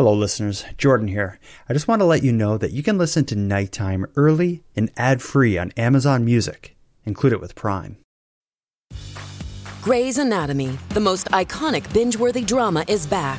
Hello, 0.00 0.14
listeners. 0.14 0.64
Jordan 0.78 1.08
here. 1.08 1.38
I 1.68 1.74
just 1.74 1.86
want 1.86 2.00
to 2.00 2.06
let 2.06 2.22
you 2.22 2.32
know 2.32 2.56
that 2.56 2.70
you 2.70 2.82
can 2.82 2.96
listen 2.96 3.26
to 3.26 3.36
Nighttime 3.36 4.06
early 4.16 4.62
and 4.74 4.90
ad 4.96 5.20
free 5.20 5.58
on 5.58 5.72
Amazon 5.72 6.24
Music. 6.24 6.74
Include 7.04 7.34
it 7.34 7.40
with 7.42 7.54
Prime. 7.54 7.98
Grey's 9.82 10.16
Anatomy, 10.16 10.78
the 10.94 11.00
most 11.00 11.26
iconic 11.32 11.92
binge 11.92 12.16
worthy 12.16 12.40
drama, 12.40 12.82
is 12.88 13.06
back, 13.06 13.38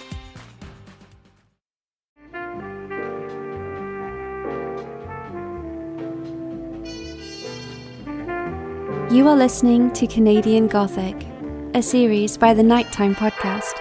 You 9.11 9.27
are 9.27 9.35
listening 9.35 9.91
to 9.91 10.07
Canadian 10.07 10.69
Gothic, 10.69 11.27
a 11.73 11.81
series 11.81 12.37
by 12.37 12.53
the 12.53 12.63
Nighttime 12.63 13.13
Podcast. 13.13 13.73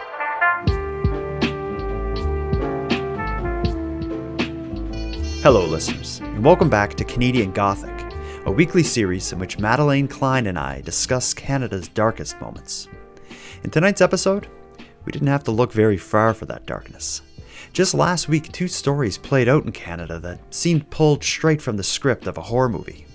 Hello, 5.44 5.64
listeners, 5.66 6.18
and 6.18 6.44
welcome 6.44 6.68
back 6.68 6.94
to 6.94 7.04
Canadian 7.04 7.52
Gothic, 7.52 8.12
a 8.44 8.50
weekly 8.50 8.82
series 8.82 9.32
in 9.32 9.38
which 9.38 9.60
Madelayne 9.60 10.08
Klein 10.08 10.48
and 10.48 10.58
I 10.58 10.80
discuss 10.80 11.32
Canada's 11.32 11.86
darkest 11.86 12.40
moments. 12.40 12.88
In 13.62 13.70
tonight's 13.70 14.00
episode, 14.00 14.48
we 15.04 15.12
didn't 15.12 15.28
have 15.28 15.44
to 15.44 15.52
look 15.52 15.70
very 15.70 15.96
far 15.96 16.34
for 16.34 16.46
that 16.46 16.66
darkness. 16.66 17.22
Just 17.72 17.94
last 17.94 18.28
week, 18.28 18.50
two 18.50 18.66
stories 18.66 19.16
played 19.16 19.48
out 19.48 19.64
in 19.64 19.70
Canada 19.70 20.18
that 20.18 20.52
seemed 20.52 20.90
pulled 20.90 21.22
straight 21.22 21.62
from 21.62 21.76
the 21.76 21.84
script 21.84 22.26
of 22.26 22.36
a 22.36 22.42
horror 22.42 22.68
movie. 22.68 23.06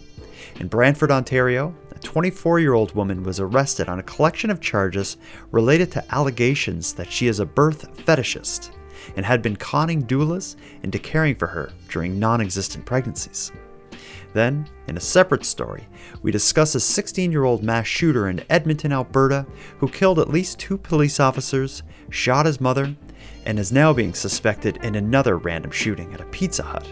In 0.62 0.70
Brantford, 0.70 1.12
Ontario, 1.12 1.76
24 2.06 2.60
year 2.60 2.74
old 2.74 2.96
woman 2.96 3.24
was 3.24 3.40
arrested 3.40 3.90
on 3.90 4.00
a 4.00 4.04
collection 4.04 4.50
of 4.50 4.62
charges 4.62 5.18
related 5.52 5.92
to 5.92 6.16
allegations 6.16 6.94
that 6.94 7.12
she 7.12 7.28
is 7.28 7.40
a 7.40 7.46
birth 7.46 7.98
fetishist 8.06 8.70
and 9.16 9.26
had 9.26 9.42
been 9.42 9.56
conning 9.56 10.04
doulas 10.04 10.56
into 10.84 11.00
caring 11.00 11.36
for 11.36 11.48
her 11.48 11.72
during 11.90 12.20
non 12.20 12.42
existent 12.42 12.86
pregnancies. 12.86 13.52
Then, 14.34 14.70
in 14.88 14.98
a 14.98 15.02
separate 15.02 15.46
story, 15.46 15.88
we 16.22 16.32
discuss 16.32 16.76
a 16.76 16.80
16 16.80 17.32
year 17.32 17.44
old 17.44 17.64
mass 17.64 17.88
shooter 17.88 18.30
in 18.30 18.46
Edmonton, 18.50 18.92
Alberta, 18.94 19.46
who 19.80 19.88
killed 19.88 20.20
at 20.20 20.30
least 20.30 20.60
two 20.60 20.78
police 20.78 21.20
officers, 21.20 21.84
shot 22.12 22.46
his 22.46 22.62
mother, 22.62 22.96
and 23.46 23.58
is 23.58 23.72
now 23.72 23.92
being 23.94 24.14
suspected 24.14 24.78
in 24.84 24.96
another 24.96 25.38
random 25.38 25.72
shooting 25.72 26.14
at 26.14 26.22
a 26.22 26.26
Pizza 26.26 26.64
Hut. 26.64 26.88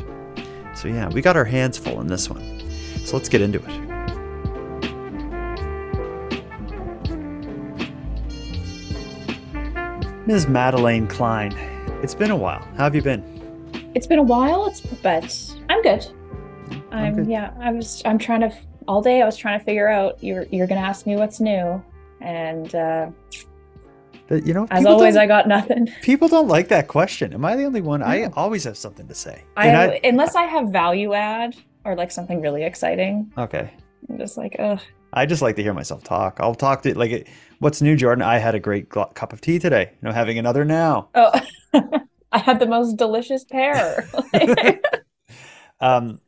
So, 0.75 0.87
yeah, 0.87 1.07
we 1.09 1.21
got 1.21 1.37
our 1.37 1.45
hands 1.45 1.77
full 1.77 2.01
in 2.01 2.07
this 2.07 2.29
one. 2.29 2.63
So, 3.05 3.15
let's 3.15 3.29
get 3.29 3.41
into 3.41 3.59
it. 3.59 3.92
Ms. 10.25 10.47
Madelayne 10.47 11.07
Klein, 11.07 11.51
it's 12.01 12.15
been 12.15 12.31
a 12.31 12.35
while. 12.35 12.65
How 12.77 12.85
have 12.85 12.95
you 12.95 13.01
been? 13.01 13.21
It's 13.93 14.07
been 14.07 14.19
a 14.19 14.23
while. 14.23 14.67
It's 14.67 14.79
but 14.79 15.53
I'm 15.69 15.81
good. 15.81 16.07
I'm 16.91 17.29
yeah. 17.29 17.53
I 17.59 17.71
was 17.71 18.01
I'm 18.05 18.17
trying 18.17 18.41
to 18.41 18.55
all 18.87 19.01
day. 19.01 19.21
I 19.21 19.25
was 19.25 19.35
trying 19.35 19.59
to 19.59 19.65
figure 19.65 19.89
out 19.89 20.23
you're 20.23 20.43
you're 20.43 20.67
gonna 20.67 20.81
ask 20.81 21.05
me 21.05 21.17
what's 21.17 21.41
new, 21.41 21.83
and 22.21 22.73
uh, 22.73 23.09
But, 24.27 24.47
you 24.47 24.53
know, 24.53 24.65
as 24.71 24.85
always, 24.85 25.17
I 25.17 25.27
got 25.27 25.47
nothing. 25.47 25.89
People 26.01 26.29
don't 26.29 26.47
like 26.47 26.69
that 26.69 26.87
question. 26.87 27.33
Am 27.33 27.43
I 27.43 27.57
the 27.57 27.65
only 27.65 27.81
one? 27.81 28.01
I 28.01 28.27
always 28.37 28.63
have 28.63 28.77
something 28.77 29.07
to 29.09 29.15
say. 29.15 29.43
I, 29.57 29.67
And 29.67 29.99
unless 30.05 30.35
I 30.35 30.43
have 30.43 30.69
value 30.69 31.13
add 31.13 31.55
or 31.83 31.95
like 31.95 32.11
something 32.11 32.39
really 32.39 32.63
exciting. 32.63 33.31
okay. 33.37 33.73
I'm 34.09 34.17
just 34.17 34.37
like 34.37 34.55
ugh. 34.59 34.79
I 35.13 35.25
just 35.25 35.41
like 35.41 35.55
to 35.57 35.63
hear 35.63 35.73
myself 35.73 36.03
talk. 36.03 36.39
I'll 36.39 36.55
talk 36.55 36.81
to 36.83 36.97
like, 36.97 37.27
what's 37.59 37.81
new, 37.81 37.95
Jordan? 37.95 38.23
I 38.23 38.39
had 38.39 38.55
a 38.55 38.59
great 38.59 38.89
gl- 38.89 39.13
cup 39.13 39.31
of 39.31 39.41
tea 39.41 39.59
today. 39.59 39.91
You 40.01 40.07
know, 40.07 40.11
having 40.11 40.39
another 40.39 40.65
now. 40.65 41.09
Oh, 41.13 41.31
I 42.31 42.39
had 42.39 42.59
the 42.59 42.65
most 42.65 42.97
delicious 42.97 43.45
pear. 43.45 44.09
Um, 45.79 46.21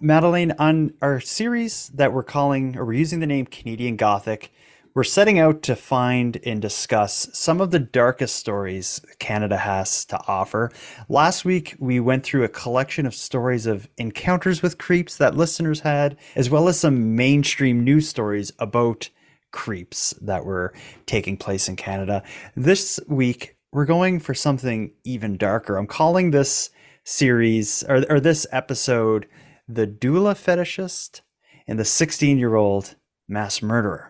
Madelayne, 0.00 0.52
on 0.60 0.94
our 1.02 1.18
series 1.18 1.88
that 1.94 2.12
we're 2.12 2.22
calling, 2.22 2.76
or 2.76 2.84
we're 2.84 2.92
using 2.92 3.18
the 3.18 3.26
name 3.26 3.44
Canadian 3.44 3.96
Gothic, 3.96 4.52
we're 4.94 5.04
setting 5.04 5.38
out 5.38 5.62
to 5.62 5.76
find 5.76 6.40
and 6.44 6.60
discuss 6.60 7.28
some 7.32 7.60
of 7.60 7.70
the 7.70 7.78
darkest 7.78 8.36
stories 8.36 9.00
Canada 9.20 9.56
has 9.56 10.04
to 10.06 10.20
offer. 10.26 10.72
Last 11.08 11.44
week, 11.44 11.76
we 11.78 12.00
went 12.00 12.24
through 12.24 12.42
a 12.42 12.48
collection 12.48 13.06
of 13.06 13.14
stories 13.14 13.66
of 13.66 13.88
encounters 13.98 14.62
with 14.62 14.78
creeps 14.78 15.16
that 15.18 15.36
listeners 15.36 15.80
had, 15.80 16.16
as 16.34 16.50
well 16.50 16.68
as 16.68 16.80
some 16.80 17.14
mainstream 17.14 17.84
news 17.84 18.08
stories 18.08 18.52
about 18.58 19.08
creeps 19.52 20.12
that 20.20 20.44
were 20.44 20.72
taking 21.06 21.36
place 21.36 21.68
in 21.68 21.76
Canada. 21.76 22.22
This 22.56 22.98
week, 23.06 23.56
we're 23.72 23.84
going 23.84 24.18
for 24.18 24.34
something 24.34 24.92
even 25.04 25.36
darker. 25.36 25.76
I'm 25.76 25.86
calling 25.86 26.30
this 26.30 26.70
series 27.04 27.84
or, 27.84 28.04
or 28.10 28.18
this 28.18 28.46
episode 28.50 29.28
The 29.68 29.86
Doula 29.86 30.34
Fetishist 30.34 31.20
and 31.68 31.78
the 31.78 31.84
16 31.84 32.38
year 32.38 32.56
old 32.56 32.96
Mass 33.28 33.62
Murderer. 33.62 34.09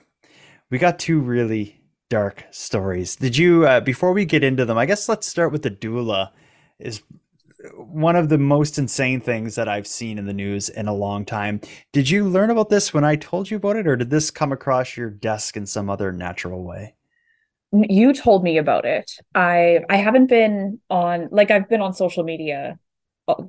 We 0.70 0.78
got 0.78 0.98
two 0.98 1.20
really 1.20 1.81
dark 2.08 2.44
stories. 2.50 3.16
Did 3.16 3.36
you, 3.36 3.66
uh, 3.66 3.81
before 3.81 4.12
we 4.12 4.25
get 4.25 4.44
into 4.44 4.64
them, 4.64 4.78
I 4.78 4.86
guess 4.86 5.08
let's 5.08 5.26
start 5.26 5.53
with 5.53 5.62
the 5.62 5.70
doula, 5.70 6.31
is 6.78 7.03
one 7.76 8.16
of 8.16 8.28
the 8.28 8.38
most 8.38 8.78
insane 8.78 9.20
things 9.20 9.54
that 9.56 9.69
I've 9.69 9.86
seen 9.86 10.19
in 10.19 10.26
the 10.26 10.32
news 10.32 10.69
in 10.69 10.88
a 10.88 10.94
long 10.94 11.25
time. 11.25 11.60
Did 11.92 12.09
you 12.09 12.25
learn 12.25 12.50
about 12.50 12.70
this 12.70 12.94
when 12.94 13.04
I 13.04 13.16
told 13.16 13.50
you 13.50 13.59
about 13.59 13.76
it, 13.76 13.86
or 13.86 13.97
did 13.97 14.10
this 14.10 14.30
come 14.30 14.53
across 14.53 14.97
your 14.97 15.10
desk 15.10 15.56
in 15.56 15.66
some 15.66 15.91
other 15.91 16.12
natural 16.12 16.64
way? 16.64 16.94
you 17.72 18.12
told 18.12 18.42
me 18.42 18.59
about 18.59 18.84
it. 18.84 19.12
I 19.34 19.80
I 19.88 19.97
haven't 19.97 20.26
been 20.26 20.80
on 20.91 21.28
like 21.30 21.50
I've 21.50 21.69
been 21.69 21.80
on 21.80 21.94
social 21.94 22.25
media 22.25 22.78
uh, 23.28 23.42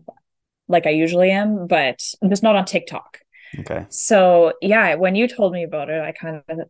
like 0.68 0.86
I 0.86 0.92
usually 0.92 1.32
am, 1.32 1.68
but 1.68 2.02
just 2.30 2.44
not 2.44 2.56
on 2.56 2.66
TikTok. 2.66 3.20
Okay. 3.60 3.86
So 3.90 4.54
yeah, 4.62 4.96
when 4.96 5.16
you 5.16 5.28
told 5.28 5.54
me 5.54 5.64
about 5.64 5.90
it, 5.90 6.02
I 6.02 6.12
kind 6.12 6.42
of 6.48 6.70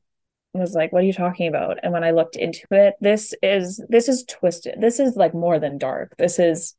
was 0.59 0.73
like, 0.73 0.91
"What 0.91 1.03
are 1.03 1.07
you 1.07 1.13
talking 1.13 1.47
about?" 1.47 1.79
And 1.83 1.93
when 1.93 2.03
I 2.03 2.11
looked 2.11 2.35
into 2.35 2.65
it, 2.71 2.95
this 3.01 3.33
is 3.41 3.83
this 3.89 4.09
is 4.09 4.23
twisted. 4.25 4.81
This 4.81 4.99
is 4.99 5.15
like 5.15 5.33
more 5.33 5.59
than 5.59 5.77
dark. 5.77 6.15
This 6.17 6.39
is 6.39 6.75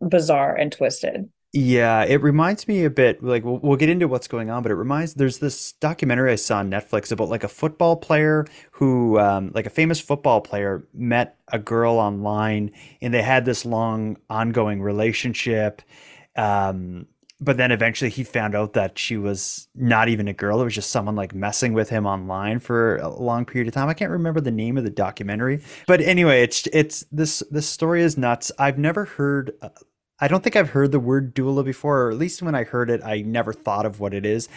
bizarre 0.00 0.54
and 0.54 0.72
twisted. 0.72 1.30
Yeah, 1.52 2.04
it 2.04 2.20
reminds 2.22 2.68
me 2.68 2.84
a 2.84 2.90
bit 2.90 3.22
like 3.22 3.42
we'll, 3.42 3.58
we'll 3.58 3.76
get 3.78 3.88
into 3.88 4.08
what's 4.08 4.28
going 4.28 4.50
on, 4.50 4.62
but 4.62 4.70
it 4.70 4.74
reminds 4.74 5.14
there's 5.14 5.38
this 5.38 5.72
documentary 5.72 6.32
I 6.32 6.36
saw 6.36 6.58
on 6.58 6.70
Netflix 6.70 7.10
about 7.10 7.30
like 7.30 7.44
a 7.44 7.48
football 7.48 7.96
player 7.96 8.46
who, 8.72 9.18
um, 9.18 9.52
like 9.54 9.64
a 9.64 9.70
famous 9.70 9.98
football 9.98 10.42
player, 10.42 10.86
met 10.92 11.38
a 11.48 11.58
girl 11.58 11.94
online 11.94 12.72
and 13.00 13.14
they 13.14 13.22
had 13.22 13.46
this 13.46 13.64
long 13.64 14.18
ongoing 14.28 14.82
relationship. 14.82 15.80
Um, 16.36 17.06
but 17.40 17.56
then 17.56 17.70
eventually 17.70 18.10
he 18.10 18.24
found 18.24 18.54
out 18.54 18.72
that 18.72 18.98
she 18.98 19.16
was 19.16 19.68
not 19.74 20.08
even 20.08 20.26
a 20.28 20.32
girl. 20.32 20.60
It 20.60 20.64
was 20.64 20.74
just 20.74 20.90
someone 20.90 21.16
like 21.16 21.34
messing 21.34 21.72
with 21.74 21.90
him 21.90 22.06
online 22.06 22.60
for 22.60 22.96
a 22.96 23.08
long 23.08 23.44
period 23.44 23.68
of 23.68 23.74
time. 23.74 23.88
I 23.88 23.94
can't 23.94 24.10
remember 24.10 24.40
the 24.40 24.50
name 24.50 24.78
of 24.78 24.84
the 24.84 24.90
documentary, 24.90 25.60
but 25.86 26.00
anyway, 26.00 26.42
it's 26.42 26.66
it's 26.72 27.04
this 27.12 27.42
this 27.50 27.68
story 27.68 28.02
is 28.02 28.16
nuts. 28.16 28.50
I've 28.58 28.78
never 28.78 29.04
heard. 29.04 29.52
uh, 29.60 29.68
I 30.18 30.28
don't 30.28 30.42
think 30.42 30.56
I've 30.56 30.70
heard 30.70 30.92
the 30.92 31.00
word 31.00 31.34
doula 31.34 31.62
before, 31.62 32.04
or 32.06 32.10
at 32.10 32.16
least 32.16 32.40
when 32.40 32.54
I 32.54 32.64
heard 32.64 32.88
it, 32.88 33.02
I 33.04 33.20
never 33.20 33.52
thought 33.52 33.84
of 33.84 34.00
what 34.00 34.14
it 34.14 34.24
is. 34.24 34.48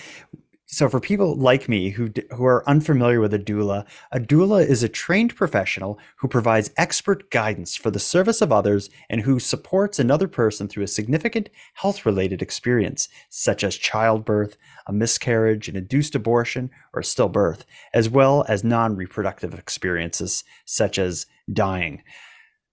So 0.71 0.87
for 0.87 0.99
people 0.99 1.35
like 1.35 1.67
me 1.67 1.89
who 1.89 2.11
who 2.29 2.45
are 2.45 2.67
unfamiliar 2.69 3.19
with 3.19 3.33
a 3.33 3.39
doula, 3.39 3.87
a 4.11 4.19
doula 4.19 4.63
is 4.63 4.83
a 4.83 4.87
trained 4.87 5.35
professional 5.35 5.97
who 6.17 6.27
provides 6.27 6.69
expert 6.77 7.31
guidance 7.31 7.75
for 7.75 7.89
the 7.89 7.97
service 7.97 8.39
of 8.39 8.51
others 8.51 8.87
and 9.09 9.21
who 9.21 9.39
supports 9.39 9.97
another 9.97 10.27
person 10.27 10.67
through 10.67 10.83
a 10.83 10.87
significant 10.87 11.49
health-related 11.73 12.43
experience, 12.43 13.09
such 13.29 13.63
as 13.63 13.77
childbirth, 13.77 14.57
a 14.85 14.93
miscarriage, 14.93 15.67
an 15.67 15.75
induced 15.75 16.13
abortion, 16.13 16.69
or 16.93 17.01
stillbirth, 17.01 17.61
as 17.91 18.07
well 18.07 18.45
as 18.47 18.63
non-reproductive 18.63 19.55
experiences 19.55 20.43
such 20.65 20.99
as 20.99 21.25
dying. 21.51 22.03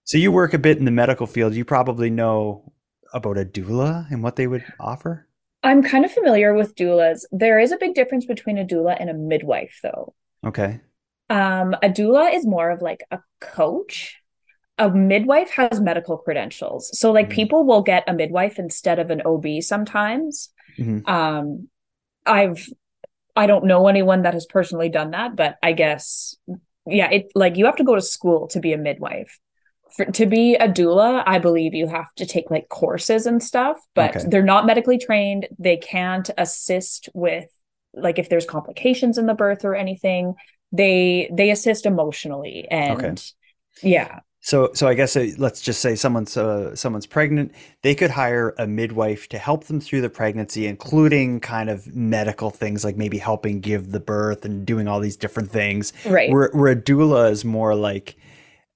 So 0.04 0.18
you 0.18 0.30
work 0.30 0.52
a 0.52 0.58
bit 0.58 0.76
in 0.76 0.84
the 0.84 0.90
medical 0.90 1.26
field. 1.26 1.54
You 1.54 1.64
probably 1.64 2.10
know 2.10 2.74
about 3.14 3.38
a 3.38 3.46
doula 3.46 4.06
and 4.10 4.22
what 4.22 4.36
they 4.36 4.46
would 4.46 4.66
offer. 4.78 5.25
I'm 5.66 5.82
kind 5.82 6.04
of 6.04 6.12
familiar 6.12 6.54
with 6.54 6.76
doulas. 6.76 7.24
There 7.32 7.58
is 7.58 7.72
a 7.72 7.76
big 7.76 7.94
difference 7.94 8.24
between 8.24 8.56
a 8.56 8.64
doula 8.64 8.96
and 8.98 9.10
a 9.10 9.14
midwife, 9.14 9.80
though. 9.82 10.14
Okay. 10.46 10.80
Um, 11.28 11.74
a 11.82 11.88
doula 11.88 12.32
is 12.32 12.46
more 12.46 12.70
of 12.70 12.82
like 12.82 13.02
a 13.10 13.18
coach. 13.40 14.20
A 14.78 14.90
midwife 14.90 15.50
has 15.50 15.80
medical 15.80 16.18
credentials. 16.18 16.96
So 16.98 17.10
like 17.10 17.28
Mhm. 17.28 17.32
people 17.32 17.64
will 17.64 17.82
get 17.82 18.04
a 18.06 18.12
midwife 18.12 18.58
instead 18.58 18.98
of 19.00 19.10
an 19.10 19.22
OB 19.24 19.60
sometimes. 19.60 20.52
Mhm. 20.78 21.08
Um, 21.08 21.68
I've 22.24 22.68
I 23.34 23.46
don't 23.46 23.66
know 23.66 23.86
anyone 23.88 24.22
that 24.22 24.32
has 24.34 24.46
personally 24.46 24.88
done 24.88 25.10
that, 25.10 25.36
but 25.36 25.56
I 25.62 25.72
guess 25.72 26.36
yeah, 26.86 27.10
it 27.10 27.32
like 27.34 27.56
you 27.56 27.66
have 27.66 27.76
to 27.76 27.84
go 27.84 27.94
to 27.96 28.00
school 28.00 28.46
to 28.48 28.60
be 28.60 28.72
a 28.72 28.78
midwife. 28.78 29.40
For, 29.96 30.04
to 30.04 30.26
be 30.26 30.54
a 30.56 30.68
doula, 30.68 31.22
I 31.26 31.38
believe 31.38 31.74
you 31.74 31.86
have 31.88 32.12
to 32.16 32.26
take 32.26 32.50
like 32.50 32.68
courses 32.68 33.26
and 33.26 33.42
stuff, 33.42 33.78
but 33.94 34.16
Okay. 34.16 34.26
they're 34.28 34.42
not 34.42 34.66
medically 34.66 34.98
trained. 34.98 35.48
They 35.58 35.76
can't 35.76 36.28
assist 36.38 37.08
with 37.14 37.46
like 37.94 38.18
if 38.18 38.28
there's 38.28 38.44
complications 38.44 39.16
in 39.18 39.26
the 39.26 39.34
birth 39.34 39.64
or 39.64 39.74
anything. 39.74 40.34
They 40.72 41.30
they 41.32 41.50
assist 41.50 41.86
emotionally 41.86 42.66
and 42.70 43.00
Okay. 43.00 43.14
yeah. 43.82 44.20
So, 44.40 44.70
so 44.74 44.86
I 44.86 44.94
guess 44.94 45.16
uh, 45.16 45.26
let's 45.38 45.60
just 45.60 45.80
say 45.80 45.96
someone's 45.96 46.36
uh, 46.36 46.76
someone's 46.76 47.06
pregnant. 47.06 47.52
They 47.82 47.96
could 47.96 48.10
hire 48.12 48.54
a 48.58 48.66
midwife 48.66 49.28
to 49.30 49.38
help 49.38 49.64
them 49.64 49.80
through 49.80 50.02
the 50.02 50.08
pregnancy, 50.10 50.66
including 50.66 51.40
kind 51.40 51.68
of 51.68 51.92
medical 51.96 52.50
things 52.50 52.84
like 52.84 52.96
maybe 52.96 53.18
helping 53.18 53.60
give 53.60 53.90
the 53.90 53.98
birth 53.98 54.44
and 54.44 54.64
doing 54.64 54.86
all 54.86 55.00
these 55.00 55.16
different 55.16 55.50
things. 55.50 55.92
Right. 56.04 56.30
Where, 56.30 56.50
where 56.52 56.70
a 56.70 56.76
doula 56.76 57.30
is 57.32 57.44
more 57.44 57.74
like 57.74 58.16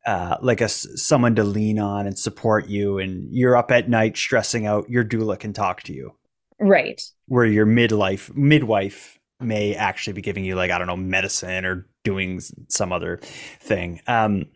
uh, 0.07 0.37
like 0.41 0.61
a 0.61 0.69
someone 0.69 1.35
to 1.37 1.45
lean 1.45 1.79
on 1.79 2.07
and 2.07 2.19
support 2.19 2.69
you, 2.69 2.99
and 2.99 3.29
you're 3.31 3.57
up 3.57 3.71
at 3.71 3.89
night 3.89 4.17
stressing 4.17 4.67
out. 4.67 4.89
Your 4.89 5.05
doula 5.05 5.39
can 5.39 5.53
talk 5.53 5.83
to 5.85 5.93
you. 5.93 6.15
right. 6.59 7.03
Where 7.27 7.45
your 7.45 7.67
midlife 7.67 8.35
midwife 8.35 9.19
may 9.41 9.75
actually 9.75 10.13
be 10.13 10.23
giving 10.23 10.45
you 10.45 10.55
like 10.55 10.71
I 10.71 10.79
don't 10.79 10.87
know 10.87 10.97
medicine 10.97 11.65
or 11.65 11.87
doing 12.05 12.41
some 12.69 12.93
other 12.93 13.19
thing. 13.61 14.01
Um, 14.07 14.47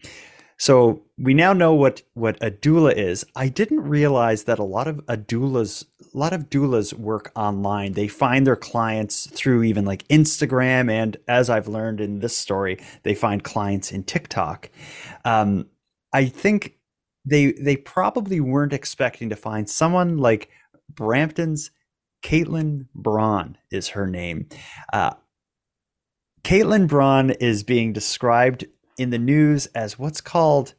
so 0.56 1.02
we 1.18 1.34
now 1.34 1.52
know 1.52 1.74
what 1.74 2.02
what 2.14 2.42
a 2.42 2.50
doula 2.50 2.94
is. 2.94 3.24
I 3.34 3.48
didn't 3.48 3.80
realize 3.80 4.44
that 4.44 4.58
a 4.58 4.64
lot 4.64 4.88
of 4.88 5.00
a 5.08 5.16
doulas 5.16 5.84
a 6.14 6.18
lot 6.18 6.32
of 6.32 6.48
doulas 6.48 6.92
work 6.92 7.32
online. 7.34 7.92
They 7.92 8.08
find 8.08 8.46
their 8.46 8.56
clients 8.56 9.26
through 9.26 9.64
even 9.64 9.84
like 9.84 10.06
Instagram, 10.08 10.90
and 10.90 11.16
as 11.26 11.50
I've 11.50 11.68
learned 11.68 12.00
in 12.00 12.20
this 12.20 12.36
story, 12.36 12.78
they 13.02 13.14
find 13.14 13.42
clients 13.42 13.90
in 13.90 14.04
TikTok. 14.04 14.70
Um, 15.24 15.66
I 16.12 16.26
think 16.26 16.76
they 17.24 17.52
they 17.52 17.76
probably 17.76 18.40
weren't 18.40 18.72
expecting 18.72 19.28
to 19.30 19.36
find 19.36 19.68
someone 19.68 20.18
like 20.18 20.50
Brampton's 20.88 21.70
Kaitlyn 22.22 22.86
Braun 22.94 23.58
is 23.70 23.88
her 23.88 24.06
name. 24.06 24.48
Uh, 24.92 25.14
Kaitlyn 26.44 26.86
Braun 26.86 27.30
is 27.30 27.62
being 27.64 27.92
described 27.92 28.66
in 28.98 29.10
the 29.10 29.18
news 29.18 29.66
as 29.74 29.98
what's 29.98 30.20
called 30.20 30.74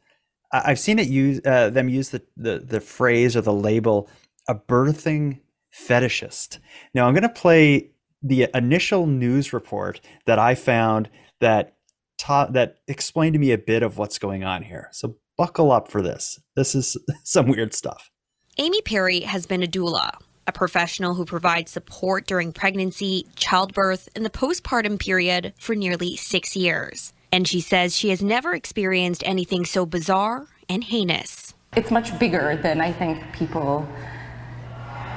I've 0.52 0.78
seen 0.78 0.98
it 0.98 1.08
use 1.08 1.40
uh, 1.44 1.70
them 1.70 1.88
use 1.88 2.10
the, 2.10 2.22
the 2.36 2.58
the 2.60 2.80
phrase 2.80 3.36
or 3.36 3.40
the 3.40 3.52
label 3.52 4.08
a 4.48 4.54
birthing 4.54 5.40
fetishist. 5.74 6.58
Now 6.94 7.06
I'm 7.06 7.14
going 7.14 7.22
to 7.22 7.28
play 7.28 7.90
the 8.22 8.48
initial 8.54 9.06
news 9.06 9.52
report 9.52 10.00
that 10.24 10.38
I 10.38 10.54
found 10.54 11.10
that 11.40 11.76
taught 12.18 12.54
that 12.54 12.78
explained 12.88 13.34
to 13.34 13.38
me 13.38 13.52
a 13.52 13.58
bit 13.58 13.82
of 13.82 13.98
what's 13.98 14.18
going 14.18 14.42
on 14.42 14.62
here. 14.62 14.88
So 14.92 15.16
buckle 15.36 15.70
up 15.70 15.88
for 15.88 16.02
this. 16.02 16.40
This 16.54 16.74
is 16.74 16.96
some 17.24 17.46
weird 17.46 17.74
stuff. 17.74 18.10
Amy 18.58 18.80
Perry 18.82 19.20
has 19.20 19.46
been 19.46 19.62
a 19.62 19.66
doula, 19.66 20.18
a 20.46 20.52
professional 20.52 21.14
who 21.14 21.26
provides 21.26 21.70
support 21.70 22.26
during 22.26 22.52
pregnancy, 22.52 23.26
childbirth, 23.36 24.08
and 24.16 24.24
the 24.24 24.30
postpartum 24.30 24.98
period 24.98 25.52
for 25.58 25.74
nearly 25.74 26.16
six 26.16 26.56
years. 26.56 27.12
And 27.30 27.46
she 27.46 27.60
says 27.60 27.94
she 27.94 28.08
has 28.08 28.22
never 28.22 28.54
experienced 28.54 29.22
anything 29.26 29.66
so 29.66 29.84
bizarre 29.84 30.46
and 30.70 30.82
heinous. 30.82 31.54
It's 31.76 31.90
much 31.90 32.18
bigger 32.18 32.58
than 32.62 32.80
I 32.80 32.92
think 32.92 33.22
people 33.34 33.86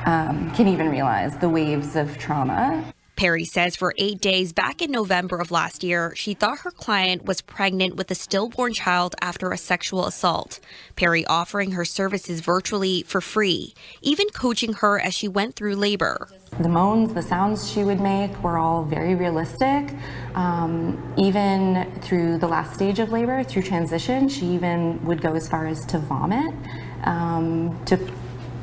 um, 0.05 0.51
can 0.51 0.67
even 0.67 0.89
realize 0.89 1.37
the 1.37 1.49
waves 1.49 1.95
of 1.95 2.17
trauma. 2.17 2.93
Perry 3.19 3.43
says 3.43 3.75
for 3.75 3.93
eight 3.97 4.21
days 4.21 4.53
back 4.53 4.81
in 4.81 4.91
November 4.91 5.41
of 5.41 5.51
last 5.51 5.83
year, 5.83 6.13
she 6.15 6.33
thought 6.33 6.59
her 6.59 6.71
client 6.71 7.25
was 7.25 7.41
pregnant 7.41 7.97
with 7.97 8.09
a 8.11 8.15
stillborn 8.15 8.71
child 8.71 9.13
after 9.19 9.51
a 9.51 9.57
sexual 9.57 10.05
assault. 10.05 10.61
Perry 10.95 11.25
offering 11.25 11.71
her 11.71 11.83
services 11.83 12.39
virtually 12.39 13.03
for 13.03 13.19
free, 13.19 13.73
even 14.01 14.29
coaching 14.29 14.71
her 14.71 14.97
as 14.97 15.13
she 15.13 15.27
went 15.27 15.57
through 15.57 15.75
labor. 15.75 16.29
The 16.61 16.69
moans, 16.69 17.13
the 17.13 17.21
sounds 17.21 17.69
she 17.69 17.83
would 17.83 17.99
make 17.99 18.41
were 18.41 18.57
all 18.57 18.85
very 18.85 19.15
realistic. 19.15 19.93
Um, 20.33 21.13
even 21.17 21.91
through 21.99 22.37
the 22.37 22.47
last 22.47 22.73
stage 22.73 22.99
of 22.99 23.11
labor, 23.11 23.43
through 23.43 23.63
transition, 23.63 24.29
she 24.29 24.45
even 24.45 25.03
would 25.05 25.21
go 25.21 25.33
as 25.33 25.49
far 25.49 25.67
as 25.67 25.85
to 25.87 25.99
vomit, 25.99 26.55
um, 27.03 27.77
to, 27.87 27.97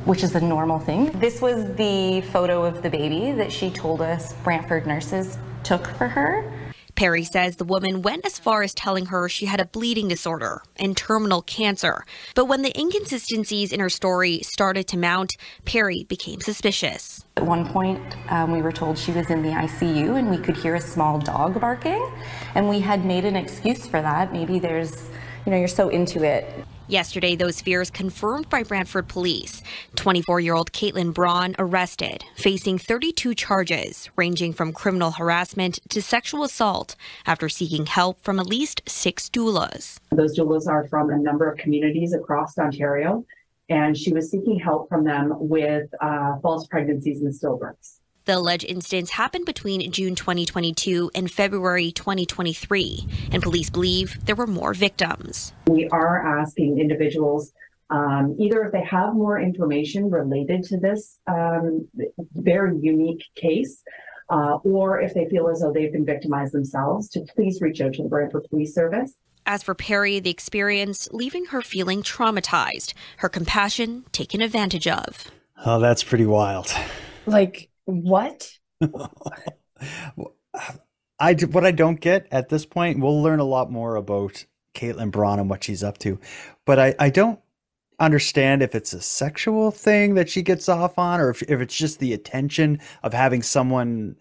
which 0.07 0.23
is 0.23 0.33
a 0.35 0.39
normal 0.39 0.79
thing. 0.79 1.11
This 1.19 1.41
was 1.41 1.75
the 1.75 2.21
photo 2.31 2.63
of 2.63 2.81
the 2.81 2.89
baby 2.89 3.33
that 3.33 3.51
she 3.51 3.69
told 3.69 4.01
us 4.01 4.33
Brantford 4.35 4.87
nurses 4.87 5.37
took 5.63 5.85
for 5.85 6.07
her. 6.07 6.49
Perry 6.95 7.25
says 7.25 7.57
the 7.57 7.65
woman 7.65 8.01
went 8.01 8.25
as 8.25 8.39
far 8.39 8.63
as 8.63 8.73
telling 8.73 9.07
her 9.07 9.27
she 9.27 9.45
had 9.45 9.59
a 9.59 9.65
bleeding 9.65 10.07
disorder 10.07 10.63
and 10.77 10.95
terminal 10.95 11.41
cancer. 11.41 12.05
But 12.35 12.45
when 12.45 12.61
the 12.61 12.75
inconsistencies 12.79 13.73
in 13.73 13.81
her 13.81 13.89
story 13.89 14.41
started 14.43 14.87
to 14.87 14.97
mount, 14.97 15.35
Perry 15.65 16.05
became 16.05 16.39
suspicious. 16.39 17.25
At 17.35 17.45
one 17.45 17.67
point, 17.67 18.01
um, 18.31 18.51
we 18.51 18.61
were 18.61 18.71
told 18.71 18.97
she 18.97 19.11
was 19.11 19.29
in 19.29 19.43
the 19.43 19.49
ICU 19.49 20.17
and 20.17 20.29
we 20.29 20.37
could 20.37 20.55
hear 20.55 20.75
a 20.75 20.81
small 20.81 21.19
dog 21.19 21.59
barking. 21.59 22.09
And 22.55 22.69
we 22.69 22.79
had 22.79 23.05
made 23.05 23.25
an 23.25 23.35
excuse 23.35 23.85
for 23.85 24.01
that. 24.01 24.31
Maybe 24.31 24.57
there's, 24.57 25.09
you 25.45 25.51
know, 25.51 25.57
you're 25.57 25.67
so 25.67 25.89
into 25.89 26.23
it. 26.23 26.65
Yesterday, 26.89 27.35
those 27.35 27.59
fears 27.59 27.89
confirmed 27.89 28.49
by 28.49 28.63
Brantford 28.63 29.09
police. 29.09 29.61
24 29.97 30.39
year 30.39 30.55
old 30.55 30.71
Kaitlyn 30.71 31.13
Braun 31.13 31.53
arrested, 31.59 32.23
facing 32.37 32.77
32 32.77 33.35
charges, 33.35 34.09
ranging 34.15 34.53
from 34.53 34.71
criminal 34.71 35.11
harassment 35.11 35.79
to 35.89 36.01
sexual 36.01 36.45
assault, 36.45 36.95
after 37.25 37.49
seeking 37.49 37.87
help 37.87 38.21
from 38.21 38.39
at 38.39 38.47
least 38.47 38.81
six 38.87 39.29
doulas. 39.29 39.99
Those 40.13 40.39
doulas 40.39 40.65
are 40.67 40.87
from 40.87 41.09
a 41.09 41.17
number 41.17 41.51
of 41.51 41.57
communities 41.57 42.13
across 42.13 42.57
Ontario, 42.57 43.25
and 43.67 43.97
she 43.97 44.13
was 44.13 44.31
seeking 44.31 44.57
help 44.57 44.87
from 44.87 45.03
them 45.03 45.33
with 45.37 45.89
uh, 45.99 46.37
false 46.41 46.67
pregnancies 46.67 47.21
and 47.21 47.33
stillbirths. 47.33 47.96
The 48.27 48.35
alleged 48.35 48.65
incidents 48.65 49.11
happened 49.11 49.45
between 49.45 49.89
June 49.89 50.13
2022 50.13 51.11
and 51.15 51.31
February 51.31 51.93
2023, 51.93 53.07
and 53.31 53.41
police 53.41 53.69
believe 53.69 54.17
there 54.25 54.35
were 54.35 54.45
more 54.45 54.73
victims. 54.73 55.53
We 55.67 55.87
are 55.93 56.41
asking 56.41 56.77
individuals 56.77 57.53
um, 57.89 58.35
either 58.37 58.63
if 58.63 58.73
they 58.73 58.83
have 58.83 59.13
more 59.13 59.39
information 59.39 60.09
related 60.09 60.65
to 60.65 60.77
this 60.77 61.19
um, 61.25 61.87
very 62.33 62.77
unique 62.81 63.23
case, 63.35 63.81
uh, 64.29 64.55
or 64.55 64.99
if 64.99 65.13
they 65.13 65.29
feel 65.29 65.47
as 65.47 65.61
though 65.61 65.71
they've 65.71 65.93
been 65.93 66.05
victimized 66.05 66.51
themselves, 66.51 67.07
to 67.11 67.21
please 67.33 67.61
reach 67.61 67.79
out 67.79 67.93
to 67.93 68.03
the 68.03 68.09
Brantford 68.09 68.43
Police 68.49 68.75
Service. 68.75 69.13
As 69.45 69.63
for 69.63 69.73
Perry, 69.73 70.19
the 70.19 70.31
experience 70.31 71.07
leaving 71.13 71.45
her 71.45 71.61
feeling 71.61 72.03
traumatized, 72.03 72.93
her 73.19 73.29
compassion 73.29 74.03
taken 74.11 74.41
advantage 74.41 74.85
of. 74.85 75.31
Oh, 75.65 75.79
that's 75.79 76.03
pretty 76.03 76.25
wild. 76.25 76.75
Like 77.25 77.69
what? 77.87 78.51
I 81.19 81.33
what 81.33 81.65
I 81.65 81.71
don't 81.71 81.99
get 81.99 82.27
at 82.31 82.49
this 82.49 82.65
point, 82.65 82.99
we'll 82.99 83.21
learn 83.23 83.39
a 83.39 83.45
lot 83.45 83.71
more 83.71 83.95
about 83.95 84.45
Kaitlyn 84.75 85.09
Braun 85.11 85.39
and 85.39 85.49
what 85.49 85.63
she's 85.63 85.83
up 85.83 85.97
to, 85.99 86.19
but 86.65 86.77
I, 86.77 86.95
I 86.99 87.09
don't 87.09 87.39
understand 87.99 88.61
if 88.61 88.75
it's 88.75 88.93
a 88.93 89.01
sexual 89.01 89.71
thing 89.71 90.13
that 90.13 90.29
she 90.29 90.43
gets 90.43 90.69
off 90.69 90.99
on, 90.99 91.19
or 91.19 91.31
if, 91.31 91.41
if 91.43 91.59
it's 91.59 91.75
just 91.75 91.99
the 91.99 92.13
attention 92.13 92.79
of 93.01 93.13
having 93.13 93.41
someone 93.41 94.15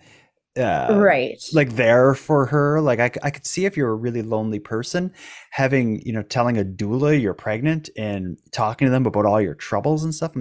uh, 0.57 0.97
right. 0.99 1.43
like 1.53 1.77
there 1.77 2.15
for 2.15 2.47
her. 2.47 2.81
Like 2.81 3.01
I, 3.01 3.11
I 3.23 3.31
could 3.31 3.47
see 3.47 3.67
if 3.67 3.77
you're 3.77 3.91
a 3.91 3.95
really 3.95 4.23
lonely 4.23 4.59
person, 4.59 5.13
having 5.51 6.01
you 6.01 6.13
know 6.13 6.23
telling 6.23 6.57
a 6.57 6.65
doula 6.65 7.21
you're 7.21 7.35
pregnant 7.35 7.91
and 7.97 8.39
talking 8.53 8.87
to 8.87 8.91
them 8.91 9.07
about 9.07 9.27
all 9.27 9.41
your 9.41 9.55
troubles 9.55 10.05
and 10.05 10.15
stuff. 10.15 10.33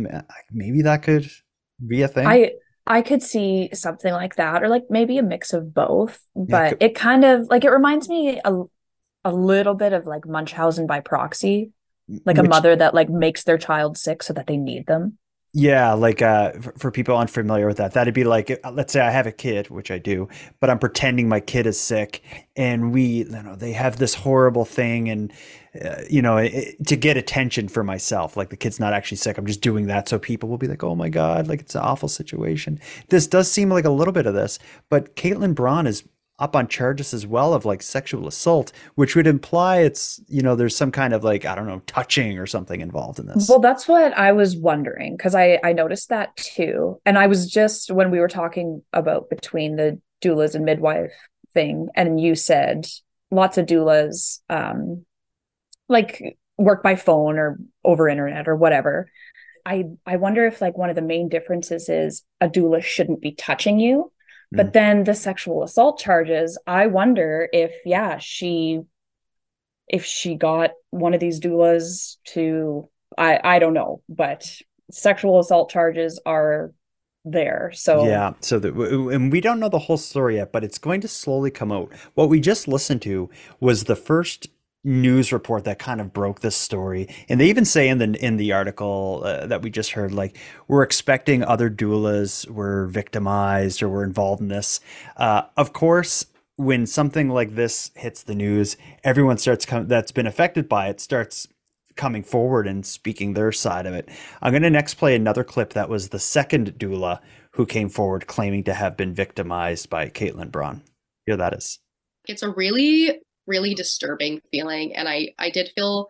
Maybe 0.51 0.81
that 0.83 1.03
could 1.03 1.29
be 1.85 2.01
a 2.01 2.07
thing. 2.07 2.27
I 2.27 2.53
I 2.87 3.01
could 3.01 3.23
see 3.23 3.69
something 3.73 4.13
like 4.13 4.35
that, 4.35 4.63
or 4.63 4.67
like 4.69 4.83
maybe 4.89 5.17
a 5.17 5.23
mix 5.23 5.53
of 5.53 5.73
both. 5.73 6.19
But 6.35 6.69
could- 6.69 6.83
it 6.83 6.95
kind 6.95 7.25
of 7.25 7.47
like 7.49 7.63
it 7.63 7.71
reminds 7.71 8.09
me 8.09 8.39
a 8.43 8.63
a 9.23 9.33
little 9.33 9.73
bit 9.73 9.91
of 9.93 10.05
like 10.05 10.27
Munchausen 10.27 10.85
by 10.85 10.99
proxy, 10.99 11.71
like 12.25 12.37
a 12.37 12.43
mother 12.43 12.75
that 12.75 12.93
like 12.93 13.09
makes 13.09 13.43
their 13.43 13.57
child 13.57 13.97
sick 13.97 14.21
so 14.21 14.33
that 14.33 14.45
they 14.47 14.57
need 14.57 14.85
them. 14.85 15.17
Yeah, 15.57 15.93
like 15.93 16.21
uh, 16.21 16.51
for, 16.59 16.73
for 16.77 16.91
people 16.91 17.17
unfamiliar 17.17 17.65
with 17.65 17.77
that, 17.77 17.93
that'd 17.93 18.13
be 18.13 18.25
like, 18.25 18.51
uh, 18.61 18.71
let's 18.71 18.91
say 18.91 18.99
I 18.99 19.09
have 19.09 19.25
a 19.25 19.31
kid, 19.31 19.69
which 19.69 19.89
I 19.89 19.97
do, 19.99 20.27
but 20.59 20.69
I'm 20.69 20.79
pretending 20.79 21.29
my 21.29 21.39
kid 21.39 21.65
is 21.65 21.79
sick, 21.79 22.21
and 22.57 22.91
we, 22.91 23.23
you 23.23 23.25
know, 23.29 23.55
they 23.55 23.71
have 23.71 23.95
this 23.95 24.15
horrible 24.15 24.65
thing, 24.65 25.07
and 25.09 25.31
uh, 25.83 26.01
you 26.09 26.21
know, 26.21 26.37
it, 26.37 26.85
to 26.87 26.95
get 26.95 27.17
attention 27.17 27.67
for 27.67 27.83
myself, 27.83 28.37
like 28.37 28.49
the 28.49 28.57
kid's 28.57 28.79
not 28.79 28.93
actually 28.93 29.17
sick, 29.17 29.37
I'm 29.37 29.45
just 29.45 29.61
doing 29.61 29.87
that 29.87 30.07
so 30.07 30.19
people 30.19 30.49
will 30.49 30.57
be 30.57 30.67
like, 30.67 30.83
oh 30.83 30.95
my 30.95 31.09
god, 31.09 31.47
like 31.47 31.61
it's 31.61 31.75
an 31.75 31.81
awful 31.81 32.09
situation. 32.09 32.79
This 33.09 33.27
does 33.27 33.51
seem 33.51 33.69
like 33.69 33.85
a 33.85 33.89
little 33.89 34.13
bit 34.13 34.25
of 34.25 34.33
this, 34.33 34.59
but 34.89 35.15
Kaitlyn 35.15 35.55
Braun 35.55 35.87
is 35.87 36.03
up 36.37 36.55
on 36.55 36.67
charges 36.67 37.13
as 37.13 37.25
well 37.25 37.53
of 37.53 37.65
like 37.65 37.81
sexual 37.81 38.27
assault, 38.27 38.71
which 38.95 39.15
would 39.15 39.27
imply 39.27 39.77
it's, 39.77 40.19
you 40.27 40.41
know, 40.41 40.55
there's 40.55 40.75
some 40.75 40.91
kind 40.91 41.13
of 41.13 41.23
like 41.23 41.45
I 41.45 41.55
don't 41.55 41.67
know, 41.67 41.81
touching 41.87 42.37
or 42.37 42.45
something 42.45 42.81
involved 42.81 43.19
in 43.19 43.27
this. 43.27 43.47
Well, 43.47 43.59
that's 43.59 43.87
what 43.87 44.13
I 44.17 44.31
was 44.33 44.55
wondering 44.57 45.15
because 45.15 45.35
I 45.35 45.59
I 45.63 45.73
noticed 45.73 46.09
that 46.09 46.35
too, 46.35 46.99
and 47.05 47.17
I 47.17 47.27
was 47.27 47.49
just 47.49 47.91
when 47.91 48.11
we 48.11 48.19
were 48.19 48.27
talking 48.27 48.81
about 48.91 49.29
between 49.29 49.75
the 49.75 49.99
doulas 50.21 50.55
and 50.55 50.65
midwife 50.65 51.13
thing, 51.53 51.87
and 51.95 52.19
you 52.19 52.35
said 52.35 52.85
lots 53.31 53.57
of 53.57 53.65
doulas 53.65 54.39
um, 54.49 55.05
like 55.87 56.37
work 56.57 56.83
by 56.83 56.95
phone 56.95 57.37
or 57.37 57.59
over 57.83 58.07
internet 58.07 58.47
or 58.47 58.55
whatever. 58.55 59.09
I 59.65 59.85
I 60.05 60.17
wonder 60.17 60.45
if 60.45 60.61
like 60.61 60.77
one 60.77 60.89
of 60.89 60.95
the 60.95 61.01
main 61.01 61.29
differences 61.29 61.89
is 61.89 62.23
a 62.39 62.47
doula 62.47 62.83
shouldn't 62.83 63.21
be 63.21 63.33
touching 63.33 63.79
you. 63.79 64.11
But 64.51 64.67
mm. 64.67 64.73
then 64.73 65.03
the 65.03 65.15
sexual 65.15 65.63
assault 65.63 65.99
charges, 65.99 66.57
I 66.67 66.87
wonder 66.87 67.49
if 67.51 67.73
yeah, 67.85 68.17
she 68.19 68.81
if 69.87 70.05
she 70.05 70.35
got 70.35 70.71
one 70.91 71.13
of 71.13 71.19
these 71.19 71.39
doulas 71.39 72.17
to 72.33 72.89
I 73.17 73.39
I 73.43 73.59
don't 73.59 73.73
know, 73.73 74.01
but 74.07 74.49
sexual 74.91 75.39
assault 75.39 75.71
charges 75.71 76.19
are 76.25 76.71
there. 77.25 77.71
So 77.73 78.05
yeah, 78.05 78.33
so 78.39 78.59
the, 78.59 78.69
and 79.09 79.31
we 79.31 79.41
don't 79.41 79.59
know 79.59 79.69
the 79.69 79.79
whole 79.79 79.97
story 79.97 80.35
yet, 80.35 80.51
but 80.51 80.63
it's 80.63 80.77
going 80.77 81.01
to 81.01 81.07
slowly 81.07 81.49
come 81.49 81.71
out. 81.71 81.91
What 82.13 82.29
we 82.29 82.39
just 82.39 82.67
listened 82.67 83.01
to 83.03 83.29
was 83.59 83.85
the 83.85 83.95
first 83.95 84.47
news 84.85 85.33
report 85.33 85.63
that 85.65 85.79
kind 85.79 85.99
of 85.99 86.13
broke 86.13 86.41
this 86.41 86.55
story. 86.55 87.09
And 87.27 87.41
they 87.41 87.49
even 87.49 87.65
say 87.65 87.89
in 87.89 87.97
the 87.97 88.13
in 88.23 88.37
the 88.37 88.53
article 88.53 89.23
uh, 89.25 89.47
that 89.47 89.61
we 89.61 89.69
just 89.69 89.91
heard 89.91 90.13
like 90.13 90.37
we're 90.67 90.83
expecting 90.83 91.43
other 91.43 91.69
doulas 91.69 92.47
were 92.49 92.85
victimized 92.87 93.81
or 93.81 93.89
were 93.89 94.03
involved 94.03 94.41
in 94.41 94.47
this. 94.47 94.79
Uh, 95.17 95.43
of 95.57 95.73
course 95.73 96.27
when 96.57 96.85
something 96.85 97.29
like 97.29 97.55
this 97.55 97.91
hits 97.95 98.23
the 98.23 98.35
news 98.35 98.77
everyone 99.03 99.37
starts 99.37 99.65
com- 99.65 99.89
that's 99.89 100.13
been 100.13 100.27
affected 100.27 100.69
by 100.69 100.87
it 100.87 101.01
starts 101.01 101.49
coming 101.95 102.23
forward 102.23 102.67
and 102.67 102.85
speaking 102.85 103.33
their 103.33 103.51
side 103.51 103.85
of 103.85 103.93
it. 103.93 104.09
I'm 104.41 104.51
going 104.51 104.63
to 104.63 104.69
next 104.69 104.95
play 104.95 105.15
another 105.15 105.43
clip 105.43 105.73
that 105.73 105.89
was 105.89 106.09
the 106.09 106.19
second 106.19 106.73
doula 106.77 107.19
who 107.51 107.65
came 107.65 107.89
forward 107.89 108.27
claiming 108.27 108.63
to 108.65 108.73
have 108.73 108.97
been 108.97 109.13
victimized 109.13 109.89
by 109.89 110.09
kaitlyn 110.09 110.51
braun. 110.51 110.81
Here 111.25 111.37
that 111.37 111.53
is. 111.53 111.79
It's 112.27 112.43
a 112.43 112.49
really 112.49 113.21
really 113.47 113.73
disturbing 113.73 114.41
feeling. 114.51 114.95
And 114.95 115.07
I, 115.07 115.33
I 115.39 115.49
did 115.49 115.71
feel 115.75 116.09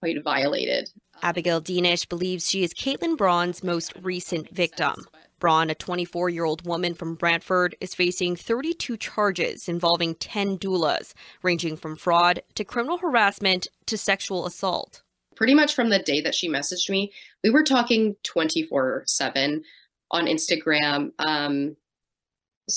quite 0.00 0.22
violated. 0.22 0.90
Abigail 1.22 1.60
Deenish 1.60 2.08
believes 2.08 2.48
she 2.48 2.62
is 2.62 2.74
Kaitlyn 2.74 3.16
Braun's 3.16 3.64
most 3.64 3.92
recent 4.02 4.50
victim. 4.50 5.06
Braun, 5.38 5.70
a 5.70 5.74
24 5.74 6.30
year 6.30 6.44
old 6.44 6.66
woman 6.66 6.94
from 6.94 7.14
Brantford, 7.14 7.76
is 7.80 7.94
facing 7.94 8.36
32 8.36 8.96
charges 8.96 9.68
involving 9.68 10.14
10 10.14 10.58
doulas, 10.58 11.12
ranging 11.42 11.76
from 11.76 11.96
fraud 11.96 12.42
to 12.54 12.64
criminal 12.64 12.98
harassment 12.98 13.68
to 13.86 13.98
sexual 13.98 14.46
assault. 14.46 15.02
Pretty 15.34 15.54
much 15.54 15.74
from 15.74 15.90
the 15.90 15.98
day 15.98 16.22
that 16.22 16.34
she 16.34 16.48
messaged 16.48 16.88
me, 16.88 17.12
we 17.44 17.50
were 17.50 17.64
talking 17.64 18.16
24 18.22 19.04
7 19.06 19.62
on 20.10 20.26
Instagram. 20.26 21.10
Um, 21.18 21.76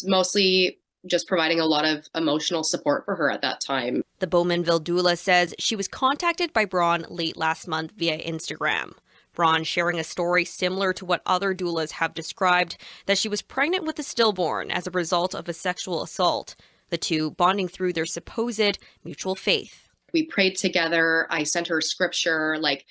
mostly 0.03 0.78
just 1.05 1.27
providing 1.27 1.59
a 1.59 1.65
lot 1.65 1.85
of 1.85 2.07
emotional 2.15 2.63
support 2.63 3.05
for 3.05 3.15
her 3.15 3.31
at 3.31 3.41
that 3.41 3.61
time. 3.61 4.03
The 4.19 4.27
Bowmanville 4.27 4.83
doula 4.83 5.17
says 5.17 5.55
she 5.57 5.75
was 5.75 5.87
contacted 5.87 6.53
by 6.53 6.65
Braun 6.65 7.05
late 7.09 7.37
last 7.37 7.67
month 7.67 7.93
via 7.95 8.17
Instagram. 8.19 8.93
Braun 9.33 9.63
sharing 9.63 9.99
a 9.99 10.03
story 10.03 10.43
similar 10.43 10.91
to 10.93 11.05
what 11.05 11.21
other 11.25 11.55
doulas 11.55 11.91
have 11.91 12.13
described 12.13 12.77
that 13.05 13.17
she 13.17 13.29
was 13.29 13.41
pregnant 13.41 13.85
with 13.85 13.97
a 13.99 14.03
stillborn 14.03 14.71
as 14.71 14.87
a 14.87 14.91
result 14.91 15.33
of 15.33 15.47
a 15.47 15.53
sexual 15.53 16.03
assault, 16.03 16.55
the 16.89 16.97
two 16.97 17.31
bonding 17.31 17.67
through 17.67 17.93
their 17.93 18.05
supposed 18.05 18.79
mutual 19.03 19.35
faith. 19.35 19.87
We 20.11 20.25
prayed 20.25 20.57
together. 20.57 21.27
I 21.29 21.43
sent 21.43 21.67
her 21.67 21.81
scripture, 21.81 22.57
like 22.59 22.85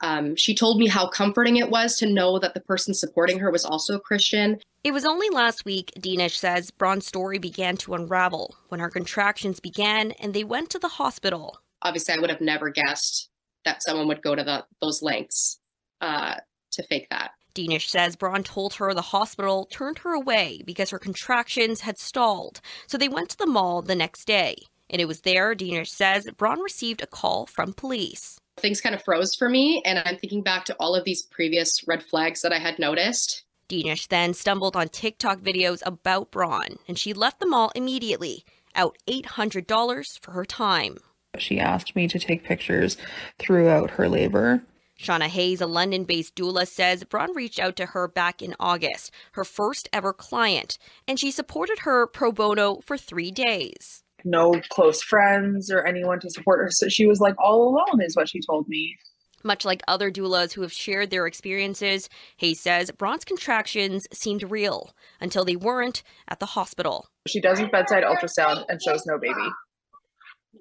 um, 0.00 0.36
she 0.36 0.54
told 0.54 0.78
me 0.78 0.86
how 0.86 1.08
comforting 1.08 1.56
it 1.56 1.70
was 1.70 1.96
to 1.98 2.06
know 2.06 2.38
that 2.38 2.54
the 2.54 2.60
person 2.60 2.94
supporting 2.94 3.38
her 3.40 3.50
was 3.50 3.64
also 3.64 3.96
a 3.96 4.00
Christian. 4.00 4.58
It 4.84 4.92
was 4.92 5.04
only 5.04 5.28
last 5.30 5.64
week, 5.64 5.92
Deenish 5.98 6.36
says, 6.36 6.70
Braun's 6.70 7.06
story 7.06 7.38
began 7.38 7.76
to 7.78 7.94
unravel 7.94 8.54
when 8.68 8.80
her 8.80 8.90
contractions 8.90 9.60
began 9.60 10.12
and 10.12 10.32
they 10.32 10.44
went 10.44 10.70
to 10.70 10.78
the 10.78 10.88
hospital. 10.88 11.60
Obviously, 11.82 12.14
I 12.14 12.18
would 12.18 12.30
have 12.30 12.40
never 12.40 12.70
guessed 12.70 13.28
that 13.64 13.82
someone 13.82 14.08
would 14.08 14.22
go 14.22 14.34
to 14.34 14.44
the, 14.44 14.64
those 14.80 15.02
lengths 15.02 15.58
uh, 16.00 16.36
to 16.72 16.82
fake 16.84 17.08
that. 17.10 17.32
Deenish 17.54 17.88
says 17.88 18.14
Braun 18.14 18.44
told 18.44 18.74
her 18.74 18.94
the 18.94 19.02
hospital 19.02 19.66
turned 19.66 19.98
her 19.98 20.14
away 20.14 20.62
because 20.64 20.90
her 20.90 20.98
contractions 20.98 21.80
had 21.80 21.98
stalled, 21.98 22.60
so 22.86 22.96
they 22.96 23.08
went 23.08 23.30
to 23.30 23.38
the 23.38 23.46
mall 23.46 23.82
the 23.82 23.96
next 23.96 24.26
day. 24.26 24.54
And 24.90 25.02
it 25.02 25.08
was 25.08 25.22
there, 25.22 25.56
Deenish 25.56 25.88
says, 25.88 26.28
Braun 26.36 26.60
received 26.60 27.02
a 27.02 27.06
call 27.06 27.46
from 27.46 27.72
police 27.72 28.38
things 28.58 28.80
kind 28.80 28.94
of 28.94 29.02
froze 29.02 29.34
for 29.34 29.48
me. 29.48 29.82
And 29.84 29.98
I'm 30.04 30.16
thinking 30.16 30.42
back 30.42 30.64
to 30.66 30.76
all 30.78 30.94
of 30.94 31.04
these 31.04 31.22
previous 31.22 31.86
red 31.86 32.02
flags 32.02 32.42
that 32.42 32.52
I 32.52 32.58
had 32.58 32.78
noticed. 32.78 33.44
Deenish 33.68 34.08
then 34.08 34.32
stumbled 34.32 34.76
on 34.76 34.88
TikTok 34.88 35.40
videos 35.40 35.82
about 35.84 36.30
Braun, 36.30 36.78
and 36.86 36.98
she 36.98 37.12
left 37.12 37.38
the 37.38 37.46
mall 37.46 37.70
immediately, 37.74 38.44
out 38.74 38.96
$800 39.06 40.18
for 40.20 40.30
her 40.30 40.44
time. 40.44 40.96
She 41.36 41.60
asked 41.60 41.94
me 41.94 42.08
to 42.08 42.18
take 42.18 42.44
pictures 42.44 42.96
throughout 43.38 43.92
her 43.92 44.08
labor. 44.08 44.62
Shauna 44.98 45.26
Hayes, 45.26 45.60
a 45.60 45.66
London 45.66 46.04
based 46.04 46.34
doula, 46.34 46.66
says 46.66 47.04
Braun 47.04 47.34
reached 47.36 47.60
out 47.60 47.76
to 47.76 47.86
her 47.86 48.08
back 48.08 48.42
in 48.42 48.56
August, 48.58 49.12
her 49.32 49.44
first 49.44 49.88
ever 49.92 50.12
client, 50.12 50.78
and 51.06 51.20
she 51.20 51.30
supported 51.30 51.80
her 51.80 52.06
pro 52.06 52.32
bono 52.32 52.80
for 52.84 52.96
three 52.96 53.30
days 53.30 54.02
no 54.24 54.60
close 54.68 55.02
friends 55.02 55.70
or 55.70 55.84
anyone 55.84 56.20
to 56.20 56.30
support 56.30 56.60
her. 56.60 56.70
So 56.70 56.88
she 56.88 57.06
was 57.06 57.20
like 57.20 57.34
all 57.38 57.68
alone, 57.68 58.02
is 58.02 58.16
what 58.16 58.28
she 58.28 58.40
told 58.40 58.68
me. 58.68 58.96
Much 59.44 59.64
like 59.64 59.82
other 59.86 60.10
doulas 60.10 60.52
who 60.52 60.62
have 60.62 60.72
shared 60.72 61.10
their 61.10 61.26
experiences, 61.26 62.08
Hayes 62.38 62.60
says 62.60 62.90
Braun's 62.90 63.24
contractions 63.24 64.08
seemed 64.12 64.50
real 64.50 64.90
until 65.20 65.44
they 65.44 65.56
weren't 65.56 66.02
at 66.28 66.40
the 66.40 66.46
hospital. 66.46 67.06
She 67.28 67.40
does 67.40 67.60
a 67.60 67.68
bedside 67.68 68.02
ultrasound 68.02 68.64
and 68.68 68.82
shows 68.82 69.06
no 69.06 69.16
baby. 69.18 69.34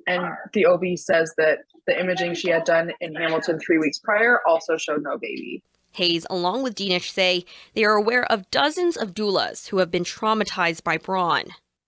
And 0.05 0.23
the 0.53 0.65
OB 0.65 0.83
says 0.95 1.33
that 1.37 1.59
the 1.87 1.99
imaging 1.99 2.35
she 2.35 2.49
had 2.49 2.65
done 2.65 2.91
in 3.01 3.15
Hamilton 3.15 3.59
three 3.59 3.79
weeks 3.79 3.99
prior 3.99 4.39
also 4.47 4.77
showed 4.77 5.01
no 5.01 5.17
baby. 5.17 5.63
Hayes, 5.93 6.27
along 6.29 6.61
with 6.61 6.75
Deenish, 6.75 7.11
say 7.11 7.45
they 7.73 7.83
are 7.83 7.95
aware 7.95 8.25
of 8.31 8.49
dozens 8.51 8.95
of 8.95 9.15
doulas 9.15 9.69
who 9.69 9.79
have 9.79 9.89
been 9.89 10.03
traumatized 10.03 10.83
by 10.83 10.97
Braun. 10.97 11.45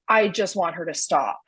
I 0.08 0.28
just 0.30 0.56
want 0.56 0.76
her 0.76 0.86
to 0.86 0.94
stop. 0.94 1.40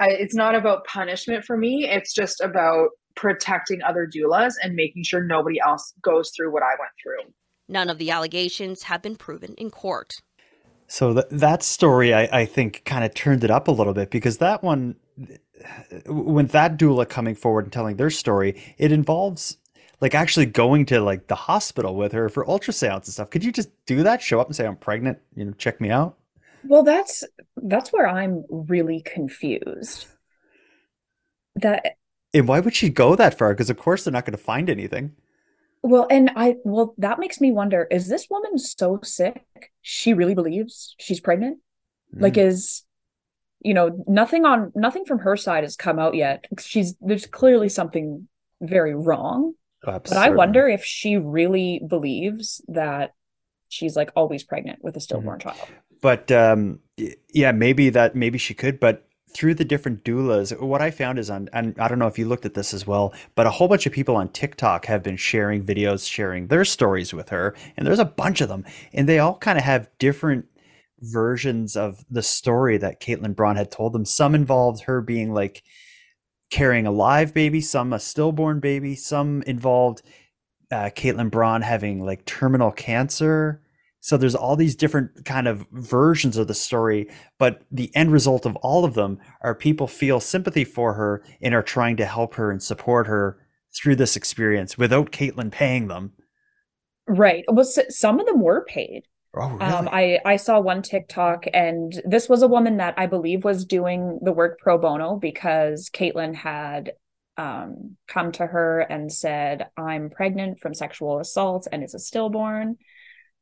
I, 0.00 0.10
it's 0.10 0.34
not 0.34 0.54
about 0.54 0.84
punishment 0.86 1.44
for 1.44 1.56
me. 1.56 1.88
It's 1.88 2.12
just 2.12 2.40
about 2.40 2.88
protecting 3.14 3.82
other 3.82 4.08
doulas 4.12 4.54
and 4.62 4.74
making 4.74 5.04
sure 5.04 5.22
nobody 5.22 5.60
else 5.64 5.92
goes 6.02 6.30
through 6.36 6.52
what 6.52 6.62
I 6.62 6.74
went 6.78 6.92
through. 7.02 7.32
None 7.68 7.88
of 7.88 7.98
the 7.98 8.10
allegations 8.10 8.82
have 8.84 9.02
been 9.02 9.16
proven 9.16 9.54
in 9.54 9.70
court. 9.70 10.20
So 10.86 11.14
th- 11.14 11.26
that 11.30 11.62
story, 11.62 12.12
I, 12.12 12.40
I 12.40 12.44
think, 12.44 12.84
kind 12.84 13.04
of 13.04 13.14
turned 13.14 13.44
it 13.44 13.50
up 13.50 13.68
a 13.68 13.72
little 13.72 13.94
bit 13.94 14.10
because 14.10 14.38
that 14.38 14.62
one, 14.62 14.96
when 16.06 16.46
that 16.48 16.78
doula 16.78 17.08
coming 17.08 17.34
forward 17.34 17.64
and 17.64 17.72
telling 17.72 17.96
their 17.96 18.10
story, 18.10 18.60
it 18.76 18.92
involves 18.92 19.56
like 20.00 20.14
actually 20.14 20.46
going 20.46 20.84
to 20.86 21.00
like 21.00 21.28
the 21.28 21.34
hospital 21.34 21.94
with 21.94 22.12
her 22.12 22.28
for 22.28 22.44
ultrasounds 22.44 23.04
and 23.04 23.14
stuff. 23.14 23.30
Could 23.30 23.44
you 23.44 23.52
just 23.52 23.70
do 23.86 24.02
that? 24.02 24.20
Show 24.20 24.40
up 24.40 24.48
and 24.48 24.56
say 24.56 24.66
I'm 24.66 24.76
pregnant. 24.76 25.18
You 25.34 25.46
know, 25.46 25.52
check 25.52 25.80
me 25.80 25.90
out. 25.90 26.18
Well, 26.66 26.82
that's 26.82 27.24
that's 27.56 27.92
where 27.92 28.06
I'm 28.06 28.44
really 28.48 29.02
confused. 29.02 30.06
That 31.56 31.96
and 32.32 32.48
why 32.48 32.60
would 32.60 32.74
she 32.74 32.88
go 32.88 33.14
that 33.14 33.38
far? 33.38 33.52
Because 33.52 33.70
of 33.70 33.78
course 33.78 34.04
they're 34.04 34.12
not 34.12 34.24
going 34.24 34.36
to 34.36 34.42
find 34.42 34.68
anything. 34.68 35.12
Well, 35.82 36.06
and 36.10 36.30
I 36.34 36.56
well 36.64 36.94
that 36.98 37.18
makes 37.18 37.40
me 37.40 37.52
wonder: 37.52 37.86
is 37.90 38.08
this 38.08 38.28
woman 38.30 38.58
so 38.58 39.00
sick 39.02 39.44
she 39.82 40.14
really 40.14 40.34
believes 40.34 40.94
she's 40.98 41.20
pregnant? 41.20 41.58
Mm. 42.14 42.22
Like, 42.22 42.36
is 42.36 42.82
you 43.60 43.74
know 43.74 44.04
nothing 44.06 44.44
on 44.44 44.72
nothing 44.74 45.04
from 45.04 45.20
her 45.20 45.36
side 45.36 45.62
has 45.62 45.76
come 45.76 45.98
out 45.98 46.14
yet. 46.14 46.46
She's 46.58 46.96
there's 47.00 47.26
clearly 47.26 47.68
something 47.68 48.28
very 48.60 48.94
wrong. 48.94 49.54
But 49.82 50.16
I 50.16 50.30
wonder 50.30 50.66
if 50.66 50.82
she 50.82 51.18
really 51.18 51.82
believes 51.86 52.64
that 52.68 53.12
she's 53.68 53.96
like 53.96 54.10
always 54.16 54.42
pregnant 54.42 54.82
with 54.82 54.96
a 54.96 55.00
stillborn 55.00 55.38
mm-hmm. 55.38 55.50
child 55.50 55.68
but 56.04 56.30
um, 56.30 56.80
yeah, 57.32 57.50
maybe 57.50 57.88
that 57.88 58.14
maybe 58.14 58.36
she 58.36 58.52
could, 58.52 58.78
but 58.78 59.08
through 59.32 59.54
the 59.54 59.64
different 59.64 60.04
doulas, 60.04 60.60
what 60.60 60.82
I 60.82 60.90
found 60.90 61.18
is 61.18 61.30
on, 61.30 61.48
and 61.54 61.74
I 61.80 61.88
don't 61.88 61.98
know 61.98 62.08
if 62.08 62.18
you 62.18 62.28
looked 62.28 62.44
at 62.44 62.52
this 62.52 62.74
as 62.74 62.86
well, 62.86 63.14
but 63.34 63.46
a 63.46 63.50
whole 63.50 63.68
bunch 63.68 63.86
of 63.86 63.92
people 63.94 64.14
on 64.14 64.28
TikTok 64.28 64.84
have 64.84 65.02
been 65.02 65.16
sharing 65.16 65.64
videos, 65.64 66.06
sharing 66.06 66.48
their 66.48 66.66
stories 66.66 67.14
with 67.14 67.30
her, 67.30 67.56
and 67.74 67.86
there's 67.86 67.98
a 67.98 68.04
bunch 68.04 68.42
of 68.42 68.50
them, 68.50 68.66
and 68.92 69.08
they 69.08 69.18
all 69.18 69.38
kind 69.38 69.56
of 69.56 69.64
have 69.64 69.88
different 69.98 70.44
versions 71.00 71.74
of 71.74 72.04
the 72.10 72.22
story 72.22 72.76
that 72.76 73.00
Kaitlyn 73.00 73.34
Braun 73.34 73.56
had 73.56 73.70
told 73.70 73.94
them. 73.94 74.04
Some 74.04 74.34
involved 74.34 74.82
her 74.82 75.00
being 75.00 75.32
like 75.32 75.62
carrying 76.50 76.86
a 76.86 76.92
live 76.92 77.32
baby, 77.32 77.62
some 77.62 77.94
a 77.94 77.98
stillborn 77.98 78.60
baby, 78.60 78.94
some 78.94 79.40
involved 79.46 80.02
uh, 80.70 80.90
Kaitlyn 80.94 81.30
Braun 81.30 81.62
having 81.62 82.04
like 82.04 82.26
terminal 82.26 82.72
cancer 82.72 83.62
so 84.04 84.18
there's 84.18 84.34
all 84.34 84.54
these 84.54 84.76
different 84.76 85.24
kind 85.24 85.48
of 85.48 85.66
versions 85.72 86.36
of 86.36 86.46
the 86.46 86.52
story, 86.52 87.08
but 87.38 87.62
the 87.72 87.90
end 87.96 88.12
result 88.12 88.44
of 88.44 88.54
all 88.56 88.84
of 88.84 88.92
them 88.92 89.18
are 89.40 89.54
people 89.54 89.86
feel 89.86 90.20
sympathy 90.20 90.62
for 90.62 90.92
her 90.92 91.24
and 91.40 91.54
are 91.54 91.62
trying 91.62 91.96
to 91.96 92.04
help 92.04 92.34
her 92.34 92.50
and 92.50 92.62
support 92.62 93.06
her 93.06 93.38
through 93.74 93.96
this 93.96 94.14
experience 94.14 94.76
without 94.76 95.10
Kaitlyn 95.10 95.50
paying 95.50 95.88
them. 95.88 96.12
Right. 97.08 97.46
Well, 97.48 97.64
some 97.64 98.20
of 98.20 98.26
them 98.26 98.42
were 98.42 98.66
paid. 98.66 99.04
Oh, 99.34 99.48
really? 99.48 99.62
Um, 99.62 99.88
I 99.90 100.18
I 100.26 100.36
saw 100.36 100.60
one 100.60 100.82
TikTok, 100.82 101.46
and 101.54 101.98
this 102.04 102.28
was 102.28 102.42
a 102.42 102.46
woman 102.46 102.76
that 102.76 102.92
I 102.98 103.06
believe 103.06 103.42
was 103.42 103.64
doing 103.64 104.18
the 104.20 104.32
work 104.32 104.58
pro 104.58 104.76
bono 104.76 105.16
because 105.16 105.88
Kaitlyn 105.88 106.34
had 106.34 106.92
um 107.38 107.96
come 108.06 108.32
to 108.32 108.46
her 108.46 108.80
and 108.80 109.10
said, 109.10 109.68
"I'm 109.78 110.10
pregnant 110.10 110.60
from 110.60 110.74
sexual 110.74 111.20
assault, 111.20 111.66
and 111.72 111.82
it's 111.82 111.94
a 111.94 111.98
stillborn." 111.98 112.76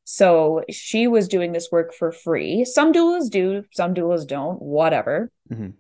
So 0.05 0.63
she 0.71 1.07
was 1.07 1.29
doing 1.29 1.53
this 1.53 1.69
work 1.71 1.95
for 1.95 2.11
free. 2.13 2.65
Some 2.65 2.93
doulas 2.93 3.31
do, 3.31 3.65
some 3.73 3.95
doulas 3.95 4.27
don't, 4.27 4.61
whatever. 4.61 5.31
Mhm. 5.51 5.75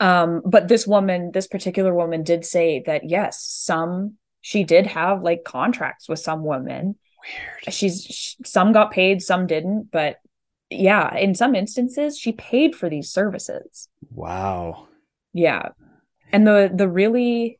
Um, 0.00 0.42
but 0.44 0.68
this 0.68 0.86
woman, 0.86 1.32
this 1.32 1.46
particular 1.46 1.94
woman 1.94 2.22
did 2.22 2.44
say 2.44 2.82
that 2.86 3.08
yes, 3.08 3.42
some 3.42 4.16
she 4.40 4.62
did 4.64 4.86
have 4.86 5.22
like 5.22 5.44
contracts 5.44 6.08
with 6.08 6.18
some 6.20 6.44
women. 6.44 6.96
Weird. 7.24 7.74
She's 7.74 8.04
sh- 8.04 8.34
some 8.44 8.72
got 8.72 8.92
paid, 8.92 9.22
some 9.22 9.46
didn't, 9.46 9.90
but 9.90 10.16
yeah, 10.70 11.16
in 11.16 11.34
some 11.34 11.54
instances 11.54 12.18
she 12.18 12.32
paid 12.32 12.76
for 12.76 12.88
these 12.88 13.10
services. 13.10 13.88
Wow. 14.14 14.86
Yeah. 15.32 15.70
And 16.30 16.46
the 16.46 16.70
the 16.72 16.88
really 16.88 17.58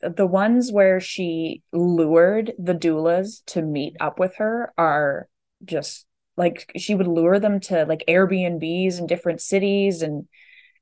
the 0.00 0.26
ones 0.26 0.72
where 0.72 1.00
she 1.00 1.62
lured 1.72 2.52
the 2.58 2.74
doulas 2.74 3.44
to 3.46 3.62
meet 3.62 3.96
up 4.00 4.18
with 4.18 4.36
her 4.36 4.72
are 4.78 5.28
just 5.64 6.06
like 6.36 6.70
she 6.76 6.94
would 6.94 7.06
lure 7.06 7.38
them 7.38 7.60
to 7.60 7.84
like 7.86 8.04
Airbnbs 8.08 8.98
in 8.98 9.06
different 9.06 9.40
cities 9.40 10.02
and 10.02 10.26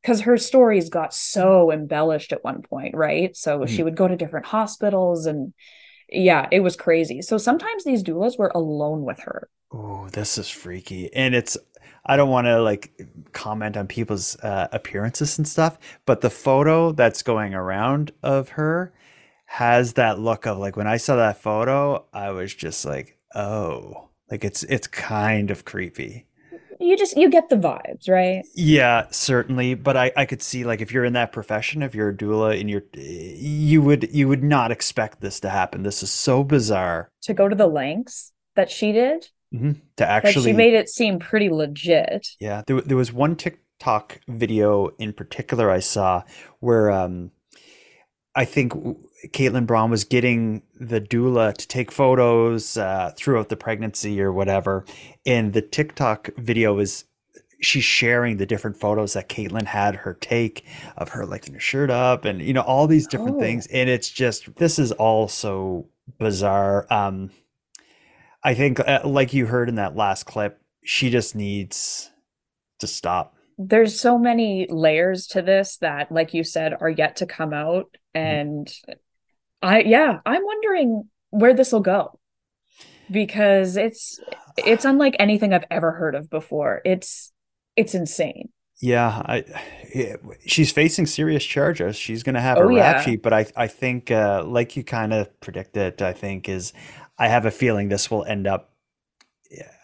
because 0.02 0.22
her 0.22 0.36
stories 0.36 0.90
got 0.90 1.14
so 1.14 1.72
embellished 1.72 2.32
at 2.32 2.44
one 2.44 2.62
point, 2.62 2.94
right? 2.94 3.36
So 3.36 3.66
she 3.66 3.82
Mhm. 3.82 3.84
would 3.84 3.96
go 3.96 4.06
to 4.08 4.16
different 4.16 4.46
hospitals 4.46 5.26
and 5.26 5.54
yeah, 6.08 6.48
it 6.52 6.60
was 6.60 6.76
crazy. 6.76 7.22
So 7.22 7.38
sometimes 7.38 7.84
these 7.84 8.02
doulas 8.04 8.38
were 8.38 8.52
alone 8.54 9.04
with 9.04 9.20
her. 9.20 9.48
Oh, 9.72 10.08
this 10.10 10.38
is 10.38 10.48
freaky. 10.48 11.12
And 11.14 11.34
it's, 11.34 11.56
I 12.06 12.16
don't 12.16 12.30
want 12.30 12.46
to 12.46 12.60
like 12.60 13.00
comment 13.32 13.76
on 13.76 13.86
people's 13.86 14.36
uh, 14.40 14.68
appearances 14.72 15.38
and 15.38 15.48
stuff, 15.48 15.78
but 16.06 16.20
the 16.20 16.30
photo 16.30 16.92
that's 16.92 17.22
going 17.22 17.54
around 17.54 18.12
of 18.22 18.50
her 18.50 18.92
has 19.46 19.94
that 19.94 20.18
look 20.18 20.46
of 20.46 20.58
like 20.58 20.76
when 20.76 20.86
I 20.86 20.96
saw 20.96 21.16
that 21.16 21.38
photo, 21.38 22.04
I 22.12 22.30
was 22.30 22.54
just 22.54 22.84
like, 22.84 23.16
oh, 23.34 24.08
like 24.30 24.44
it's 24.44 24.62
it's 24.64 24.86
kind 24.86 25.50
of 25.50 25.64
creepy. 25.64 26.26
You 26.80 26.96
just 26.96 27.16
you 27.16 27.30
get 27.30 27.48
the 27.48 27.56
vibes, 27.56 28.08
right? 28.08 28.44
Yeah, 28.54 29.06
certainly, 29.10 29.74
but 29.74 29.96
I 29.96 30.12
I 30.16 30.26
could 30.26 30.42
see 30.42 30.64
like 30.64 30.80
if 30.80 30.92
you're 30.92 31.04
in 31.04 31.12
that 31.14 31.32
profession, 31.32 31.82
if 31.82 31.94
you're 31.94 32.10
a 32.10 32.14
doula 32.14 32.60
and 32.60 32.68
you're 32.68 32.84
you 32.94 33.80
would 33.80 34.12
you 34.12 34.28
would 34.28 34.42
not 34.42 34.72
expect 34.72 35.20
this 35.20 35.40
to 35.40 35.50
happen. 35.50 35.82
This 35.82 36.02
is 36.02 36.10
so 36.10 36.42
bizarre. 36.42 37.08
To 37.22 37.34
go 37.34 37.48
to 37.48 37.54
the 37.54 37.68
lengths 37.68 38.32
that 38.56 38.70
she 38.70 38.92
did, 38.92 39.28
Mhm. 39.54 39.74
To 39.96 40.04
like 40.04 40.10
actually 40.24 40.50
she 40.50 40.56
made 40.56 40.74
it 40.74 40.88
seem 40.88 41.18
pretty 41.18 41.48
legit. 41.48 42.26
Yeah, 42.40 42.62
there, 42.66 42.80
there 42.80 42.96
was 42.96 43.12
one 43.12 43.36
TikTok 43.36 44.20
video 44.28 44.88
in 44.98 45.12
particular 45.12 45.70
I 45.70 45.78
saw 45.80 46.22
where 46.60 46.90
um, 46.90 47.30
I 48.34 48.44
think 48.44 48.72
Kaitlyn 49.28 49.66
Braun 49.66 49.90
was 49.90 50.04
getting 50.04 50.62
the 50.78 51.00
doula 51.00 51.54
to 51.54 51.68
take 51.68 51.92
photos 51.92 52.76
uh, 52.76 53.12
throughout 53.16 53.48
the 53.48 53.56
pregnancy 53.56 54.20
or 54.20 54.32
whatever, 54.32 54.84
and 55.24 55.52
the 55.52 55.62
TikTok 55.62 56.30
video 56.36 56.78
is 56.78 57.04
she's 57.60 57.84
sharing 57.84 58.36
the 58.36 58.44
different 58.46 58.76
photos 58.76 59.12
that 59.14 59.28
Kaitlyn 59.28 59.64
had 59.66 59.94
her 59.96 60.14
take 60.20 60.66
of 60.98 61.10
her 61.10 61.24
lifting 61.24 61.54
her 61.54 61.60
shirt 61.60 61.88
up 61.90 62.24
and 62.26 62.42
you 62.42 62.52
know 62.52 62.60
all 62.62 62.86
these 62.88 63.06
different 63.06 63.36
Oh. 63.36 63.40
things, 63.40 63.66
and 63.68 63.88
it's 63.88 64.10
just 64.10 64.56
this 64.56 64.78
is 64.78 64.90
all 64.92 65.28
so 65.28 65.86
bizarre. 66.18 66.86
Um, 66.90 67.30
I 68.44 68.54
think, 68.54 68.80
uh, 68.80 69.00
like 69.04 69.32
you 69.32 69.46
heard 69.46 69.68
in 69.68 69.76
that 69.76 69.96
last 69.96 70.24
clip, 70.24 70.60
she 70.84 71.10
just 71.10 71.34
needs 71.34 72.10
to 72.80 72.86
stop. 72.86 73.36
There's 73.56 73.98
so 74.00 74.18
many 74.18 74.66
layers 74.68 75.28
to 75.28 75.42
this 75.42 75.76
that, 75.78 76.10
like 76.10 76.34
you 76.34 76.42
said, 76.42 76.74
are 76.80 76.88
yet 76.90 77.16
to 77.16 77.26
come 77.26 77.52
out. 77.52 77.96
And 78.12 78.72
I, 79.62 79.80
yeah, 79.80 80.20
I'm 80.26 80.44
wondering 80.44 81.08
where 81.30 81.54
this 81.54 81.72
will 81.72 81.80
go 81.80 82.18
because 83.10 83.76
it's 83.76 84.20
it's 84.56 84.84
unlike 84.84 85.16
anything 85.18 85.52
I've 85.52 85.64
ever 85.70 85.92
heard 85.92 86.14
of 86.14 86.30
before. 86.30 86.82
It's 86.84 87.32
it's 87.76 87.94
insane. 87.94 88.50
Yeah, 88.80 89.22
I, 89.24 89.44
she's 90.46 90.72
facing 90.72 91.06
serious 91.06 91.44
charges. 91.44 91.96
She's 91.96 92.22
going 92.22 92.34
to 92.34 92.40
have 92.40 92.60
a 92.60 92.66
Oh, 92.66 92.68
rap 92.68 92.98
yeah. 92.98 92.98
sheet, 92.98 93.22
but 93.22 93.32
I, 93.32 93.46
I 93.56 93.66
think, 93.68 94.10
uh, 94.10 94.44
like 94.44 94.76
you 94.76 94.84
kind 94.84 95.12
of 95.12 95.38
predicted, 95.40 96.02
I 96.02 96.12
think 96.12 96.48
is, 96.48 96.72
I 97.18 97.28
have 97.28 97.46
a 97.46 97.50
feeling 97.50 97.88
this 97.88 98.10
will 98.10 98.24
end 98.24 98.46
up 98.46 98.74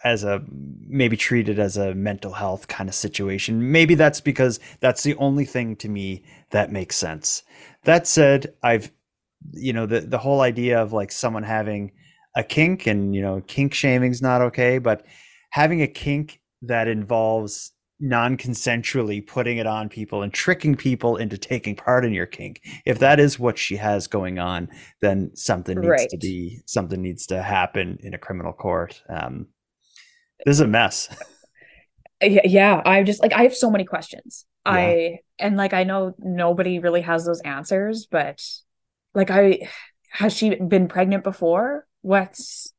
as 0.03 0.23
a 0.23 0.43
maybe 0.49 1.15
treated 1.15 1.59
as 1.59 1.77
a 1.77 1.93
mental 1.95 2.33
health 2.33 2.67
kind 2.67 2.89
of 2.89 2.95
situation. 2.95 3.71
Maybe 3.71 3.95
that's 3.95 4.21
because 4.21 4.59
that's 4.79 5.03
the 5.03 5.15
only 5.15 5.45
thing 5.45 5.75
to 5.77 5.89
me 5.89 6.23
that 6.49 6.71
makes 6.71 6.95
sense. 6.95 7.43
That 7.83 8.07
said, 8.07 8.53
I've, 8.63 8.91
you 9.53 9.73
know, 9.73 9.85
the 9.85 10.01
the 10.01 10.17
whole 10.17 10.41
idea 10.41 10.81
of 10.81 10.93
like 10.93 11.11
someone 11.11 11.43
having 11.43 11.91
a 12.35 12.43
kink 12.43 12.87
and 12.87 13.15
you 13.15 13.21
know, 13.21 13.41
kink 13.47 13.73
shaming's 13.73 14.21
not 14.21 14.41
okay, 14.41 14.77
but 14.77 15.05
having 15.51 15.81
a 15.81 15.87
kink 15.87 16.41
that 16.61 16.87
involves 16.87 17.71
non-consensually 18.01 19.25
putting 19.25 19.57
it 19.57 19.67
on 19.67 19.87
people 19.87 20.23
and 20.23 20.33
tricking 20.33 20.75
people 20.75 21.17
into 21.17 21.37
taking 21.37 21.75
part 21.75 22.03
in 22.03 22.13
your 22.13 22.25
kink 22.25 22.61
if 22.85 22.99
that 22.99 23.19
is 23.19 23.39
what 23.39 23.57
she 23.57 23.75
has 23.77 24.07
going 24.07 24.39
on 24.39 24.67
then 25.01 25.31
something 25.35 25.79
needs 25.79 26.07
to 26.07 26.17
be 26.17 26.59
something 26.65 27.01
needs 27.01 27.27
to 27.27 27.41
happen 27.41 27.97
in 28.01 28.13
a 28.13 28.17
criminal 28.17 28.53
court 28.53 29.01
um 29.09 29.47
this 30.45 30.53
is 30.53 30.61
a 30.61 30.67
mess 30.67 31.07
Yeah, 32.21 32.41
yeah, 32.45 32.81
I 32.85 33.03
just 33.03 33.21
like 33.21 33.33
I 33.33 33.43
have 33.43 33.55
so 33.55 33.71
many 33.71 33.83
questions. 33.83 34.45
Yeah. 34.65 34.71
I 34.73 35.19
and 35.39 35.57
like 35.57 35.73
I 35.73 35.83
know 35.83 36.13
nobody 36.19 36.79
really 36.79 37.01
has 37.01 37.25
those 37.25 37.41
answers, 37.41 38.05
but 38.09 38.41
like 39.15 39.31
I 39.31 39.69
has 40.11 40.33
she 40.35 40.55
been 40.55 40.87
pregnant 40.87 41.23
before? 41.23 41.87
What's 42.01 42.73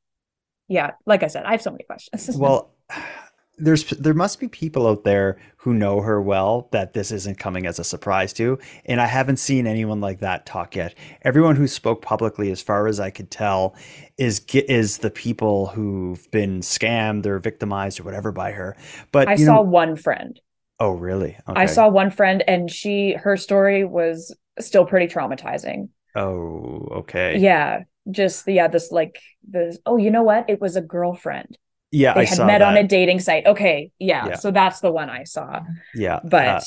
yeah, 0.68 0.92
like 1.06 1.22
I 1.22 1.26
said, 1.26 1.44
I 1.44 1.52
have 1.52 1.62
so 1.62 1.72
many 1.72 1.84
questions. 1.84 2.30
well 2.36 2.74
there's 3.62 3.84
there 3.90 4.14
must 4.14 4.40
be 4.40 4.48
people 4.48 4.86
out 4.86 5.04
there 5.04 5.38
who 5.58 5.72
know 5.72 6.00
her 6.00 6.20
well 6.20 6.68
that 6.72 6.92
this 6.92 7.12
isn't 7.12 7.38
coming 7.38 7.66
as 7.66 7.78
a 7.78 7.84
surprise 7.84 8.32
to 8.32 8.58
and 8.86 9.00
i 9.00 9.06
haven't 9.06 9.36
seen 9.38 9.66
anyone 9.66 10.00
like 10.00 10.20
that 10.20 10.44
talk 10.44 10.74
yet 10.74 10.94
everyone 11.22 11.56
who 11.56 11.68
spoke 11.68 12.02
publicly 12.02 12.50
as 12.50 12.60
far 12.60 12.86
as 12.86 12.98
i 12.98 13.10
could 13.10 13.30
tell 13.30 13.74
is 14.18 14.44
is 14.52 14.98
the 14.98 15.10
people 15.10 15.68
who've 15.68 16.30
been 16.30 16.60
scammed 16.60 17.26
or 17.26 17.38
victimized 17.38 18.00
or 18.00 18.02
whatever 18.02 18.32
by 18.32 18.52
her 18.52 18.76
but 19.12 19.28
I 19.28 19.36
saw 19.36 19.54
know 19.54 19.62
one 19.62 19.96
friend. 19.96 20.38
oh 20.80 20.92
really 20.92 21.36
I 21.46 21.66
saw 21.66 21.88
one 21.88 22.10
friend 22.10 22.42
and 22.46 22.70
she 22.70 23.12
her 23.14 23.36
story 23.36 23.84
was 23.84 24.36
still 24.58 24.84
pretty 24.84 25.12
traumatizing. 25.12 25.88
oh 26.16 26.88
okay 26.92 27.38
Yeah, 27.38 27.84
just 28.10 28.46
yeah, 28.48 28.68
this 28.68 28.90
like 28.90 29.20
this 29.48 29.78
oh, 29.86 29.96
you 29.96 30.10
know 30.10 30.22
what? 30.22 30.48
It 30.48 30.60
was 30.60 30.76
a 30.76 30.80
girlfriend. 30.80 31.56
Yeah 31.92 32.14
They 32.14 32.22
i 32.22 32.24
had 32.24 32.36
saw 32.36 32.46
met 32.46 32.62
on 32.62 32.76
a 32.76 32.82
dating 32.86 33.20
site. 33.20 33.46
Okay, 33.46 33.90
yeah, 33.98 34.26
Yeah. 34.28 34.34
so 34.36 34.50
that's 34.50 34.80
the 34.80 34.90
one 34.90 35.10
I 35.10 35.24
saw. 35.24 35.60
yeah 35.94 36.20
But 36.24 36.46
uh, 36.48 36.60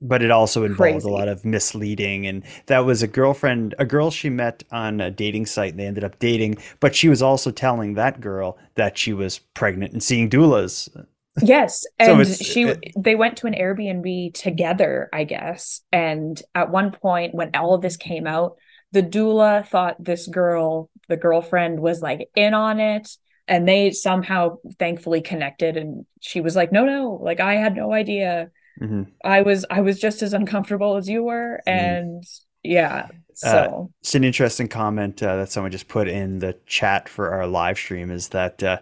but 0.00 0.22
it 0.22 0.30
also 0.30 0.62
involved 0.64 0.92
Crazy. 1.02 1.08
a 1.08 1.12
lot 1.12 1.26
of 1.28 1.44
misleading 1.44 2.26
and 2.26 2.44
that 2.66 2.80
was 2.80 3.02
a 3.02 3.08
girlfriend 3.08 3.74
a 3.78 3.84
girl 3.84 4.10
she 4.10 4.30
met 4.30 4.62
on 4.70 5.00
a 5.00 5.10
dating 5.10 5.46
site 5.46 5.72
and 5.72 5.80
they 5.80 5.86
ended 5.86 6.04
up 6.04 6.18
dating 6.20 6.56
but 6.78 6.94
she 6.94 7.08
was 7.08 7.20
also 7.20 7.50
telling 7.50 7.94
that 7.94 8.20
girl 8.20 8.58
that 8.76 8.96
she 8.96 9.12
was 9.12 9.38
pregnant 9.54 9.92
and 9.92 10.02
seeing 10.02 10.30
doulas 10.30 10.88
Yes, 11.42 11.86
and 11.98 12.20
it's- 12.20 12.44
she 12.44 12.64
it- 12.64 12.92
they 12.96 13.14
went 13.14 13.36
to 13.38 13.46
an 13.46 13.54
Airbnb 13.54 14.34
together, 14.34 15.08
I 15.12 15.22
guess. 15.24 15.82
And 15.92 16.40
at 16.54 16.70
one 16.70 16.90
point 16.90 17.34
when 17.34 17.54
all 17.54 17.74
of 17.74 17.82
this 17.82 17.96
came 17.96 18.26
out, 18.26 18.56
the 18.90 19.02
doula 19.04 19.64
thought 19.66 20.02
this 20.02 20.26
girl, 20.26 20.90
the 21.08 21.16
girlfriend 21.16 21.78
was 21.78 22.02
like 22.02 22.28
in 22.34 22.54
on 22.54 22.80
it, 22.80 23.16
and 23.48 23.66
they 23.68 23.90
somehow 23.92 24.58
thankfully 24.78 25.20
connected 25.22 25.76
and 25.76 26.06
she 26.20 26.40
was 26.40 26.56
like, 26.56 26.72
"No, 26.72 26.84
no, 26.86 27.18
like 27.22 27.40
I 27.40 27.54
had 27.54 27.76
no 27.76 27.92
idea. 27.92 28.50
Mhm. 28.80 29.06
I 29.24 29.42
was 29.42 29.66
I 29.70 29.80
was 29.82 30.00
just 30.00 30.22
as 30.22 30.34
uncomfortable 30.34 30.96
as 30.96 31.08
you 31.08 31.24
were." 31.24 31.60
Mhm. 31.66 31.68
And 31.68 32.24
yeah, 32.62 33.08
Uh, 33.42 33.68
so 33.68 33.92
it's 34.00 34.14
an 34.14 34.24
interesting 34.24 34.68
comment 34.68 35.22
uh, 35.22 35.36
that 35.36 35.50
someone 35.50 35.70
just 35.70 35.88
put 35.88 36.08
in 36.08 36.40
the 36.40 36.56
chat 36.66 37.08
for 37.08 37.30
our 37.30 37.46
live 37.46 37.76
stream 37.78 38.10
is 38.10 38.28
that 38.30 38.62
uh, 38.62 38.78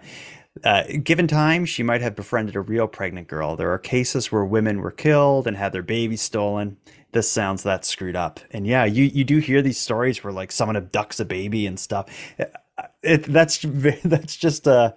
uh, 0.65 0.85
given 1.03 1.27
time, 1.29 1.67
she 1.67 1.83
might 1.83 2.01
have 2.01 2.17
befriended 2.17 2.57
a 2.57 2.61
real 2.61 2.89
pregnant 2.89 3.29
girl. 3.29 3.57
There 3.57 3.73
are 3.73 3.79
cases 3.79 4.33
where 4.33 4.45
women 4.45 4.81
were 4.81 4.91
killed 4.93 5.47
and 5.47 5.57
had 5.57 5.73
their 5.73 5.83
babies 5.83 6.23
stolen. 6.23 6.79
This 7.13 7.31
sounds 7.31 7.63
that 7.65 7.85
screwed 7.85 8.17
up. 8.17 8.41
And 8.53 8.67
yeah, 8.67 8.85
you, 8.87 9.05
you 9.05 9.25
do 9.25 9.39
hear 9.39 9.63
these 9.63 9.79
stories 9.79 10.25
where 10.25 10.33
like 10.33 10.53
someone 10.53 10.77
abducts 10.77 11.21
a 11.21 11.25
baby 11.27 11.67
and 11.67 11.79
stuff. 11.79 12.07
It, 13.03 13.25
that's 13.25 13.59
that's 14.05 14.37
just 14.37 14.69
uh, 14.69 14.93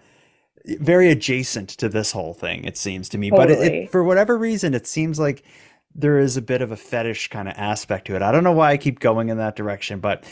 very 0.66 1.10
adjacent 1.10 1.70
to 1.70 1.90
this 1.90 2.12
whole 2.12 2.34
thing. 2.34 2.66
It 2.66 2.78
seems 2.78 3.10
to 3.10 3.18
me, 3.18 3.30
but 3.32 3.50
it, 3.50 3.60
it, 3.60 3.92
for 3.92 4.04
whatever 4.04 4.38
reason, 4.38 4.74
it 4.74 4.88
seems 4.88 5.20
like 5.20 5.44
there 5.96 6.20
is 6.20 6.38
a 6.38 6.42
bit 6.42 6.62
of 6.62 6.72
a 6.72 6.78
fetish 6.78 7.30
kind 7.30 7.48
of 7.48 7.56
aspect 7.58 8.08
to 8.08 8.16
it. 8.16 8.22
I 8.22 8.32
don't 8.32 8.44
know 8.44 8.52
why 8.52 8.72
I 8.72 8.78
keep 8.78 9.00
going 9.00 9.30
in 9.30 9.38
that 9.38 9.56
direction, 9.56 10.00
but 10.00 10.24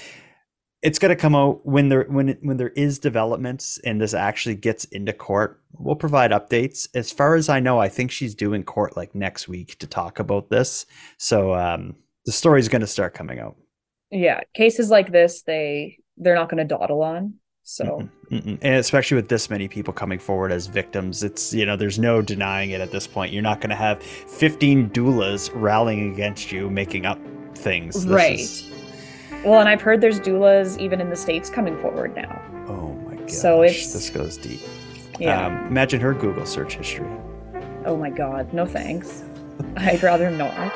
it's 0.83 0.99
going 0.99 1.09
to 1.09 1.15
come 1.15 1.35
out 1.35 1.65
when 1.65 1.89
there 1.89 2.03
when 2.03 2.29
it, 2.29 2.39
when 2.41 2.57
there 2.57 2.69
is 2.69 2.99
developments 2.99 3.79
and 3.83 3.99
this 3.99 4.13
actually 4.13 4.55
gets 4.55 4.85
into 4.85 5.13
court. 5.13 5.61
We'll 5.73 5.95
provide 5.95 6.31
updates. 6.31 6.87
As 6.93 7.11
far 7.11 7.35
as 7.35 7.49
I 7.49 7.59
know, 7.59 7.79
I 7.79 7.89
think 7.89 8.11
she's 8.11 8.35
due 8.35 8.53
in 8.53 8.63
court 8.63 8.95
like 8.95 9.15
next 9.15 9.47
week 9.47 9.77
to 9.79 9.87
talk 9.87 10.19
about 10.19 10.49
this. 10.49 10.85
So 11.17 11.53
um, 11.53 11.95
the 12.25 12.31
story 12.31 12.59
is 12.59 12.69
going 12.69 12.81
to 12.81 12.87
start 12.87 13.13
coming 13.13 13.39
out. 13.39 13.55
Yeah, 14.11 14.41
cases 14.53 14.89
like 14.89 15.11
this, 15.11 15.41
they 15.41 15.97
they're 16.17 16.35
not 16.35 16.49
going 16.49 16.65
to 16.67 16.75
dawdle 16.75 17.01
on. 17.03 17.35
So, 17.63 18.07
Mm-mm, 18.31 18.41
mm-mm. 18.43 18.57
and 18.61 18.75
especially 18.75 19.15
with 19.15 19.27
this 19.27 19.49
many 19.49 19.67
people 19.67 19.93
coming 19.93 20.19
forward 20.19 20.53
as 20.53 20.67
victims, 20.67 21.21
it's 21.21 21.53
you 21.53 21.65
know 21.65 21.75
there's 21.75 21.99
no 21.99 22.21
denying 22.21 22.69
it 22.71 22.79
at 22.79 22.91
this 22.91 23.05
point. 23.07 23.33
You're 23.33 23.41
not 23.43 23.59
going 23.59 23.71
to 23.71 23.75
have 23.75 24.01
15 24.01 24.89
doulas 24.91 25.51
rallying 25.53 26.13
against 26.13 26.49
you, 26.51 26.69
making 26.69 27.05
up 27.05 27.19
things. 27.55 28.05
This 28.05 28.13
right. 28.13 28.39
is- 28.39 28.71
well, 29.43 29.59
and 29.59 29.67
I've 29.69 29.81
heard 29.81 29.99
there's 30.01 30.19
doulas 30.19 30.79
even 30.79 30.99
in 31.01 31.09
the 31.09 31.15
states 31.15 31.49
coming 31.49 31.77
forward 31.81 32.15
now. 32.15 32.41
oh 32.69 32.93
my 33.05 33.15
gosh, 33.15 33.33
So 33.33 33.63
it's- 33.63 33.91
this 33.93 34.09
goes 34.09 34.37
deep. 34.37 34.61
Yeah. 35.19 35.45
Um, 35.47 35.67
imagine 35.67 35.99
her 35.99 36.13
Google 36.13 36.45
search 36.45 36.75
history. 36.75 37.07
oh 37.85 37.97
my 37.97 38.09
God, 38.09 38.53
no 38.53 38.65
thanks. 38.65 39.23
I'd 39.75 40.01
rather 40.03 40.31
not. 40.31 40.73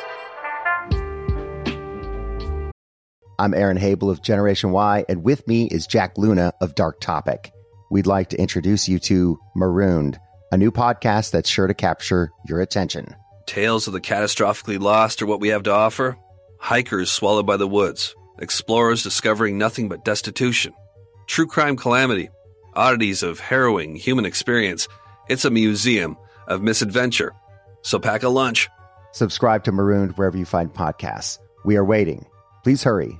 I'm 3.41 3.55
Aaron 3.55 3.79
Habel 3.79 4.11
of 4.11 4.21
Generation 4.21 4.69
Why, 4.69 5.03
and 5.09 5.23
with 5.23 5.47
me 5.47 5.65
is 5.65 5.87
Jack 5.87 6.15
Luna 6.15 6.53
of 6.61 6.75
Dark 6.75 7.01
Topic. 7.01 7.51
We'd 7.89 8.05
like 8.05 8.29
to 8.29 8.39
introduce 8.39 8.87
you 8.87 8.99
to 8.99 9.39
Marooned, 9.55 10.19
a 10.51 10.57
new 10.57 10.71
podcast 10.71 11.31
that's 11.31 11.49
sure 11.49 11.65
to 11.65 11.73
capture 11.73 12.29
your 12.47 12.61
attention. 12.61 13.15
Tales 13.47 13.87
of 13.87 13.93
the 13.93 13.99
catastrophically 13.99 14.79
lost 14.79 15.23
are 15.23 15.25
what 15.25 15.39
we 15.39 15.47
have 15.47 15.63
to 15.63 15.73
offer. 15.73 16.19
Hikers 16.59 17.11
swallowed 17.11 17.47
by 17.47 17.57
the 17.57 17.67
woods, 17.67 18.15
explorers 18.37 19.01
discovering 19.01 19.57
nothing 19.57 19.89
but 19.89 20.05
destitution, 20.05 20.75
true 21.25 21.47
crime 21.47 21.77
calamity, 21.77 22.29
oddities 22.75 23.23
of 23.23 23.39
harrowing 23.39 23.95
human 23.95 24.25
experience. 24.25 24.87
It's 25.29 25.45
a 25.45 25.49
museum 25.49 26.15
of 26.47 26.61
misadventure. 26.61 27.33
So 27.81 27.97
pack 27.97 28.21
a 28.21 28.29
lunch. 28.29 28.69
Subscribe 29.13 29.63
to 29.63 29.71
Marooned 29.71 30.15
wherever 30.15 30.37
you 30.37 30.45
find 30.45 30.71
podcasts. 30.71 31.39
We 31.65 31.75
are 31.75 31.83
waiting. 31.83 32.27
Please 32.63 32.83
hurry. 32.83 33.19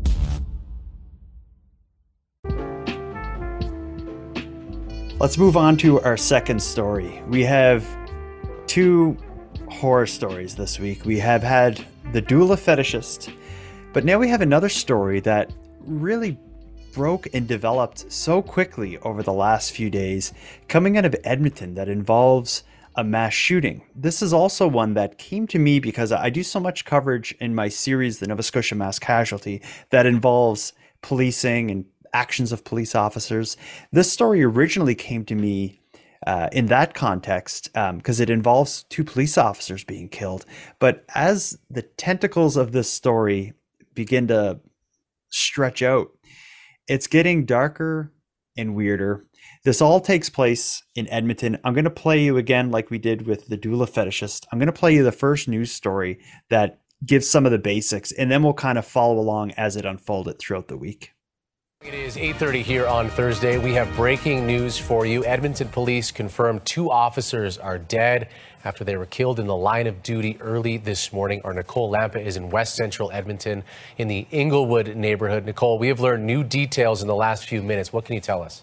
Let's 5.21 5.37
move 5.37 5.55
on 5.55 5.77
to 5.77 6.01
our 6.01 6.17
second 6.17 6.59
story. 6.63 7.21
We 7.27 7.43
have 7.43 7.85
two 8.65 9.15
horror 9.69 10.07
stories 10.07 10.55
this 10.55 10.79
week. 10.79 11.05
We 11.05 11.19
have 11.19 11.43
had 11.43 11.85
the 12.11 12.23
doula 12.23 12.57
fetishist, 12.57 13.31
but 13.93 14.03
now 14.03 14.17
we 14.17 14.29
have 14.29 14.41
another 14.41 14.67
story 14.67 15.19
that 15.19 15.53
really 15.81 16.39
broke 16.91 17.27
and 17.35 17.47
developed 17.47 18.11
so 18.11 18.41
quickly 18.41 18.97
over 18.97 19.21
the 19.21 19.31
last 19.31 19.73
few 19.73 19.91
days, 19.91 20.33
coming 20.67 20.97
out 20.97 21.05
of 21.05 21.15
Edmonton 21.23 21.75
that 21.75 21.87
involves 21.87 22.63
a 22.95 23.03
mass 23.03 23.33
shooting. 23.33 23.83
This 23.93 24.23
is 24.23 24.33
also 24.33 24.67
one 24.67 24.95
that 24.95 25.19
came 25.19 25.45
to 25.49 25.59
me 25.59 25.79
because 25.79 26.11
I 26.11 26.31
do 26.31 26.41
so 26.41 26.59
much 26.59 26.83
coverage 26.83 27.35
in 27.39 27.53
my 27.53 27.69
series, 27.69 28.17
The 28.17 28.25
Nova 28.25 28.41
Scotia 28.41 28.73
Mass 28.73 28.97
Casualty, 28.97 29.61
that 29.91 30.07
involves 30.07 30.73
policing 31.03 31.69
and 31.69 31.85
actions 32.13 32.51
of 32.51 32.63
police 32.63 32.95
officers. 32.95 33.57
This 33.91 34.11
story 34.11 34.43
originally 34.43 34.95
came 34.95 35.25
to 35.25 35.35
me 35.35 35.81
uh, 36.27 36.49
in 36.51 36.67
that 36.67 36.93
context 36.93 37.71
because 37.73 38.19
it 38.19 38.29
involves 38.29 38.83
two 38.83 39.03
police 39.03 39.37
officers 39.37 39.83
being 39.83 40.09
killed. 40.09 40.45
But 40.79 41.05
as 41.15 41.57
the 41.69 41.81
tentacles 41.81 42.57
of 42.57 42.71
this 42.71 42.91
story 42.91 43.53
begin 43.93 44.27
to 44.27 44.59
stretch 45.29 45.81
out, 45.81 46.11
it's 46.87 47.07
getting 47.07 47.45
darker 47.45 48.11
and 48.57 48.75
weirder. 48.75 49.25
This 49.63 49.81
all 49.81 49.99
takes 49.99 50.29
place 50.29 50.83
in 50.95 51.07
Edmonton. 51.07 51.57
I'm 51.63 51.73
going 51.73 51.85
to 51.85 51.89
play 51.89 52.21
you 52.21 52.37
again, 52.37 52.71
like 52.71 52.89
we 52.89 52.97
did 52.97 53.25
with 53.25 53.47
the 53.47 53.57
doula 53.57 53.89
fetishist. 53.89 54.45
I'm 54.51 54.59
going 54.59 54.67
to 54.67 54.73
play 54.73 54.93
you 54.93 55.03
the 55.03 55.11
first 55.11 55.47
news 55.47 55.71
story 55.71 56.19
that 56.49 56.81
gives 57.05 57.29
some 57.29 57.45
of 57.45 57.51
the 57.51 57.57
basics, 57.57 58.11
and 58.11 58.29
then 58.29 58.43
we'll 58.43 58.53
kind 58.53 58.77
of 58.77 58.85
follow 58.85 59.17
along 59.17 59.51
as 59.51 59.75
it 59.75 59.85
unfolded 59.85 60.37
throughout 60.37 60.67
the 60.67 60.77
week. 60.77 61.13
It 61.83 61.95
is 61.95 62.15
8:30 62.15 62.61
here 62.61 62.85
on 62.85 63.09
Thursday. 63.09 63.57
We 63.57 63.73
have 63.73 63.91
breaking 63.95 64.45
news 64.45 64.77
for 64.77 65.07
you. 65.07 65.25
Edmonton 65.25 65.67
police 65.67 66.11
confirmed 66.11 66.63
two 66.63 66.91
officers 66.91 67.57
are 67.57 67.79
dead 67.79 68.27
after 68.63 68.83
they 68.83 68.95
were 68.97 69.07
killed 69.07 69.39
in 69.39 69.47
the 69.47 69.55
line 69.55 69.87
of 69.87 70.03
duty 70.03 70.37
early 70.39 70.77
this 70.77 71.11
morning. 71.11 71.41
Our 71.43 71.55
Nicole 71.55 71.89
Lampa 71.89 72.23
is 72.23 72.37
in 72.37 72.51
West 72.51 72.75
Central 72.75 73.09
Edmonton 73.11 73.63
in 73.97 74.07
the 74.09 74.27
Inglewood 74.29 74.95
neighborhood. 74.95 75.43
Nicole, 75.43 75.79
we 75.79 75.87
have 75.87 75.99
learned 75.99 76.23
new 76.23 76.43
details 76.43 77.01
in 77.01 77.07
the 77.07 77.15
last 77.15 77.47
few 77.47 77.63
minutes. 77.63 77.91
What 77.91 78.05
can 78.05 78.13
you 78.13 78.21
tell 78.21 78.43
us? 78.43 78.61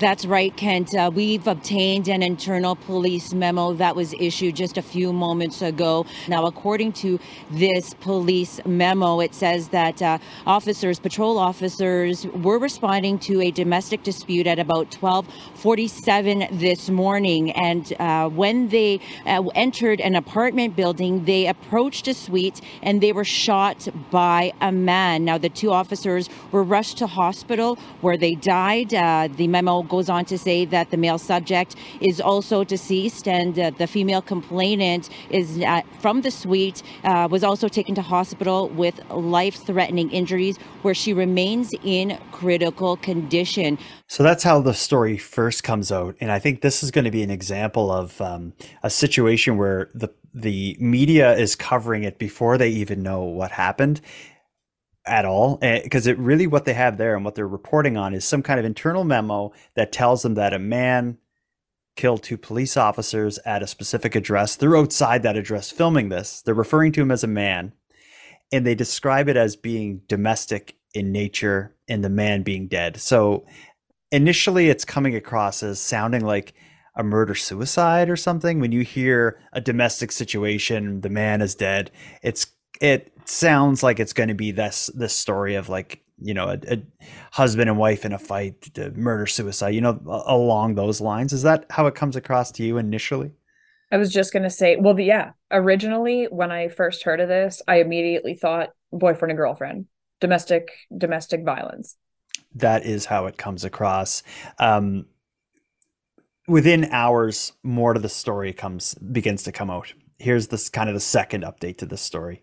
That's 0.00 0.24
right, 0.24 0.56
Kent. 0.56 0.94
Uh, 0.94 1.10
we've 1.14 1.46
obtained 1.46 2.08
an 2.08 2.22
internal 2.22 2.74
police 2.74 3.34
memo 3.34 3.74
that 3.74 3.94
was 3.94 4.14
issued 4.14 4.56
just 4.56 4.78
a 4.78 4.82
few 4.82 5.12
moments 5.12 5.60
ago. 5.60 6.06
Now, 6.26 6.46
according 6.46 6.94
to 7.04 7.20
this 7.50 7.92
police 7.92 8.64
memo, 8.64 9.20
it 9.20 9.34
says 9.34 9.68
that 9.68 10.00
uh, 10.00 10.16
officers, 10.46 10.98
patrol 10.98 11.36
officers, 11.36 12.26
were 12.28 12.58
responding 12.58 13.18
to 13.18 13.42
a 13.42 13.50
domestic 13.50 14.02
dispute 14.02 14.46
at 14.46 14.58
about 14.58 14.90
12:47 14.90 16.58
this 16.58 16.88
morning, 16.88 17.50
and 17.50 17.92
uh, 18.00 18.30
when 18.30 18.68
they 18.68 19.00
uh, 19.26 19.42
entered 19.54 20.00
an 20.00 20.14
apartment 20.14 20.76
building, 20.76 21.26
they 21.26 21.46
approached 21.46 22.08
a 22.08 22.14
suite 22.14 22.62
and 22.82 23.02
they 23.02 23.12
were 23.12 23.24
shot 23.24 23.86
by 24.10 24.54
a 24.62 24.72
man. 24.72 25.26
Now, 25.26 25.36
the 25.36 25.50
two 25.50 25.70
officers 25.72 26.30
were 26.52 26.64
rushed 26.64 26.96
to 26.98 27.06
hospital 27.06 27.78
where 28.00 28.16
they 28.16 28.34
died. 28.34 28.94
Uh, 28.94 29.28
the 29.36 29.46
memo 29.46 29.89
goes 29.90 30.08
on 30.08 30.24
to 30.24 30.38
say 30.38 30.64
that 30.64 30.90
the 30.90 30.96
male 30.96 31.18
subject 31.18 31.76
is 32.00 32.20
also 32.20 32.64
deceased 32.64 33.28
and 33.28 33.58
uh, 33.58 33.70
the 33.76 33.86
female 33.86 34.22
complainant 34.22 35.10
is 35.28 35.60
uh, 35.60 35.82
from 36.00 36.22
the 36.22 36.30
suite 36.30 36.82
uh, 37.04 37.28
was 37.30 37.44
also 37.44 37.68
taken 37.68 37.94
to 37.94 38.02
hospital 38.02 38.68
with 38.70 38.96
life-threatening 39.10 40.10
injuries 40.10 40.56
where 40.82 40.94
she 40.94 41.12
remains 41.12 41.74
in 41.84 42.16
critical 42.32 42.96
condition. 42.96 43.78
So 44.06 44.22
that's 44.22 44.44
how 44.44 44.62
the 44.62 44.72
story 44.72 45.18
first 45.18 45.62
comes 45.62 45.92
out, 45.92 46.16
and 46.20 46.32
I 46.32 46.38
think 46.38 46.62
this 46.62 46.82
is 46.82 46.90
going 46.90 47.04
to 47.04 47.10
be 47.10 47.22
an 47.22 47.30
example 47.30 47.92
of 47.92 48.20
um, 48.20 48.54
a 48.82 48.90
situation 48.90 49.56
where 49.58 49.90
the 49.94 50.10
the 50.32 50.76
media 50.78 51.34
is 51.34 51.56
covering 51.56 52.04
it 52.04 52.16
before 52.18 52.56
they 52.56 52.68
even 52.68 53.02
know 53.02 53.22
what 53.22 53.50
happened 53.50 54.00
at 55.10 55.24
all 55.24 55.58
eh, 55.60 55.82
because 55.82 56.06
it 56.06 56.16
really 56.18 56.46
what 56.46 56.64
they 56.64 56.72
have 56.72 56.96
there 56.96 57.16
and 57.16 57.24
what 57.24 57.34
they're 57.34 57.46
reporting 57.46 57.96
on 57.96 58.14
is 58.14 58.24
some 58.24 58.42
kind 58.42 58.60
of 58.60 58.64
internal 58.64 59.04
memo 59.04 59.52
that 59.74 59.92
tells 59.92 60.22
them 60.22 60.34
that 60.34 60.54
a 60.54 60.58
man 60.58 61.18
killed 61.96 62.22
two 62.22 62.38
police 62.38 62.76
officers 62.76 63.38
at 63.44 63.62
a 63.62 63.66
specific 63.66 64.14
address. 64.14 64.54
They're 64.54 64.76
outside 64.76 65.22
that 65.24 65.36
address 65.36 65.70
filming 65.70 66.08
this. 66.08 66.40
They're 66.40 66.54
referring 66.54 66.92
to 66.92 67.02
him 67.02 67.10
as 67.10 67.24
a 67.24 67.28
man 67.28 67.72
and 68.52 68.64
they 68.64 68.74
describe 68.76 69.28
it 69.28 69.36
as 69.36 69.56
being 69.56 70.02
domestic 70.06 70.76
in 70.94 71.12
nature 71.12 71.74
and 71.88 72.04
the 72.04 72.08
man 72.08 72.42
being 72.42 72.68
dead. 72.68 73.00
So 73.00 73.44
initially 74.12 74.68
it's 74.68 74.84
coming 74.84 75.16
across 75.16 75.62
as 75.62 75.80
sounding 75.80 76.24
like 76.24 76.54
a 76.94 77.02
murder 77.02 77.34
suicide 77.34 78.08
or 78.08 78.16
something. 78.16 78.60
When 78.60 78.72
you 78.72 78.82
hear 78.82 79.40
a 79.52 79.60
domestic 79.60 80.12
situation 80.12 81.00
the 81.00 81.10
man 81.10 81.42
is 81.42 81.56
dead 81.56 81.90
it's 82.22 82.46
it 82.80 83.12
sounds 83.26 83.82
like 83.82 84.00
it's 84.00 84.12
going 84.12 84.28
to 84.28 84.34
be 84.34 84.50
this 84.50 84.90
this 84.94 85.14
story 85.14 85.54
of 85.54 85.68
like 85.68 86.02
you 86.18 86.34
know 86.34 86.48
a, 86.48 86.58
a 86.68 86.82
husband 87.32 87.68
and 87.68 87.78
wife 87.78 88.04
in 88.04 88.12
a 88.12 88.18
fight 88.18 88.76
murder 88.96 89.26
suicide 89.26 89.70
you 89.70 89.80
know 89.80 90.00
along 90.26 90.74
those 90.74 91.00
lines. 91.00 91.32
Is 91.32 91.42
that 91.42 91.66
how 91.70 91.86
it 91.86 91.94
comes 91.94 92.16
across 92.16 92.50
to 92.52 92.62
you 92.64 92.78
initially? 92.78 93.32
I 93.92 93.96
was 93.96 94.12
just 94.12 94.32
going 94.32 94.44
to 94.44 94.50
say, 94.50 94.76
well, 94.76 94.94
the, 94.94 95.04
yeah, 95.04 95.32
originally 95.50 96.26
when 96.30 96.52
I 96.52 96.68
first 96.68 97.02
heard 97.02 97.18
of 97.20 97.28
this, 97.28 97.60
I 97.66 97.80
immediately 97.80 98.34
thought 98.34 98.70
boyfriend 98.92 99.32
and 99.32 99.36
girlfriend, 99.36 99.86
domestic 100.20 100.70
domestic 100.96 101.44
violence. 101.44 101.96
that 102.54 102.84
is 102.84 103.06
how 103.06 103.26
it 103.26 103.36
comes 103.36 103.64
across. 103.64 104.22
Um, 104.58 105.06
within 106.48 106.84
hours 106.86 107.52
more 107.62 107.94
to 107.94 108.00
the 108.00 108.08
story 108.08 108.52
comes 108.52 108.94
begins 108.94 109.42
to 109.44 109.52
come 109.52 109.70
out. 109.70 109.92
Here's 110.18 110.48
this 110.48 110.68
kind 110.68 110.88
of 110.88 110.94
the 110.94 111.00
second 111.00 111.44
update 111.44 111.78
to 111.78 111.86
this 111.86 112.02
story 112.02 112.42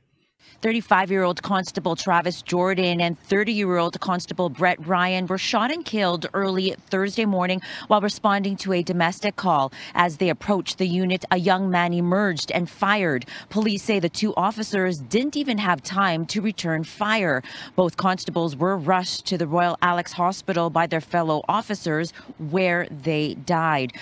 35 0.62 1.12
year 1.12 1.24
old 1.24 1.44
Constable 1.44 1.96
Travis 1.96 2.42
Jordan 2.42 3.00
and 3.00 3.20
30 3.20 3.54
year 3.54 3.78
old 3.78 4.00
Constable 4.00 4.50
Brett 4.50 4.86
Ryan 4.86 5.28
were 5.28 5.38
shot 5.38 5.72
and 5.72 5.86
killed 5.86 6.26
early 6.34 6.76
Thursday 6.90 7.26
morning 7.26 7.62
while 7.88 8.02
responding 8.02 8.56
to 8.58 8.74
a 8.74 8.82
domestic 8.82 9.36
call. 9.36 9.72
As 9.94 10.18
they 10.18 10.30
approached 10.30 10.80
the 10.80 10.88
unit, 10.88 11.26
a 11.32 11.38
young 11.38 11.70
man 11.70 11.94
emerged 11.94 12.52
and 12.52 12.70
fired. 12.70 13.26
Police 13.50 13.84
say 13.84 14.00
the 14.00 14.10
two 14.10 14.34
officers 14.36 15.00
didn't 15.00 15.38
even 15.38 15.60
have 15.60 15.84
time 15.84 16.26
to 16.28 16.42
return 16.42 16.84
fire. 16.84 17.44
Both 17.76 17.98
constables 17.98 18.56
were 18.56 18.78
rushed 18.78 19.26
to 19.28 19.38
the 19.38 19.48
Royal 19.48 19.78
Alex 19.82 20.14
Hospital 20.14 20.70
by 20.70 20.88
their 20.88 21.02
fellow 21.02 21.44
officers, 21.48 22.12
where 22.38 22.88
they 22.90 23.36
died. 23.36 23.94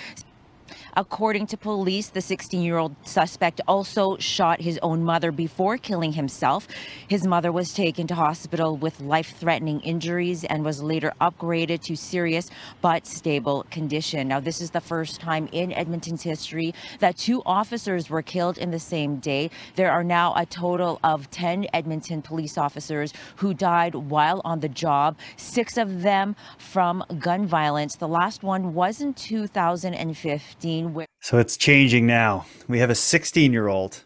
According 0.98 1.48
to 1.48 1.58
police, 1.58 2.08
the 2.08 2.22
16 2.22 2.62
year 2.62 2.78
old 2.78 2.96
suspect 3.04 3.60
also 3.68 4.16
shot 4.16 4.62
his 4.62 4.78
own 4.82 5.04
mother 5.04 5.30
before 5.30 5.76
killing 5.76 6.14
himself. 6.14 6.66
His 7.06 7.26
mother 7.26 7.52
was 7.52 7.74
taken 7.74 8.06
to 8.06 8.14
hospital 8.14 8.78
with 8.78 8.98
life 9.00 9.34
threatening 9.38 9.80
injuries 9.80 10.44
and 10.44 10.64
was 10.64 10.82
later 10.82 11.12
upgraded 11.20 11.82
to 11.82 11.96
serious 11.96 12.48
but 12.80 13.06
stable 13.06 13.66
condition. 13.70 14.28
Now, 14.28 14.40
this 14.40 14.62
is 14.62 14.70
the 14.70 14.80
first 14.80 15.20
time 15.20 15.50
in 15.52 15.70
Edmonton's 15.74 16.22
history 16.22 16.72
that 17.00 17.18
two 17.18 17.42
officers 17.44 18.08
were 18.08 18.22
killed 18.22 18.56
in 18.56 18.70
the 18.70 18.78
same 18.78 19.16
day. 19.16 19.50
There 19.74 19.92
are 19.92 20.04
now 20.04 20.32
a 20.34 20.46
total 20.46 20.98
of 21.04 21.30
10 21.30 21.66
Edmonton 21.74 22.22
police 22.22 22.56
officers 22.56 23.12
who 23.36 23.52
died 23.52 23.94
while 23.94 24.40
on 24.46 24.60
the 24.60 24.70
job, 24.70 25.18
six 25.36 25.76
of 25.76 26.00
them 26.00 26.34
from 26.56 27.04
gun 27.18 27.46
violence. 27.46 27.96
The 27.96 28.08
last 28.08 28.42
one 28.42 28.72
was 28.72 29.02
in 29.02 29.12
2015. 29.12 30.85
So 31.26 31.38
it's 31.38 31.56
changing 31.56 32.06
now. 32.06 32.46
We 32.68 32.78
have 32.78 32.88
a 32.88 32.94
16 32.94 33.52
year 33.52 33.66
old 33.66 34.04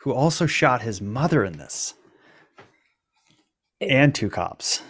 who 0.00 0.12
also 0.14 0.46
shot 0.46 0.80
his 0.80 1.02
mother 1.02 1.44
in 1.44 1.58
this, 1.58 1.92
and 3.78 4.14
two 4.14 4.30
cops. 4.30 4.80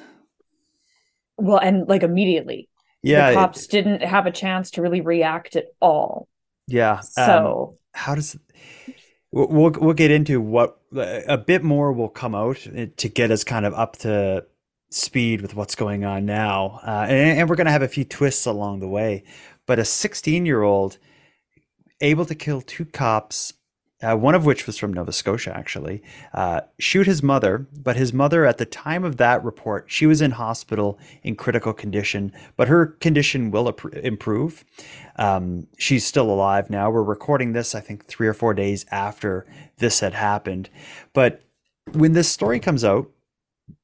Well, 1.39 1.59
and 1.59 1.89
like 1.89 2.05
immediately. 2.05 2.69
Yeah, 3.03 3.27
The 3.27 3.33
it- 3.33 3.35
cops 3.35 3.67
didn't 3.67 4.05
have 4.05 4.27
a 4.27 4.31
chance 4.31 4.71
to 4.73 4.81
really 4.81 5.01
react 5.01 5.57
at 5.57 5.65
all. 5.81 6.29
Yeah. 6.69 6.99
um, 6.99 7.03
So- 7.27 7.79
how 7.95 8.15
does 8.15 8.39
we'll 9.33 9.73
we'll 9.73 9.93
get 9.93 10.13
into 10.13 10.41
what 10.41 10.79
a 10.93 11.37
bit 11.37 11.65
more 11.65 11.93
will 11.93 12.09
come 12.09 12.37
out 12.37 12.65
eh, 12.73 12.87
to 12.97 13.09
get 13.09 13.33
us 13.33 13.43
kind 13.43 13.67
of 13.67 13.75
up 13.75 13.97
to 13.97 14.47
speed 14.91 15.43
with 15.43 15.57
what's 15.57 15.75
going 15.75 16.05
on 16.05 16.27
now, 16.27 16.79
uh, 16.87 17.07
and, 17.09 17.41
and 17.41 17.51
we're 17.51 17.57
going 17.57 17.67
to 17.67 17.73
have 17.73 17.83
a 17.83 17.89
few 17.89 18.05
twists 18.05 18.47
along 18.47 18.79
the 18.79 18.89
way. 18.89 19.25
But 19.67 19.81
a 19.81 19.85
16 19.85 20.47
year 20.47 20.63
old 20.63 20.99
able 22.03 22.27
to 22.27 22.35
kill 22.35 22.61
two 22.61 22.85
cops. 22.85 23.55
Uh, 24.03 24.17
one 24.17 24.35
of 24.35 24.45
which 24.45 24.67
was 24.67 24.77
from 24.77 24.93
Nova 24.93 25.13
Scotia, 25.13 25.57
actually, 25.57 26.03
uh, 26.35 26.63
shoot 26.81 27.07
his 27.07 27.23
mother. 27.23 27.69
But 27.73 27.95
his 27.95 28.13
mother, 28.13 28.45
at 28.45 28.59
the 28.59 28.67
time 28.67 29.05
of 29.05 29.17
that 29.19 29.45
report, 29.45 29.85
she 29.87 30.07
was 30.07 30.21
in 30.21 30.33
hospital 30.33 30.99
in 31.23 31.37
critical 31.37 31.73
condition, 31.73 32.33
but 32.57 32.67
her 32.67 32.87
condition 32.87 33.53
will 33.53 33.69
improve. 34.03 34.65
Um, 35.15 35.69
she's 35.79 36.05
still 36.05 36.29
alive 36.29 36.69
now. 36.69 36.91
We're 36.91 37.05
recording 37.05 37.53
this, 37.53 37.77
I 37.77 37.81
think, 37.81 38.07
three 38.07 38.27
or 38.27 38.35
four 38.35 38.55
days 38.55 38.85
after 38.91 39.47
this 39.79 40.01
had 40.01 40.15
happened. 40.15 40.69
But 41.13 41.45
when 41.93 42.13
this 42.13 42.29
story 42.29 42.59
comes 42.59 42.85
out, 42.85 43.09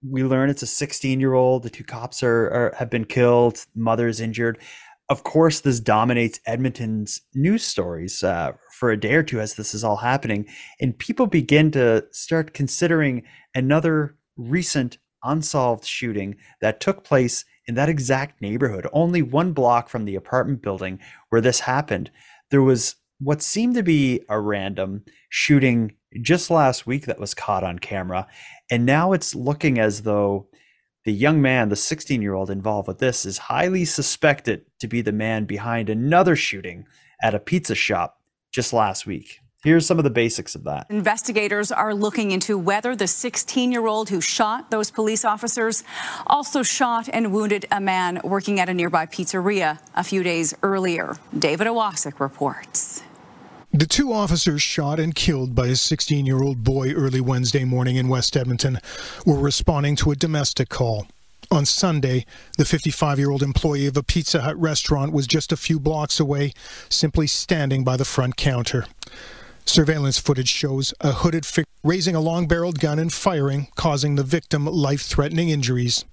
we 0.02 0.24
learn 0.24 0.50
it's 0.50 0.62
a 0.62 0.66
16 0.66 1.20
year 1.20 1.34
old. 1.34 1.62
The 1.62 1.70
two 1.70 1.84
cops 1.84 2.22
are, 2.22 2.46
are 2.50 2.74
have 2.78 2.90
been 2.90 3.04
killed. 3.04 3.64
Mother's 3.74 4.20
injured. 4.20 4.58
Of 5.10 5.22
course, 5.24 5.60
this 5.60 5.80
dominates 5.80 6.38
Edmonton's 6.46 7.22
news 7.34 7.64
stories 7.64 8.22
uh, 8.22 8.52
for 8.78 8.90
a 8.90 9.00
day 9.00 9.14
or 9.14 9.22
two 9.22 9.40
as 9.40 9.54
this 9.54 9.74
is 9.74 9.82
all 9.82 9.96
happening, 9.96 10.46
and 10.80 10.98
people 10.98 11.26
begin 11.26 11.70
to 11.70 12.04
start 12.10 12.52
considering 12.52 13.22
another 13.54 14.16
recent 14.36 14.98
unsolved 15.24 15.84
shooting 15.84 16.36
that 16.60 16.80
took 16.80 17.04
place 17.04 17.44
in 17.66 17.74
that 17.74 17.88
exact 17.88 18.40
neighborhood, 18.42 18.86
only 18.92 19.22
one 19.22 19.52
block 19.52 19.88
from 19.88 20.04
the 20.04 20.14
apartment 20.14 20.62
building 20.62 20.98
where 21.30 21.40
this 21.40 21.60
happened. 21.60 22.10
There 22.50 22.62
was 22.62 22.96
what 23.18 23.42
seemed 23.42 23.74
to 23.74 23.82
be 23.82 24.22
a 24.28 24.38
random 24.40 25.04
shooting 25.28 25.94
just 26.22 26.50
last 26.50 26.86
week 26.86 27.06
that 27.06 27.18
was 27.18 27.34
caught 27.34 27.64
on 27.64 27.78
camera. 27.78 28.26
And 28.70 28.86
now 28.86 29.12
it's 29.12 29.34
looking 29.34 29.78
as 29.78 30.02
though 30.02 30.47
the 31.08 31.14
young 31.14 31.40
man, 31.40 31.70
the 31.70 31.74
16 31.74 32.20
year 32.20 32.34
old 32.34 32.50
involved 32.50 32.86
with 32.86 32.98
this, 32.98 33.24
is 33.24 33.38
highly 33.38 33.86
suspected 33.86 34.66
to 34.78 34.86
be 34.86 35.00
the 35.00 35.10
man 35.10 35.46
behind 35.46 35.88
another 35.88 36.36
shooting 36.36 36.86
at 37.22 37.34
a 37.34 37.38
pizza 37.38 37.74
shop 37.74 38.20
just 38.52 38.74
last 38.74 39.06
week. 39.06 39.40
Here's 39.64 39.86
some 39.86 39.96
of 39.96 40.04
the 40.04 40.10
basics 40.10 40.54
of 40.54 40.64
that. 40.64 40.86
Investigators 40.90 41.72
are 41.72 41.94
looking 41.94 42.30
into 42.30 42.58
whether 42.58 42.94
the 42.94 43.06
16 43.06 43.72
year 43.72 43.86
old 43.86 44.10
who 44.10 44.20
shot 44.20 44.70
those 44.70 44.90
police 44.90 45.24
officers 45.24 45.82
also 46.26 46.62
shot 46.62 47.08
and 47.10 47.32
wounded 47.32 47.64
a 47.72 47.80
man 47.80 48.20
working 48.22 48.60
at 48.60 48.68
a 48.68 48.74
nearby 48.74 49.06
pizzeria 49.06 49.78
a 49.96 50.04
few 50.04 50.22
days 50.22 50.52
earlier. 50.62 51.16
David 51.38 51.68
Owasik 51.68 52.20
reports. 52.20 53.02
The 53.78 53.86
two 53.86 54.12
officers 54.12 54.60
shot 54.60 54.98
and 54.98 55.14
killed 55.14 55.54
by 55.54 55.68
a 55.68 55.76
16 55.76 56.26
year 56.26 56.42
old 56.42 56.64
boy 56.64 56.90
early 56.94 57.20
Wednesday 57.20 57.62
morning 57.62 57.94
in 57.94 58.08
West 58.08 58.36
Edmonton 58.36 58.80
were 59.24 59.38
responding 59.38 59.94
to 59.94 60.10
a 60.10 60.16
domestic 60.16 60.68
call. 60.68 61.06
On 61.52 61.64
Sunday, 61.64 62.26
the 62.56 62.64
55 62.64 63.20
year 63.20 63.30
old 63.30 63.40
employee 63.40 63.86
of 63.86 63.96
a 63.96 64.02
Pizza 64.02 64.40
Hut 64.40 64.58
restaurant 64.58 65.12
was 65.12 65.28
just 65.28 65.52
a 65.52 65.56
few 65.56 65.78
blocks 65.78 66.18
away, 66.18 66.54
simply 66.88 67.28
standing 67.28 67.84
by 67.84 67.96
the 67.96 68.04
front 68.04 68.36
counter. 68.36 68.84
Surveillance 69.64 70.18
footage 70.18 70.48
shows 70.48 70.92
a 71.00 71.12
hooded 71.12 71.46
figure 71.46 71.70
raising 71.84 72.16
a 72.16 72.20
long 72.20 72.48
barreled 72.48 72.80
gun 72.80 72.98
and 72.98 73.12
firing, 73.12 73.68
causing 73.76 74.16
the 74.16 74.24
victim 74.24 74.66
life 74.66 75.02
threatening 75.02 75.50
injuries. 75.50 76.04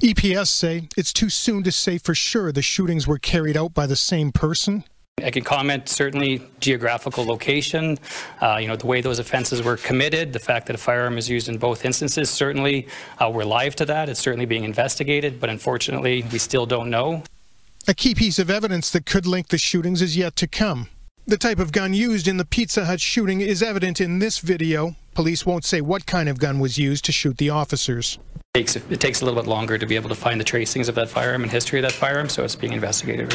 EPS 0.00 0.48
say 0.48 0.88
it's 0.96 1.12
too 1.12 1.28
soon 1.28 1.62
to 1.62 1.70
say 1.70 1.98
for 1.98 2.14
sure 2.14 2.52
the 2.52 2.62
shootings 2.62 3.06
were 3.06 3.18
carried 3.18 3.54
out 3.58 3.74
by 3.74 3.86
the 3.86 3.96
same 3.96 4.32
person. 4.32 4.84
I 5.24 5.30
can 5.30 5.42
comment 5.42 5.88
certainly 5.88 6.42
geographical 6.60 7.24
location, 7.24 7.98
uh, 8.42 8.58
you 8.60 8.68
know, 8.68 8.76
the 8.76 8.86
way 8.86 9.00
those 9.00 9.18
offenses 9.18 9.62
were 9.62 9.76
committed, 9.78 10.32
the 10.32 10.38
fact 10.38 10.66
that 10.66 10.74
a 10.74 10.78
firearm 10.78 11.16
is 11.16 11.30
used 11.30 11.48
in 11.48 11.56
both 11.56 11.84
instances. 11.84 12.28
Certainly, 12.28 12.88
uh, 13.18 13.30
we're 13.32 13.44
live 13.44 13.74
to 13.76 13.86
that. 13.86 14.08
It's 14.08 14.20
certainly 14.20 14.44
being 14.44 14.64
investigated, 14.64 15.40
but 15.40 15.48
unfortunately, 15.48 16.24
we 16.30 16.38
still 16.38 16.66
don't 16.66 16.90
know. 16.90 17.22
A 17.88 17.94
key 17.94 18.14
piece 18.14 18.38
of 18.38 18.50
evidence 18.50 18.90
that 18.90 19.06
could 19.06 19.24
link 19.24 19.48
the 19.48 19.58
shootings 19.58 20.02
is 20.02 20.16
yet 20.16 20.36
to 20.36 20.46
come. 20.46 20.88
The 21.26 21.38
type 21.38 21.58
of 21.58 21.72
gun 21.72 21.94
used 21.94 22.28
in 22.28 22.36
the 22.36 22.44
Pizza 22.44 22.84
Hut 22.84 23.00
shooting 23.00 23.40
is 23.40 23.62
evident 23.62 23.98
in 23.98 24.18
this 24.18 24.40
video. 24.40 24.94
Police 25.14 25.46
won't 25.46 25.64
say 25.64 25.80
what 25.80 26.04
kind 26.04 26.28
of 26.28 26.38
gun 26.38 26.58
was 26.58 26.76
used 26.76 27.06
to 27.06 27.12
shoot 27.12 27.38
the 27.38 27.48
officers. 27.48 28.18
It 28.54 28.58
takes, 28.58 28.76
it 28.76 29.00
takes 29.00 29.22
a 29.22 29.24
little 29.24 29.40
bit 29.40 29.48
longer 29.48 29.78
to 29.78 29.86
be 29.86 29.96
able 29.96 30.10
to 30.10 30.14
find 30.14 30.38
the 30.38 30.44
tracings 30.44 30.86
of 30.86 30.94
that 30.96 31.08
firearm 31.08 31.42
and 31.42 31.50
history 31.50 31.78
of 31.78 31.84
that 31.84 31.92
firearm, 31.92 32.28
so 32.28 32.44
it's 32.44 32.54
being 32.54 32.74
investigated. 32.74 33.30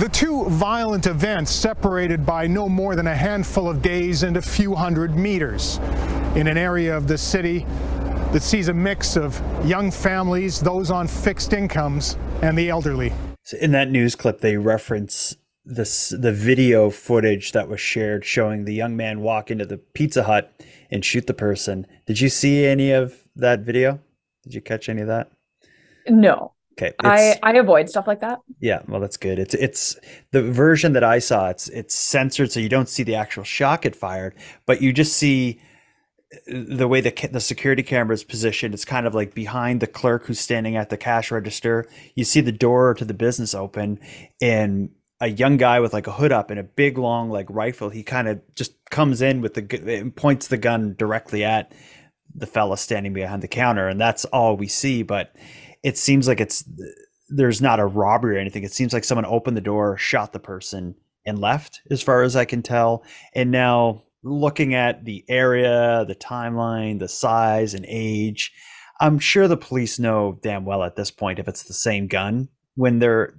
The 0.00 0.08
two 0.10 0.46
violent 0.46 1.06
events 1.06 1.50
separated 1.50 2.24
by 2.24 2.46
no 2.46 2.66
more 2.66 2.96
than 2.96 3.08
a 3.08 3.14
handful 3.14 3.68
of 3.68 3.82
days 3.82 4.22
and 4.22 4.38
a 4.38 4.42
few 4.42 4.74
hundred 4.74 5.14
meters 5.14 5.76
in 6.36 6.46
an 6.46 6.56
area 6.56 6.96
of 6.96 7.08
the 7.08 7.18
city 7.18 7.66
that 8.32 8.42
sees 8.42 8.68
a 8.68 8.74
mix 8.74 9.18
of 9.18 9.38
young 9.66 9.90
families, 9.90 10.60
those 10.60 10.90
on 10.90 11.06
fixed 11.06 11.52
incomes, 11.52 12.16
and 12.40 12.56
the 12.56 12.70
elderly. 12.70 13.12
So 13.42 13.58
in 13.58 13.72
that 13.72 13.90
news 13.90 14.16
clip, 14.16 14.40
they 14.40 14.56
reference 14.56 15.36
this 15.64 16.10
the 16.10 16.32
video 16.32 16.90
footage 16.90 17.52
that 17.52 17.68
was 17.68 17.80
shared 17.80 18.24
showing 18.24 18.64
the 18.64 18.74
young 18.74 18.96
man 18.96 19.20
walk 19.20 19.50
into 19.50 19.64
the 19.64 19.78
Pizza 19.78 20.24
Hut 20.24 20.52
and 20.90 21.04
shoot 21.04 21.26
the 21.26 21.34
person. 21.34 21.86
Did 22.06 22.20
you 22.20 22.28
see 22.28 22.66
any 22.66 22.90
of 22.90 23.24
that 23.36 23.60
video? 23.60 24.00
Did 24.42 24.54
you 24.54 24.60
catch 24.60 24.88
any 24.88 25.00
of 25.00 25.08
that? 25.08 25.30
No. 26.08 26.52
Okay. 26.72 26.92
I 27.00 27.38
I 27.42 27.52
avoid 27.52 27.88
stuff 27.88 28.06
like 28.06 28.20
that. 28.20 28.40
Yeah, 28.60 28.82
well, 28.88 29.00
that's 29.00 29.16
good. 29.16 29.38
It's 29.38 29.54
it's 29.54 29.96
the 30.32 30.42
version 30.42 30.92
that 30.94 31.04
I 31.04 31.20
saw. 31.20 31.48
It's 31.48 31.68
it's 31.68 31.94
censored, 31.94 32.50
so 32.50 32.60
you 32.60 32.68
don't 32.68 32.88
see 32.88 33.04
the 33.04 33.14
actual 33.14 33.44
shot 33.44 33.82
get 33.82 33.94
fired, 33.94 34.34
but 34.66 34.82
you 34.82 34.92
just 34.92 35.16
see 35.16 35.60
uh, 36.32 36.64
the 36.68 36.88
way 36.88 37.00
the 37.00 37.12
the 37.30 37.40
security 37.40 37.84
camera 37.84 38.12
is 38.12 38.24
positioned. 38.24 38.74
It's 38.74 38.84
kind 38.84 39.06
of 39.06 39.14
like 39.14 39.34
behind 39.34 39.80
the 39.80 39.86
clerk 39.86 40.26
who's 40.26 40.40
standing 40.40 40.76
at 40.76 40.90
the 40.90 40.96
cash 40.96 41.30
register. 41.30 41.88
You 42.16 42.24
see 42.24 42.40
the 42.40 42.52
door 42.52 42.92
to 42.94 43.04
the 43.04 43.14
business 43.14 43.54
open, 43.54 44.00
and 44.42 44.90
a 45.24 45.28
young 45.28 45.56
guy 45.56 45.80
with 45.80 45.94
like 45.94 46.06
a 46.06 46.12
hood 46.12 46.32
up 46.32 46.50
and 46.50 46.60
a 46.60 46.64
big 46.64 46.98
long 46.98 47.30
like 47.30 47.46
rifle. 47.48 47.88
He 47.88 48.02
kind 48.02 48.28
of 48.28 48.42
just 48.54 48.72
comes 48.90 49.22
in 49.22 49.40
with 49.40 49.54
the 49.54 49.96
and 49.98 50.14
points 50.14 50.48
the 50.48 50.58
gun 50.58 50.94
directly 50.98 51.42
at 51.42 51.72
the 52.34 52.46
fella 52.46 52.76
standing 52.76 53.14
behind 53.14 53.42
the 53.42 53.48
counter, 53.48 53.88
and 53.88 53.98
that's 53.98 54.26
all 54.26 54.54
we 54.54 54.68
see. 54.68 55.02
But 55.02 55.34
it 55.82 55.96
seems 55.96 56.28
like 56.28 56.40
it's 56.40 56.62
there's 57.30 57.62
not 57.62 57.80
a 57.80 57.86
robbery 57.86 58.36
or 58.36 58.38
anything. 58.38 58.64
It 58.64 58.74
seems 58.74 58.92
like 58.92 59.02
someone 59.02 59.24
opened 59.24 59.56
the 59.56 59.62
door, 59.62 59.96
shot 59.96 60.34
the 60.34 60.38
person, 60.38 60.94
and 61.24 61.38
left, 61.38 61.80
as 61.90 62.02
far 62.02 62.22
as 62.22 62.36
I 62.36 62.44
can 62.44 62.62
tell. 62.62 63.02
And 63.34 63.50
now 63.50 64.02
looking 64.22 64.74
at 64.74 65.06
the 65.06 65.24
area, 65.26 66.04
the 66.06 66.14
timeline, 66.14 66.98
the 66.98 67.08
size 67.08 67.72
and 67.72 67.86
age, 67.88 68.52
I'm 69.00 69.18
sure 69.18 69.48
the 69.48 69.56
police 69.56 69.98
know 69.98 70.38
damn 70.42 70.66
well 70.66 70.82
at 70.82 70.96
this 70.96 71.10
point 71.10 71.38
if 71.38 71.48
it's 71.48 71.62
the 71.62 71.72
same 71.72 72.08
gun 72.08 72.50
when 72.74 72.98
they're 72.98 73.34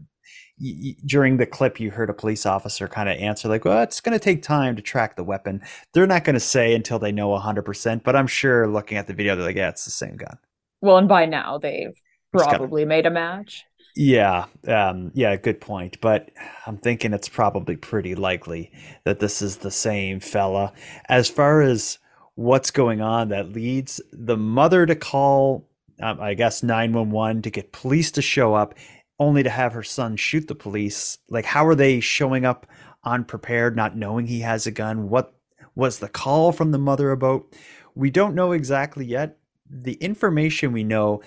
y- 0.60 0.96
during 1.06 1.38
the 1.38 1.46
clip 1.46 1.80
you 1.80 1.91
heard 1.91 2.10
a 2.10 2.13
police 2.13 2.46
officer 2.46 2.88
kind 2.88 3.10
of 3.10 3.18
answer 3.18 3.48
like 3.48 3.65
well 3.65 3.82
it's 3.84 4.02
going 4.02 4.13
to 4.18 4.24
take 4.24 4.41
time 4.44 4.76
to 4.76 4.82
track 4.82 5.15
the 5.15 5.24
weapon. 5.24 5.62
They're 5.94 6.08
not 6.08 6.24
going 6.24 6.36
to 6.36 6.39
say 6.39 6.74
until 6.76 7.00
they 7.00 7.12
know 7.12 7.30
100% 7.30 8.04
but 8.04 8.15
i'm 8.15 8.28
sure 8.28 8.68
looking 8.68 8.98
at 8.98 9.08
the 9.08 9.13
video 9.13 9.36
they're 9.36 9.46
like 9.46 9.56
yeah 9.56 9.70
it's 9.70 9.86
the 9.86 9.91
same 9.91 10.15
gun. 10.18 10.38
Well, 10.82 10.98
and 10.98 11.08
by 11.08 11.26
now 11.26 11.58
they've 11.58 12.00
probably 12.32 12.86
made 12.86 13.06
a 13.06 13.10
match. 13.12 13.63
yeah 13.96 14.46
um, 14.68 15.12
yeah 15.13 15.36
good 15.38 15.62
point 15.62 16.00
but 16.02 16.30
i'm 16.65 16.78
thinking 16.78 17.13
it's 17.13 17.30
probably 17.30 17.76
pretty 17.78 18.13
likely 18.15 18.72
that 19.06 19.20
this 19.20 19.41
is 19.41 19.58
the 19.58 19.72
same 19.72 20.20
fella. 20.20 20.74
As 21.08 21.30
far 21.30 21.62
as 21.62 21.98
what's 22.36 22.72
going 22.72 23.00
on 23.02 23.30
that 23.30 23.54
leads 23.54 24.02
the 24.12 24.36
mother 24.38 24.86
to 24.86 24.96
call 24.96 25.65
um, 26.02 26.20
i 26.20 26.34
guess 26.34 26.62
911 26.62 27.41
to 27.44 27.50
get 27.50 27.72
police 27.72 28.12
to 28.12 28.22
show 28.22 28.54
up 28.54 28.74
only 29.19 29.43
to 29.43 29.49
have 29.49 29.73
her 29.73 29.84
son 29.84 30.15
shoot 30.15 30.47
the 30.47 30.56
police. 30.56 31.17
Like 31.30 31.45
how 31.45 31.65
are 31.65 31.75
they 31.75 31.99
showing 31.99 32.45
up 32.45 32.67
unprepared 33.04 33.75
not 33.75 33.95
knowing 33.95 34.28
he 34.28 34.41
has 34.41 34.67
a 34.67 34.71
gun? 34.71 35.10
What 35.10 35.34
was 35.75 35.99
the 35.99 36.10
call 36.10 36.51
from 36.51 36.71
the 36.71 36.78
mother 36.78 37.12
about? 37.12 37.45
We 37.93 38.10
don't 38.10 38.36
know 38.36 38.51
exactly 38.51 39.06
yet. 39.06 39.38
The 39.69 39.93
information 39.93 40.71
we 40.71 40.84
know 40.84 41.21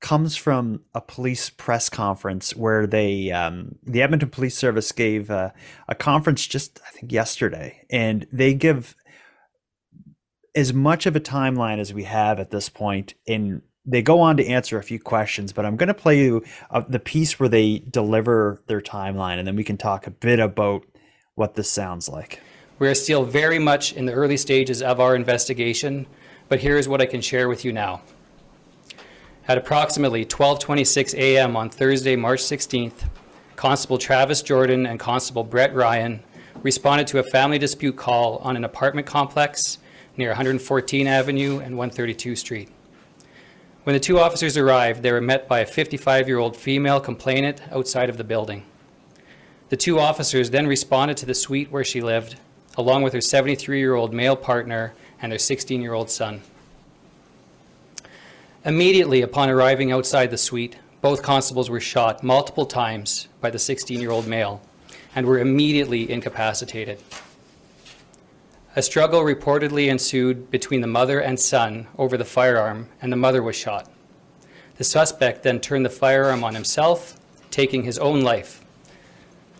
comes 0.00 0.36
from 0.36 0.82
a 0.94 1.00
police 1.00 1.48
press 1.48 1.88
conference 1.88 2.54
where 2.54 2.86
they 2.86 3.30
um, 3.30 3.76
the 3.82 4.02
edmonton 4.02 4.28
police 4.28 4.56
service 4.56 4.92
gave 4.92 5.30
a 5.30 5.54
conference 5.98 6.46
just 6.46 6.80
i 6.86 6.90
think 6.90 7.12
yesterday. 7.12 7.82
And 7.90 8.26
they 8.30 8.54
give 8.54 8.94
as 10.54 10.72
much 10.72 11.06
of 11.06 11.14
a 11.14 11.20
timeline 11.20 11.78
as 11.78 11.92
we 11.92 12.04
have 12.04 12.40
at 12.40 12.50
this 12.50 12.68
point 12.68 13.14
in 13.26 13.62
they 13.86 14.02
go 14.02 14.20
on 14.20 14.36
to 14.36 14.46
answer 14.46 14.78
a 14.78 14.82
few 14.82 14.98
questions 14.98 15.52
but 15.52 15.64
i'm 15.64 15.76
going 15.76 15.88
to 15.88 15.94
play 15.94 16.18
you 16.18 16.44
uh, 16.70 16.82
the 16.88 16.98
piece 16.98 17.38
where 17.38 17.48
they 17.48 17.78
deliver 17.90 18.60
their 18.66 18.80
timeline 18.80 19.38
and 19.38 19.46
then 19.46 19.56
we 19.56 19.64
can 19.64 19.76
talk 19.76 20.06
a 20.06 20.10
bit 20.10 20.40
about 20.40 20.84
what 21.34 21.54
this 21.54 21.70
sounds 21.70 22.08
like 22.08 22.40
We 22.78 22.88
are 22.88 22.94
still 22.94 23.24
very 23.24 23.58
much 23.58 23.94
in 23.94 24.04
the 24.04 24.12
early 24.12 24.36
stages 24.36 24.82
of 24.82 25.00
our 25.00 25.16
investigation, 25.16 26.06
but 26.50 26.60
here 26.60 26.76
is 26.76 26.88
what 26.88 27.00
I 27.00 27.06
can 27.06 27.22
share 27.22 27.48
with 27.48 27.64
you 27.64 27.72
now. 27.72 28.02
At 29.48 29.56
approximately 29.56 30.26
12:26 30.26 31.14
a.m. 31.14 31.56
on 31.56 31.70
Thursday, 31.70 32.16
March 32.16 32.40
16th, 32.40 33.08
Constable 33.54 33.96
Travis 33.96 34.42
Jordan 34.42 34.84
and 34.84 35.00
Constable 35.00 35.42
Brett 35.42 35.74
Ryan 35.74 36.22
responded 36.62 37.06
to 37.06 37.18
a 37.18 37.22
family 37.22 37.58
dispute 37.58 37.96
call 37.96 38.38
on 38.38 38.56
an 38.56 38.64
apartment 38.64 39.06
complex 39.06 39.78
near 40.18 40.28
114 40.28 41.06
Avenue 41.06 41.60
and 41.60 41.78
132 41.78 42.36
Street. 42.36 42.68
When 43.86 43.94
the 43.94 44.00
two 44.00 44.18
officers 44.18 44.56
arrived, 44.56 45.04
they 45.04 45.12
were 45.12 45.20
met 45.20 45.46
by 45.46 45.60
a 45.60 45.64
55-year-old 45.64 46.56
female 46.56 46.98
complainant 46.98 47.62
outside 47.70 48.10
of 48.10 48.16
the 48.16 48.24
building. 48.24 48.64
The 49.68 49.76
two 49.76 50.00
officers 50.00 50.50
then 50.50 50.66
responded 50.66 51.16
to 51.18 51.26
the 51.26 51.36
suite 51.36 51.70
where 51.70 51.84
she 51.84 52.00
lived, 52.00 52.34
along 52.76 53.04
with 53.04 53.12
her 53.12 53.20
73-year-old 53.20 54.12
male 54.12 54.34
partner 54.34 54.92
and 55.22 55.30
their 55.30 55.38
16-year-old 55.38 56.10
son. 56.10 56.42
Immediately 58.64 59.22
upon 59.22 59.50
arriving 59.50 59.92
outside 59.92 60.32
the 60.32 60.36
suite, 60.36 60.78
both 61.00 61.22
constables 61.22 61.70
were 61.70 61.78
shot 61.78 62.24
multiple 62.24 62.66
times 62.66 63.28
by 63.40 63.50
the 63.50 63.58
16-year-old 63.58 64.26
male 64.26 64.60
and 65.14 65.26
were 65.26 65.38
immediately 65.38 66.10
incapacitated. 66.10 66.98
A 68.78 68.82
struggle 68.82 69.22
reportedly 69.22 69.88
ensued 69.88 70.50
between 70.50 70.82
the 70.82 70.86
mother 70.86 71.18
and 71.18 71.40
son 71.40 71.86
over 71.96 72.18
the 72.18 72.26
firearm, 72.26 72.90
and 73.00 73.10
the 73.10 73.16
mother 73.16 73.42
was 73.42 73.56
shot. 73.56 73.90
The 74.76 74.84
suspect 74.84 75.42
then 75.42 75.60
turned 75.60 75.86
the 75.86 75.90
firearm 75.90 76.44
on 76.44 76.54
himself, 76.54 77.18
taking 77.50 77.84
his 77.84 77.98
own 77.98 78.20
life. 78.20 78.62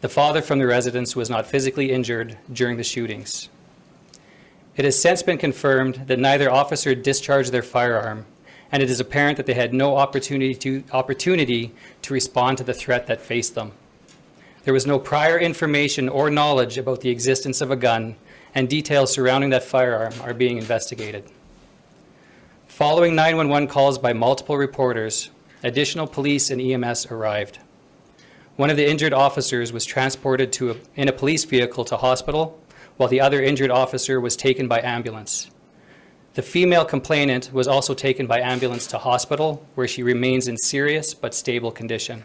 The 0.02 0.10
father 0.10 0.42
from 0.42 0.58
the 0.58 0.66
residence 0.66 1.16
was 1.16 1.30
not 1.30 1.46
physically 1.46 1.92
injured 1.92 2.36
during 2.52 2.76
the 2.76 2.84
shootings. 2.84 3.48
It 4.76 4.84
has 4.84 5.00
since 5.00 5.22
been 5.22 5.38
confirmed 5.38 6.02
that 6.08 6.18
neither 6.18 6.52
officer 6.52 6.94
discharged 6.94 7.52
their 7.52 7.62
firearm, 7.62 8.26
and 8.70 8.82
it 8.82 8.90
is 8.90 9.00
apparent 9.00 9.38
that 9.38 9.46
they 9.46 9.54
had 9.54 9.72
no 9.72 9.96
opportunity 9.96 10.54
to, 10.56 10.84
opportunity 10.92 11.72
to 12.02 12.12
respond 12.12 12.58
to 12.58 12.64
the 12.64 12.74
threat 12.74 13.06
that 13.06 13.22
faced 13.22 13.54
them. 13.54 13.72
There 14.64 14.74
was 14.74 14.86
no 14.86 14.98
prior 14.98 15.38
information 15.38 16.10
or 16.10 16.28
knowledge 16.28 16.76
about 16.76 17.00
the 17.00 17.08
existence 17.08 17.62
of 17.62 17.70
a 17.70 17.76
gun, 17.76 18.16
and 18.54 18.68
details 18.68 19.12
surrounding 19.12 19.50
that 19.50 19.64
firearm 19.64 20.14
are 20.22 20.34
being 20.34 20.58
investigated. 20.58 21.24
Following 22.68 23.14
911 23.14 23.68
calls 23.68 23.98
by 23.98 24.12
multiple 24.12 24.56
reporters, 24.56 25.30
additional 25.62 26.06
police 26.06 26.50
and 26.50 26.60
EMS 26.60 27.06
arrived. 27.06 27.58
One 28.56 28.70
of 28.70 28.76
the 28.76 28.88
injured 28.88 29.12
officers 29.12 29.72
was 29.72 29.84
transported 29.84 30.52
to 30.54 30.70
a, 30.70 30.76
in 30.94 31.08
a 31.08 31.12
police 31.12 31.44
vehicle 31.44 31.84
to 31.86 31.96
hospital, 31.96 32.60
while 32.96 33.08
the 33.08 33.20
other 33.20 33.42
injured 33.42 33.70
officer 33.70 34.20
was 34.20 34.36
taken 34.36 34.68
by 34.68 34.80
ambulance. 34.80 35.50
The 36.34 36.42
female 36.42 36.84
complainant 36.84 37.50
was 37.52 37.66
also 37.66 37.94
taken 37.94 38.26
by 38.26 38.40
ambulance 38.40 38.86
to 38.88 38.98
hospital, 38.98 39.64
where 39.74 39.88
she 39.88 40.02
remains 40.02 40.48
in 40.48 40.58
serious 40.58 41.14
but 41.14 41.34
stable 41.34 41.70
condition. 41.70 42.24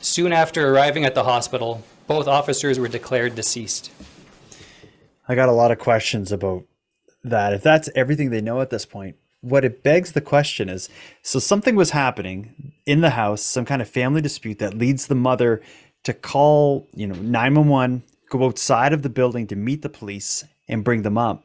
Soon 0.00 0.32
after 0.32 0.68
arriving 0.68 1.04
at 1.04 1.14
the 1.14 1.24
hospital, 1.24 1.82
both 2.06 2.26
officers 2.26 2.78
were 2.78 2.88
declared 2.88 3.34
deceased. 3.34 3.90
I 5.26 5.34
got 5.34 5.48
a 5.48 5.52
lot 5.52 5.70
of 5.70 5.78
questions 5.78 6.32
about 6.32 6.64
that. 7.22 7.52
If 7.52 7.62
that's 7.62 7.88
everything 7.94 8.30
they 8.30 8.40
know 8.40 8.60
at 8.60 8.70
this 8.70 8.84
point, 8.84 9.16
what 9.40 9.64
it 9.64 9.82
begs 9.82 10.12
the 10.12 10.20
question 10.20 10.68
is 10.68 10.88
so 11.22 11.38
something 11.38 11.76
was 11.76 11.90
happening 11.90 12.72
in 12.86 13.00
the 13.00 13.10
house, 13.10 13.42
some 13.42 13.64
kind 13.64 13.82
of 13.82 13.88
family 13.88 14.20
dispute 14.20 14.58
that 14.58 14.74
leads 14.74 15.06
the 15.06 15.14
mother 15.14 15.62
to 16.04 16.12
call, 16.12 16.88
you 16.94 17.06
know, 17.06 17.14
911, 17.14 18.02
go 18.28 18.46
outside 18.46 18.92
of 18.92 19.02
the 19.02 19.08
building 19.08 19.46
to 19.46 19.56
meet 19.56 19.82
the 19.82 19.88
police 19.88 20.44
and 20.68 20.84
bring 20.84 21.02
them 21.02 21.18
up. 21.18 21.44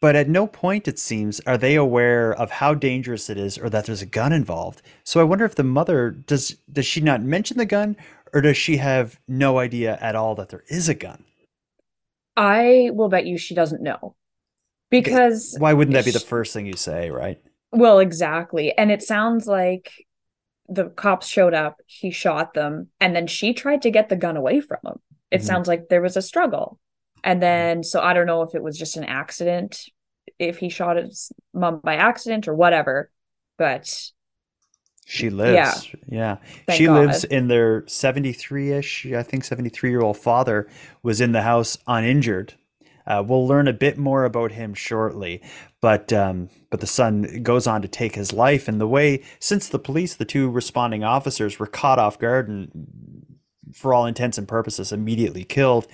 But 0.00 0.16
at 0.16 0.28
no 0.28 0.46
point, 0.46 0.88
it 0.88 0.98
seems, 0.98 1.40
are 1.40 1.56
they 1.56 1.76
aware 1.76 2.32
of 2.32 2.50
how 2.50 2.74
dangerous 2.74 3.30
it 3.30 3.38
is 3.38 3.56
or 3.56 3.70
that 3.70 3.86
there's 3.86 4.02
a 4.02 4.06
gun 4.06 4.32
involved. 4.32 4.82
So 5.04 5.20
I 5.20 5.24
wonder 5.24 5.44
if 5.44 5.54
the 5.54 5.62
mother 5.62 6.10
does 6.10 6.56
does 6.70 6.86
she 6.86 7.00
not 7.00 7.22
mention 7.22 7.56
the 7.56 7.66
gun 7.66 7.96
or 8.32 8.40
does 8.40 8.56
she 8.56 8.78
have 8.78 9.20
no 9.28 9.58
idea 9.58 9.98
at 10.00 10.16
all 10.16 10.34
that 10.34 10.48
there 10.48 10.64
is 10.68 10.88
a 10.88 10.94
gun? 10.94 11.24
I 12.36 12.90
will 12.92 13.08
bet 13.08 13.26
you 13.26 13.38
she 13.38 13.54
doesn't 13.54 13.82
know. 13.82 14.14
Because 14.90 15.56
Why 15.58 15.72
wouldn't 15.72 15.94
that 15.94 16.04
be 16.04 16.10
the 16.10 16.20
first 16.20 16.52
thing 16.52 16.66
you 16.66 16.76
say, 16.76 17.10
right? 17.10 17.40
Well, 17.70 17.98
exactly. 17.98 18.76
And 18.76 18.90
it 18.90 19.02
sounds 19.02 19.46
like 19.46 19.90
the 20.68 20.90
cops 20.90 21.26
showed 21.26 21.54
up, 21.54 21.80
he 21.86 22.10
shot 22.10 22.54
them, 22.54 22.88
and 23.00 23.16
then 23.16 23.26
she 23.26 23.54
tried 23.54 23.82
to 23.82 23.90
get 23.90 24.08
the 24.08 24.16
gun 24.16 24.36
away 24.36 24.60
from 24.60 24.78
him. 24.84 25.00
It 25.30 25.40
Mhm. 25.40 25.44
sounds 25.44 25.68
like 25.68 25.88
there 25.88 26.02
was 26.02 26.16
a 26.16 26.22
struggle. 26.22 26.78
And 27.24 27.42
then, 27.42 27.82
so 27.82 28.00
I 28.00 28.12
don't 28.12 28.26
know 28.26 28.42
if 28.42 28.54
it 28.54 28.62
was 28.62 28.78
just 28.78 28.96
an 28.96 29.04
accident, 29.04 29.84
if 30.38 30.58
he 30.58 30.68
shot 30.68 30.96
his 30.96 31.32
mom 31.54 31.80
by 31.80 31.96
accident 31.96 32.48
or 32.48 32.54
whatever, 32.54 33.10
but 33.56 34.10
She 35.12 35.28
lives. 35.28 35.90
Yeah. 36.08 36.38
Thank 36.66 36.78
she 36.78 36.88
lives 36.88 37.24
in 37.24 37.48
their 37.48 37.86
73 37.86 38.72
ish, 38.72 39.06
I 39.12 39.22
think 39.22 39.44
73 39.44 39.90
year 39.90 40.00
old 40.00 40.16
father 40.16 40.66
was 41.02 41.20
in 41.20 41.32
the 41.32 41.42
house 41.42 41.76
uninjured. 41.86 42.54
Uh, 43.06 43.22
we'll 43.26 43.46
learn 43.46 43.68
a 43.68 43.74
bit 43.74 43.98
more 43.98 44.24
about 44.24 44.52
him 44.52 44.72
shortly, 44.72 45.42
but 45.82 46.14
um, 46.14 46.48
but 46.70 46.80
the 46.80 46.86
son 46.86 47.42
goes 47.42 47.66
on 47.66 47.82
to 47.82 47.88
take 47.88 48.14
his 48.14 48.32
life. 48.32 48.68
And 48.68 48.80
the 48.80 48.88
way, 48.88 49.22
since 49.38 49.68
the 49.68 49.78
police, 49.78 50.14
the 50.14 50.24
two 50.24 50.48
responding 50.48 51.04
officers, 51.04 51.58
were 51.58 51.66
caught 51.66 51.98
off 51.98 52.18
guard 52.18 52.48
and, 52.48 53.36
for 53.74 53.92
all 53.92 54.06
intents 54.06 54.38
and 54.38 54.48
purposes, 54.48 54.92
immediately 54.92 55.44
killed, 55.44 55.88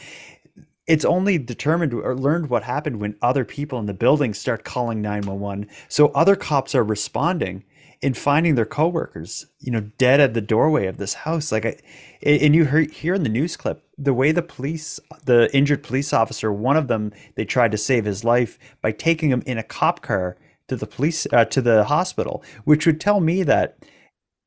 it's 0.87 1.05
only 1.05 1.39
determined 1.39 1.93
or 1.93 2.15
learned 2.15 2.51
what 2.51 2.63
happened 2.63 3.01
when 3.01 3.17
other 3.21 3.45
people 3.45 3.81
in 3.81 3.87
the 3.87 3.95
building 3.95 4.33
start 4.33 4.65
calling 4.65 5.03
911 5.03 5.69
so 5.89 6.09
other 6.09 6.37
cops 6.37 6.75
are 6.75 6.85
responding 6.85 7.65
and 8.03 8.17
finding 8.17 8.55
their 8.55 8.67
coworkers 8.67 9.47
you 9.61 9.73
know 9.73 9.81
dead 9.99 10.21
at 10.21 10.35
the 10.35 10.41
doorway 10.41 10.87
of 10.87 10.99
this 10.99 11.15
house 11.15 11.51
like 11.51 11.67
I, 11.67 11.77
and 12.23 12.55
you 12.55 12.65
hear, 12.65 12.81
hear 12.81 13.15
in 13.15 13.23
the 13.23 13.29
news 13.29 13.57
clip 13.57 13.85
the 13.97 14.15
way 14.15 14.33
the 14.33 14.43
police 14.43 15.01
the 15.25 15.55
injured 15.57 15.83
police 15.83 16.13
officer 16.13 16.53
one 16.53 16.77
of 16.77 16.89
them 16.89 17.13
they 17.35 17.45
tried 17.45 17.73
to 17.73 17.79
save 17.79 18.05
his 18.05 18.25
life 18.25 18.59
by 18.83 18.93
taking 18.93 19.31
him 19.31 19.43
in 19.47 19.59
a 19.59 19.63
cop 19.63 20.03
car 20.03 20.37
to 20.69 20.77
the 20.77 20.87
police 20.87 21.27
uh, 21.33 21.45
to 21.47 21.61
the 21.61 21.85
hospital 21.85 22.43
which 22.65 22.87
would 22.87 23.01
tell 23.01 23.21
me 23.21 23.43
that 23.43 23.79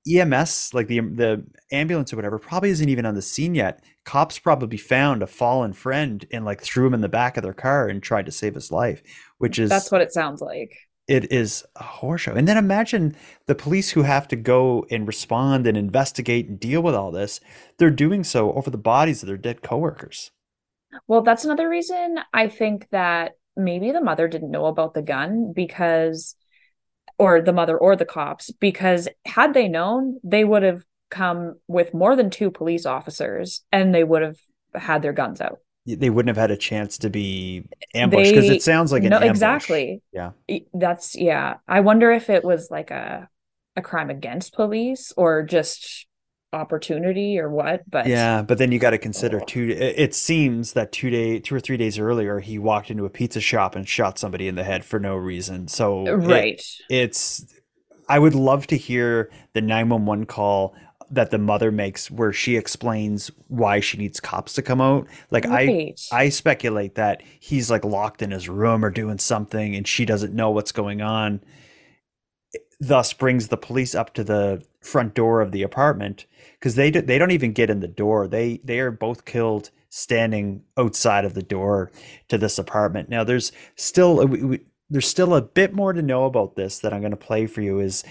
EMS, 0.09 0.73
like 0.73 0.87
the 0.87 0.99
the 0.99 1.43
ambulance 1.71 2.11
or 2.11 2.15
whatever, 2.15 2.39
probably 2.39 2.69
isn't 2.69 2.89
even 2.89 3.05
on 3.05 3.15
the 3.15 3.21
scene 3.21 3.53
yet. 3.53 3.83
Cops 4.03 4.39
probably 4.39 4.77
found 4.77 5.21
a 5.21 5.27
fallen 5.27 5.73
friend 5.73 6.25
and 6.31 6.43
like 6.43 6.61
threw 6.61 6.87
him 6.87 6.93
in 6.93 7.01
the 7.01 7.09
back 7.09 7.37
of 7.37 7.43
their 7.43 7.53
car 7.53 7.87
and 7.87 8.01
tried 8.01 8.25
to 8.25 8.31
save 8.31 8.55
his 8.55 8.71
life, 8.71 9.03
which 9.37 9.59
is 9.59 9.69
that's 9.69 9.91
what 9.91 10.01
it 10.01 10.11
sounds 10.11 10.41
like. 10.41 10.75
It 11.11 11.29
is 11.29 11.65
a 11.75 11.83
horror 11.83 12.17
show. 12.17 12.31
And 12.31 12.47
then 12.47 12.57
imagine 12.57 13.17
the 13.45 13.53
police 13.53 13.91
who 13.91 14.03
have 14.03 14.29
to 14.29 14.37
go 14.37 14.85
and 14.89 15.05
respond 15.05 15.67
and 15.67 15.75
investigate 15.75 16.47
and 16.47 16.57
deal 16.57 16.81
with 16.81 16.95
all 16.95 17.11
this. 17.11 17.41
They're 17.77 17.89
doing 17.89 18.23
so 18.23 18.53
over 18.53 18.69
the 18.69 18.77
bodies 18.77 19.21
of 19.21 19.27
their 19.27 19.35
dead 19.35 19.61
coworkers. 19.61 20.31
Well, 21.09 21.21
that's 21.21 21.43
another 21.43 21.67
reason 21.67 22.19
I 22.33 22.47
think 22.47 22.87
that 22.91 23.33
maybe 23.57 23.91
the 23.91 23.99
mother 23.99 24.29
didn't 24.29 24.51
know 24.51 24.67
about 24.67 24.93
the 24.93 25.01
gun 25.01 25.51
because, 25.53 26.37
or 27.17 27.41
the 27.41 27.51
mother 27.51 27.77
or 27.77 27.97
the 27.97 28.05
cops, 28.05 28.49
because 28.49 29.09
had 29.25 29.53
they 29.53 29.67
known, 29.67 30.17
they 30.23 30.45
would 30.45 30.63
have 30.63 30.85
come 31.09 31.55
with 31.67 31.93
more 31.93 32.15
than 32.15 32.29
two 32.29 32.51
police 32.51 32.85
officers 32.85 33.65
and 33.69 33.93
they 33.93 34.05
would 34.05 34.21
have 34.21 34.37
had 34.73 35.01
their 35.01 35.11
guns 35.11 35.41
out. 35.41 35.59
They 35.85 36.09
wouldn't 36.11 36.29
have 36.35 36.41
had 36.41 36.51
a 36.51 36.57
chance 36.57 36.99
to 36.99 37.09
be 37.09 37.65
ambushed 37.95 38.31
because 38.31 38.49
it 38.49 38.61
sounds 38.61 38.91
like 38.91 39.03
an 39.03 39.09
no, 39.09 39.15
ambush. 39.17 39.29
exactly. 39.29 40.01
Yeah. 40.13 40.31
That's 40.73 41.15
yeah. 41.15 41.55
I 41.67 41.79
wonder 41.79 42.11
if 42.11 42.29
it 42.29 42.43
was 42.43 42.69
like 42.69 42.91
a 42.91 43.27
a 43.75 43.81
crime 43.81 44.09
against 44.09 44.53
police 44.53 45.11
or 45.17 45.41
just 45.43 46.05
opportunity 46.53 47.39
or 47.39 47.49
what. 47.49 47.81
But 47.89 48.05
Yeah, 48.05 48.41
but 48.43 48.57
then 48.59 48.71
you 48.71 48.77
got 48.77 48.91
to 48.91 48.97
consider 48.99 49.39
two. 49.39 49.69
It 49.69 49.95
it 49.97 50.13
seems 50.15 50.73
that 50.73 50.91
two 50.91 51.09
day, 51.09 51.39
two 51.39 51.55
or 51.55 51.59
three 51.59 51.77
days 51.77 51.97
earlier, 51.97 52.39
he 52.39 52.59
walked 52.59 52.91
into 52.91 53.05
a 53.05 53.09
pizza 53.09 53.41
shop 53.41 53.75
and 53.75 53.87
shot 53.87 54.19
somebody 54.19 54.47
in 54.47 54.55
the 54.55 54.63
head 54.63 54.85
for 54.85 54.99
no 54.99 55.15
reason. 55.15 55.67
So 55.67 56.05
it- 56.05 56.11
Right. 56.11 56.61
it's. 56.89 57.45
I 58.09 58.19
would 58.19 58.35
love 58.35 58.67
to 58.67 58.77
hear 58.77 59.31
the 59.53 59.61
nine 59.61 59.87
one 59.89 60.05
one 60.05 60.25
call 60.25 60.75
that 61.11 61.31
the 61.31 61.37
mother 61.37 61.71
makes, 61.71 62.09
where 62.09 62.33
she 62.33 62.57
explains 62.57 63.31
why 63.47 63.79
she 63.79 63.97
needs 63.97 64.19
cops 64.19 64.53
to 64.53 64.61
come 64.61 64.81
out. 64.81 65.07
Like 65.29 65.45
Right. 65.45 65.99
I, 66.11 66.23
I 66.23 66.29
speculate 66.29 66.95
that 66.95 67.21
he's 67.39 67.69
like 67.69 67.85
locked 67.85 68.21
in 68.21 68.31
his 68.31 68.49
room 68.49 68.83
or 68.83 68.89
doing 68.89 69.19
something, 69.19 69.75
and 69.75 69.87
she 69.87 70.05
doesn't 70.05 70.33
know 70.33 70.51
what's 70.51 70.71
going 70.71 71.01
on 71.01 71.41
thus 72.81 73.13
brings 73.13 73.47
the 73.47 73.57
police 73.57 73.93
up 73.93 74.13
to 74.15 74.23
the 74.23 74.61
front 74.81 75.13
door 75.13 75.39
of 75.39 75.51
the 75.51 75.61
apartment 75.61 76.25
because 76.59 76.75
they 76.75 76.89
do, 76.89 77.01
they 77.01 77.19
don't 77.19 77.31
even 77.31 77.53
get 77.53 77.69
in 77.69 77.79
the 77.79 77.87
door. 77.87 78.27
They 78.27 78.59
they 78.63 78.79
are 78.79 78.91
both 78.91 79.23
killed 79.23 79.69
standing 79.89 80.63
outside 80.77 81.23
of 81.23 81.35
the 81.35 81.43
door 81.43 81.91
to 82.27 82.37
this 82.37 82.57
apartment. 82.57 83.07
Now 83.07 83.23
there's 83.23 83.51
still 83.75 84.25
we, 84.27 84.43
we, 84.43 84.59
there's 84.89 85.07
still 85.07 85.35
a 85.35 85.41
bit 85.41 85.73
more 85.73 85.93
to 85.93 86.01
know 86.01 86.25
about 86.25 86.55
this 86.55 86.79
that 86.79 86.91
I'm 86.91 87.01
going 87.01 87.11
to 87.11 87.17
play 87.17 87.45
for 87.45 87.61
you. 87.61 87.79
Is 87.79 88.03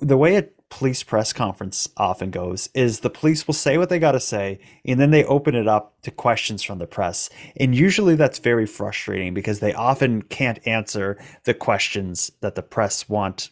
the 0.00 0.16
way 0.16 0.36
a 0.36 0.46
police 0.72 1.02
press 1.02 1.34
conference 1.34 1.86
often 1.98 2.30
goes 2.30 2.70
is 2.74 3.00
the 3.00 3.10
police 3.10 3.46
will 3.46 3.54
say 3.54 3.76
what 3.76 3.90
they 3.90 3.98
got 3.98 4.12
to 4.12 4.20
say 4.20 4.58
and 4.86 4.98
then 4.98 5.10
they 5.10 5.22
open 5.24 5.54
it 5.54 5.68
up 5.68 5.94
to 6.00 6.10
questions 6.10 6.62
from 6.62 6.78
the 6.78 6.86
press 6.86 7.28
and 7.58 7.74
usually 7.74 8.14
that's 8.14 8.38
very 8.38 8.64
frustrating 8.64 9.34
because 9.34 9.60
they 9.60 9.74
often 9.74 10.22
can't 10.22 10.66
answer 10.66 11.18
the 11.44 11.52
questions 11.52 12.32
that 12.40 12.54
the 12.54 12.62
press 12.62 13.06
want 13.06 13.50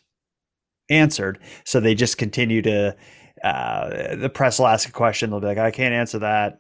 answered. 0.91 1.39
So 1.65 1.81
they 1.81 1.95
just 1.95 2.19
continue 2.19 2.61
to, 2.63 2.97
uh, 3.43 4.17
the 4.17 4.29
press 4.29 4.59
will 4.59 4.67
ask 4.67 4.89
a 4.89 4.93
question. 4.93 5.31
They'll 5.31 5.41
be 5.41 5.47
like, 5.47 5.59
I 5.59 5.71
can't 5.71 5.95
answer 5.95 6.19
that. 6.19 6.59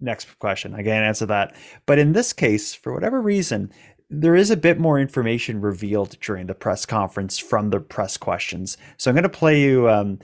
Next 0.00 0.38
question. 0.38 0.74
I 0.74 0.82
can't 0.82 1.04
answer 1.04 1.26
that. 1.26 1.54
But 1.86 1.98
in 1.98 2.12
this 2.12 2.32
case, 2.32 2.74
for 2.74 2.92
whatever 2.92 3.20
reason, 3.20 3.70
there 4.08 4.36
is 4.36 4.50
a 4.50 4.56
bit 4.56 4.78
more 4.78 5.00
information 5.00 5.60
revealed 5.60 6.16
during 6.20 6.46
the 6.46 6.54
press 6.54 6.86
conference 6.86 7.38
from 7.38 7.70
the 7.70 7.80
press 7.80 8.16
questions. 8.16 8.76
So 8.96 9.10
I'm 9.10 9.14
going 9.14 9.24
to 9.24 9.28
play 9.28 9.60
you 9.60 9.88
um, 9.88 10.20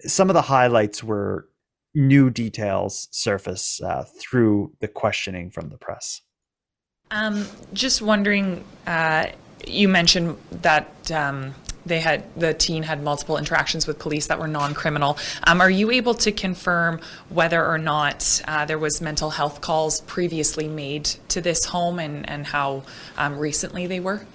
some 0.00 0.30
of 0.30 0.34
the 0.34 0.42
highlights 0.42 1.02
where 1.02 1.46
new 1.94 2.30
details 2.30 3.08
surface 3.10 3.80
uh, 3.82 4.04
through 4.20 4.72
the 4.80 4.88
questioning 4.88 5.50
from 5.50 5.68
the 5.68 5.76
press. 5.76 6.20
Um, 7.10 7.46
just 7.72 8.02
wondering, 8.02 8.64
uh, 8.86 9.26
you 9.66 9.88
mentioned 9.88 10.36
that 10.50 11.10
um, 11.10 11.54
they 11.86 12.00
had 12.00 12.24
the 12.38 12.54
teen 12.54 12.82
had 12.82 13.02
multiple 13.02 13.36
interactions 13.36 13.86
with 13.86 13.98
police 13.98 14.26
that 14.28 14.38
were 14.38 14.48
non-criminal. 14.48 15.18
Um, 15.46 15.60
are 15.60 15.70
you 15.70 15.90
able 15.90 16.14
to 16.14 16.32
confirm 16.32 17.00
whether 17.28 17.64
or 17.64 17.78
not 17.78 18.42
uh, 18.46 18.64
there 18.64 18.78
was 18.78 19.00
mental 19.00 19.30
health 19.30 19.60
calls 19.60 20.00
previously 20.02 20.68
made 20.68 21.04
to 21.28 21.40
this 21.40 21.64
home 21.66 21.98
and 21.98 22.28
and 22.28 22.46
how 22.46 22.82
um, 23.18 23.38
recently 23.38 23.86
they 23.86 24.00
were? 24.00 24.26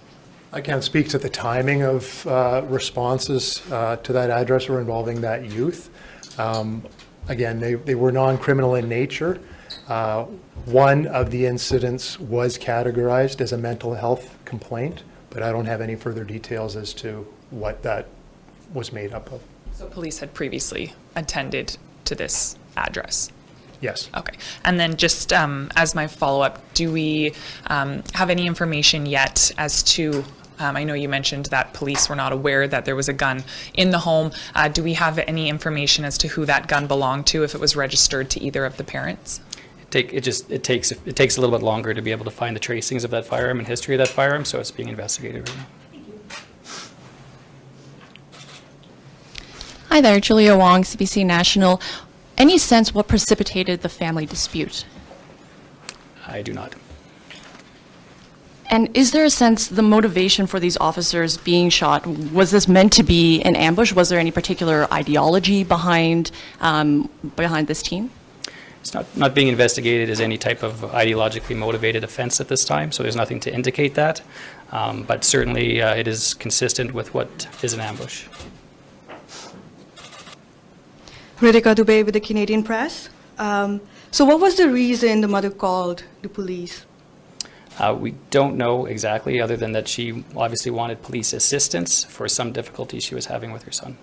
I 0.51 0.61
can't 0.61 0.83
speak 0.83 1.09
to 1.09 1.19
the 1.19 1.29
timing 1.29 1.83
of 1.83 2.25
uh, 2.25 2.63
responses 2.67 3.61
uh, 3.71 3.97
to 3.97 4.13
that 4.13 4.31
address 4.31 4.67
or 4.67 4.79
involving 4.79 5.21
that 5.21 5.45
youth. 5.45 5.91
Um, 6.39 6.83
again, 7.27 7.59
they, 7.59 7.75
they 7.75 7.93
were 7.93 8.11
non-criminal 8.11 8.73
in 8.73 8.89
nature. 8.89 9.39
Uh, 9.87 10.23
one 10.65 11.05
of 11.07 11.29
the 11.29 11.45
incidents 11.45 12.19
was 12.19 12.57
categorized 12.57 13.41
as 13.41 13.53
a 13.53 13.57
mental 13.57 13.93
health 13.93 14.37
complaint, 14.45 15.03
but 15.29 15.43
I 15.43 15.51
don't 15.51 15.67
have 15.67 15.81
any 15.81 15.95
further 15.95 16.23
details 16.23 16.75
as 16.75 16.93
to 16.95 17.27
what 17.51 17.83
that 17.83 18.07
was 18.73 18.91
made 18.91 19.13
up 19.13 19.31
of. 19.31 19.41
So 19.73 19.87
police 19.87 20.19
had 20.19 20.33
previously 20.33 20.93
attended 21.15 21.77
to 22.05 22.15
this 22.15 22.57
address. 22.75 23.31
Yes. 23.81 24.09
Okay. 24.15 24.37
And 24.65 24.79
then 24.79 24.97
just 24.97 25.31
um, 25.31 25.71
as 25.75 25.95
my 25.95 26.07
follow-up, 26.07 26.61
do 26.73 26.91
we 26.91 27.33
um, 27.67 28.03
have 28.13 28.29
any 28.29 28.45
information 28.45 29.05
yet 29.05 29.51
as 29.57 29.83
to, 29.83 30.25
um, 30.59 30.75
I 30.75 30.83
know 30.83 30.93
you 30.93 31.07
mentioned 31.07 31.45
that 31.45 31.73
police 31.73 32.09
were 32.09 32.15
not 32.15 32.33
aware 32.33 32.67
that 32.67 32.83
there 32.83 32.95
was 32.95 33.07
a 33.07 33.13
gun 33.13 33.43
in 33.73 33.91
the 33.91 33.99
home. 33.99 34.31
Uh, 34.53 34.67
do 34.67 34.83
we 34.83 34.93
have 34.95 35.17
any 35.19 35.47
information 35.47 36.03
as 36.03 36.17
to 36.17 36.27
who 36.27 36.45
that 36.45 36.67
gun 36.67 36.87
belonged 36.87 37.25
to, 37.27 37.43
if 37.45 37.55
it 37.55 37.61
was 37.61 37.77
registered 37.77 38.29
to 38.31 38.41
either 38.41 38.65
of 38.65 38.75
the 38.75 38.83
parents? 38.83 39.39
Take, 39.91 40.13
it 40.13 40.21
just, 40.21 40.51
it 40.51 40.63
takes, 40.63 40.91
it 40.91 41.15
takes 41.15 41.37
a 41.37 41.41
little 41.41 41.57
bit 41.57 41.63
longer 41.63 41.93
to 41.93 42.01
be 42.01 42.11
able 42.11 42.25
to 42.25 42.31
find 42.31 42.55
the 42.55 42.59
tracings 42.59 43.05
of 43.05 43.11
that 43.11 43.25
firearm 43.25 43.59
and 43.59 43.67
history 43.67 43.95
of 43.95 43.99
that 43.99 44.09
firearm, 44.09 44.43
so 44.43 44.59
it's 44.59 44.71
being 44.71 44.89
investigated 44.89 45.47
right 45.47 45.57
now. 45.57 45.65
Hi 49.99 50.01
there, 50.01 50.21
Julia 50.21 50.55
Wong, 50.55 50.83
CBC 50.83 51.25
National. 51.25 51.81
Any 52.37 52.57
sense 52.57 52.93
what 52.93 53.09
precipitated 53.09 53.81
the 53.81 53.89
family 53.89 54.25
dispute? 54.25 54.85
I 56.25 56.41
do 56.41 56.53
not. 56.53 56.73
And 58.67 58.95
is 58.95 59.11
there 59.11 59.25
a 59.25 59.29
sense 59.29 59.67
the 59.67 59.81
motivation 59.81 60.47
for 60.47 60.57
these 60.57 60.77
officers 60.77 61.35
being 61.35 61.69
shot, 61.69 62.07
was 62.07 62.49
this 62.51 62.65
meant 62.65 62.93
to 62.93 63.03
be 63.03 63.41
an 63.41 63.57
ambush? 63.57 63.91
Was 63.91 64.07
there 64.07 64.19
any 64.19 64.31
particular 64.31 64.87
ideology 64.89 65.65
behind, 65.65 66.31
um, 66.61 67.09
behind 67.35 67.67
this 67.67 67.81
team? 67.81 68.09
It's 68.79 68.93
not, 68.93 69.05
not 69.17 69.35
being 69.35 69.49
investigated 69.49 70.09
as 70.09 70.21
any 70.21 70.37
type 70.37 70.63
of 70.63 70.75
ideologically 70.75 71.57
motivated 71.57 72.05
offense 72.05 72.39
at 72.39 72.47
this 72.47 72.63
time, 72.63 72.93
so 72.93 73.03
there's 73.03 73.17
nothing 73.17 73.41
to 73.41 73.53
indicate 73.53 73.95
that. 73.95 74.21
Um, 74.71 75.03
but 75.03 75.25
certainly 75.25 75.81
uh, 75.81 75.93
it 75.93 76.07
is 76.07 76.35
consistent 76.35 76.93
with 76.93 77.13
what 77.13 77.49
is 77.61 77.73
an 77.73 77.81
ambush. 77.81 78.27
Ritika 81.39 81.73
Dubey 81.73 82.03
with 82.03 82.13
the 82.13 82.19
Canadian 82.19 82.63
Press. 82.63 83.09
Um, 83.37 83.79
so, 84.11 84.25
what 84.25 84.41
was 84.41 84.57
the 84.57 84.69
reason 84.69 85.21
the 85.21 85.27
mother 85.29 85.49
called 85.49 86.03
the 86.21 86.27
police? 86.27 86.85
Uh, 87.79 87.95
we 87.97 88.11
don't 88.29 88.57
know 88.57 88.85
exactly, 88.85 89.39
other 89.39 89.55
than 89.55 89.71
that 89.71 89.87
she 89.87 90.25
obviously 90.35 90.69
wanted 90.69 91.01
police 91.01 91.31
assistance 91.31 92.03
for 92.03 92.27
some 92.27 92.51
difficulties 92.51 93.05
she 93.05 93.15
was 93.15 93.27
having 93.27 93.53
with 93.53 93.63
her 93.63 93.71
son. 93.71 93.97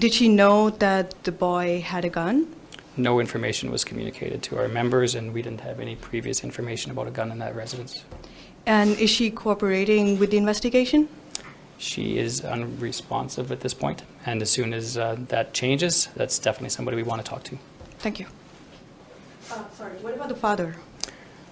Did 0.00 0.12
she 0.12 0.28
know 0.28 0.70
that 0.70 1.22
the 1.22 1.30
boy 1.30 1.82
had 1.82 2.04
a 2.04 2.08
gun? 2.08 2.52
No 2.96 3.20
information 3.20 3.70
was 3.70 3.84
communicated 3.84 4.42
to 4.44 4.58
our 4.58 4.66
members, 4.66 5.14
and 5.14 5.32
we 5.32 5.42
didn't 5.42 5.60
have 5.60 5.78
any 5.78 5.94
previous 5.94 6.42
information 6.42 6.90
about 6.90 7.06
a 7.06 7.12
gun 7.12 7.30
in 7.30 7.38
that 7.38 7.54
residence. 7.54 8.04
And 8.66 8.98
is 8.98 9.10
she 9.10 9.30
cooperating 9.30 10.18
with 10.18 10.32
the 10.32 10.38
investigation? 10.38 11.08
She 11.78 12.18
is 12.18 12.40
unresponsive 12.40 13.52
at 13.52 13.60
this 13.60 13.74
point, 13.74 14.02
and 14.26 14.42
as 14.42 14.50
soon 14.50 14.74
as 14.74 14.98
uh, 14.98 15.16
that 15.28 15.54
changes, 15.54 16.08
that's 16.16 16.38
definitely 16.38 16.70
somebody 16.70 16.96
we 16.96 17.04
want 17.04 17.24
to 17.24 17.28
talk 17.28 17.44
to. 17.44 17.56
Thank 18.00 18.18
you. 18.18 18.26
Uh, 19.50 19.62
sorry, 19.74 19.92
what 19.98 20.14
about 20.14 20.28
the 20.28 20.34
father? 20.34 20.76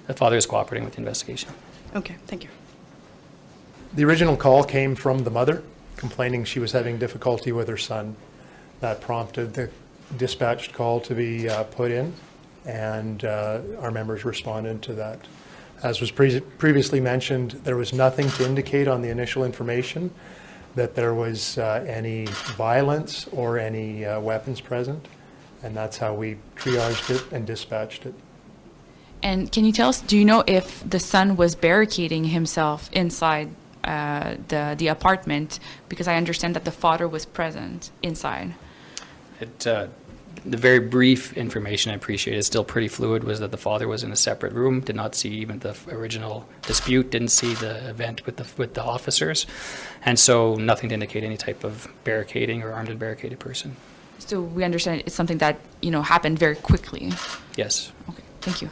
The 0.08 0.14
father 0.14 0.36
is 0.36 0.44
cooperating 0.44 0.84
with 0.84 0.94
the 0.94 1.00
investigation. 1.00 1.50
Okay, 1.94 2.16
thank 2.26 2.42
you. 2.42 2.50
The 3.94 4.04
original 4.04 4.36
call 4.36 4.64
came 4.64 4.96
from 4.96 5.22
the 5.22 5.30
mother 5.30 5.62
complaining 5.96 6.44
she 6.44 6.58
was 6.58 6.72
having 6.72 6.98
difficulty 6.98 7.52
with 7.52 7.68
her 7.68 7.76
son. 7.76 8.16
That 8.80 9.00
prompted 9.00 9.54
the 9.54 9.70
dispatched 10.18 10.72
call 10.72 11.00
to 11.00 11.14
be 11.14 11.48
uh, 11.48 11.62
put 11.64 11.90
in, 11.90 12.12
and 12.66 13.24
uh, 13.24 13.60
our 13.80 13.90
members 13.90 14.24
responded 14.24 14.82
to 14.82 14.94
that. 14.94 15.20
As 15.82 16.00
was 16.00 16.10
pre 16.10 16.40
previously 16.40 17.00
mentioned, 17.00 17.52
there 17.64 17.76
was 17.76 17.92
nothing 17.92 18.28
to 18.30 18.44
indicate 18.44 18.88
on 18.88 19.00
the 19.00 19.08
initial 19.08 19.44
information 19.44 20.10
that 20.74 20.94
there 20.94 21.14
was 21.14 21.58
uh, 21.58 21.84
any 21.86 22.26
violence 22.56 23.26
or 23.32 23.58
any 23.58 24.04
uh, 24.04 24.20
weapons 24.20 24.60
present, 24.60 25.06
and 25.62 25.76
that's 25.76 25.98
how 25.98 26.14
we 26.14 26.36
triaged 26.56 27.10
it 27.10 27.32
and 27.32 27.46
dispatched 27.46 28.06
it. 28.06 28.14
And 29.22 29.50
can 29.50 29.64
you 29.64 29.72
tell 29.72 29.88
us, 29.88 30.00
do 30.00 30.18
you 30.18 30.24
know 30.24 30.44
if 30.46 30.88
the 30.88 31.00
son 31.00 31.36
was 31.36 31.54
barricading 31.54 32.24
himself 32.24 32.90
inside 32.92 33.48
uh, 33.82 34.36
the, 34.48 34.74
the 34.76 34.88
apartment? 34.88 35.60
Because 35.88 36.06
I 36.08 36.16
understand 36.16 36.54
that 36.56 36.64
the 36.64 36.70
father 36.70 37.08
was 37.08 37.24
present 37.24 37.90
inside. 38.02 38.54
It, 39.40 39.66
uh, 39.66 39.88
the 40.44 40.56
very 40.56 40.78
brief 40.78 41.36
information 41.36 41.92
I 41.92 41.94
appreciate 41.94 42.36
is 42.36 42.46
still 42.46 42.64
pretty 42.64 42.88
fluid 42.88 43.24
was 43.24 43.40
that 43.40 43.50
the 43.50 43.56
father 43.56 43.88
was 43.88 44.02
in 44.02 44.12
a 44.12 44.16
separate 44.16 44.52
room, 44.52 44.80
did 44.80 44.96
not 44.96 45.14
see 45.14 45.30
even 45.30 45.58
the 45.60 45.76
original 45.88 46.46
dispute, 46.62 47.10
didn't 47.10 47.28
see 47.28 47.54
the 47.54 47.88
event 47.88 48.26
with 48.26 48.36
the 48.36 48.46
with 48.56 48.74
the 48.74 48.82
officers, 48.82 49.46
and 50.04 50.18
so 50.18 50.54
nothing 50.54 50.88
to 50.90 50.94
indicate 50.94 51.24
any 51.24 51.36
type 51.36 51.64
of 51.64 51.88
barricading 52.04 52.62
or 52.62 52.72
armed 52.72 52.88
and 52.88 52.98
barricaded 52.98 53.38
person. 53.38 53.76
So 54.18 54.40
we 54.40 54.64
understand 54.64 55.02
it's 55.06 55.14
something 55.14 55.38
that, 55.38 55.58
you 55.82 55.90
know, 55.90 56.02
happened 56.02 56.38
very 56.38 56.56
quickly. 56.56 57.12
Yes. 57.56 57.92
Okay, 58.08 58.22
thank 58.40 58.62
you. 58.62 58.70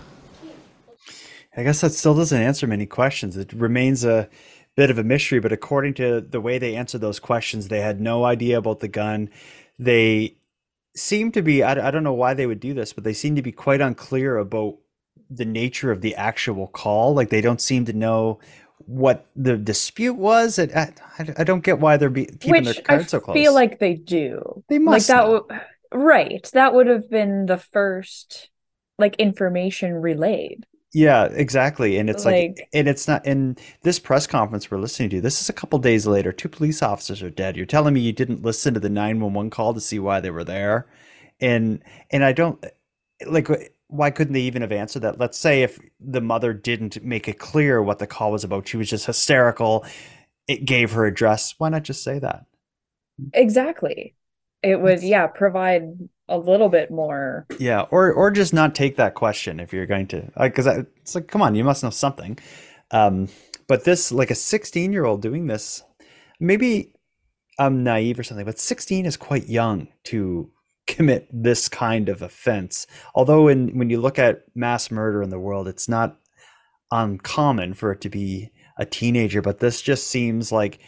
I 1.57 1.63
guess 1.63 1.83
that 1.83 1.93
still 1.93 2.15
doesn't 2.15 2.41
answer 2.41 2.67
many 2.67 2.87
questions. 2.87 3.37
It 3.37 3.53
remains 3.53 4.05
a 4.05 4.29
bit 4.75 4.91
of 4.91 4.99
a 4.99 5.05
mystery, 5.05 5.39
but 5.41 5.53
according 5.53 5.95
to 5.95 6.21
the 6.23 6.41
way 6.41 6.59
they 6.59 6.77
answered 6.77 7.03
those 7.03 7.21
questions, 7.21 7.69
they 7.69 7.81
had 7.81 8.01
no 8.01 8.25
idea 8.25 8.57
about 8.57 8.81
the 8.81 8.89
gun. 8.89 9.29
They 9.79 10.37
seem 10.95 11.33
to 11.33 11.43
be, 11.43 11.63
I, 11.63 11.89
I 11.89 11.91
don't 11.91 12.05
know 12.05 12.13
why 12.13 12.35
they 12.35 12.47
would 12.47 12.61
do 12.61 12.75
this, 12.75 12.93
but 12.93 13.05
they 13.05 13.13
seem 13.13 13.37
to 13.37 13.43
be 13.43 13.53
quite 13.53 13.81
unclear 13.81 14.37
about 14.37 14.79
the 15.31 15.45
nature 15.45 15.91
of 15.91 16.01
the 16.01 16.15
actual 16.15 16.69
call. 16.69 17.15
Like 17.15 17.31
they 17.31 17.41
don't 17.41 17.61
seem 17.61 17.85
to 17.87 17.93
know 17.93 18.39
what 18.87 19.27
the 19.37 19.57
dispute 19.57 20.15
was. 20.15 20.59
I, 20.59 20.93
I, 21.19 21.35
I 21.39 21.45
don't 21.45 21.65
get 21.65 21.79
why 21.79 21.97
they're 21.97 22.11
be, 22.11 22.27
keeping 22.27 22.65
Which 22.65 22.65
their 22.65 22.85
cards 22.85 23.05
I 23.05 23.07
so 23.07 23.21
close. 23.21 23.37
i 23.37 23.41
feel 23.41 23.55
like 23.55 23.79
they 23.79 23.95
do. 23.95 24.65
They 24.69 24.79
must 24.79 25.09
like 25.09 25.17
that. 25.17 25.27
know. 25.27 25.47
right. 25.93 26.49
That 26.53 26.75
would 26.75 26.87
have 26.87 27.09
been 27.09 27.47
the 27.47 27.59
first 27.59 28.51
like 28.99 29.17
information 29.17 29.95
relayed. 29.95 30.67
Yeah, 30.95 31.25
exactly. 31.25 31.97
And 31.97 32.11
it's 32.11 32.25
like, 32.27 32.35
Like- 32.59 32.69
and 32.75 32.87
it's 32.87 33.09
not 33.09 33.25
in 33.27 33.57
this 33.83 33.99
press 33.99 34.27
conference 34.27 34.71
we're 34.71 34.79
listening 34.79 35.09
to. 35.11 35.21
This 35.23 35.41
is 35.41 35.49
a 35.49 35.53
couple 35.55 35.79
days 35.79 36.07
later. 36.07 36.33
Two 36.33 36.49
police 36.51 36.83
officers 36.83 37.23
are 37.23 37.31
dead. 37.31 37.57
You're 37.57 37.65
telling 37.67 37.95
me 37.95 38.01
you 38.01 38.13
didn't 38.13 38.43
listen 38.43 38.75
to 38.75 38.81
the 38.81 38.91
911 38.91 39.51
call 39.51 39.73
to 39.75 39.81
see 39.81 39.99
why 39.99 40.21
they 40.21 40.31
were 40.31 40.45
there? 40.45 40.87
And 41.41 41.83
and 42.11 42.25
I 42.25 42.33
don't 42.33 42.63
like 43.27 43.49
why 43.89 44.11
couldn't 44.11 44.35
they 44.35 44.41
even 44.43 44.63
have 44.63 44.73
answered 44.73 45.01
that? 45.03 45.19
Let's 45.19 45.39
say 45.39 45.63
if 45.63 45.79
the 46.01 46.21
mother 46.21 46.53
didn't 46.53 47.03
make 47.05 47.29
it 47.29 47.39
clear 47.39 47.83
what 47.83 47.99
the 47.99 48.07
call 48.07 48.33
was 48.33 48.45
about, 48.45 48.69
she 48.69 48.77
was 48.77 48.89
just 48.91 49.07
hysterical. 49.07 49.85
It 50.49 50.65
gave 50.65 50.93
her 50.93 51.07
address. 51.07 51.55
Why 51.59 51.69
not 51.69 51.83
just 51.85 52.03
say 52.03 52.19
that? 52.19 52.47
Exactly. 53.33 54.15
It 54.63 54.81
would, 54.81 55.03
yeah, 55.03 55.27
provide 55.27 56.09
a 56.29 56.39
little 56.39 56.69
bit 56.69 56.91
more. 56.91 57.47
Yeah, 57.59 57.83
or 57.91 58.13
or 58.13 58.31
just 58.31 58.55
not 58.55 58.75
take 58.75 58.97
that 58.97 59.15
question 59.15 59.61
if 59.61 59.73
you're 59.73 59.87
going 59.87 60.07
to, 60.09 60.31
because 60.41 60.67
it's 60.67 61.15
like, 61.15 61.29
come 61.29 61.43
on, 61.43 61.55
you 61.55 61.65
must 61.65 61.83
know 61.83 61.91
something. 61.91 62.39
Um, 62.91 63.29
but 63.67 63.85
this, 63.85 64.13
like 64.13 64.31
a 64.31 64.35
16 64.35 64.93
year 64.93 65.05
old 65.05 65.23
doing 65.23 65.47
this, 65.47 65.83
maybe 66.39 66.93
I'm 67.59 67.83
naive 67.83 68.19
or 68.19 68.23
something, 68.23 68.45
but 68.45 68.59
16 68.59 69.07
is 69.07 69.17
quite 69.17 69.49
young 69.49 69.89
to 70.05 70.51
commit 70.87 71.29
this 71.33 71.69
kind 71.69 72.09
of 72.09 72.23
offense. 72.23 72.87
Although, 73.15 73.49
in 73.49 73.79
when 73.79 73.91
you 73.91 74.01
look 74.01 74.19
at 74.19 74.45
mass 74.55 74.91
murder 74.91 75.23
in 75.23 75.31
the 75.31 75.39
world, 75.39 75.69
it's 75.69 75.89
not 75.89 76.19
uncommon 76.91 77.75
for 77.75 77.93
it 77.93 78.01
to 78.03 78.11
be 78.11 78.51
a 78.79 78.85
teenager, 78.85 79.43
but 79.43 79.61
this 79.61 79.81
just 79.81 80.07
seems 80.09 80.53
like 80.53 80.79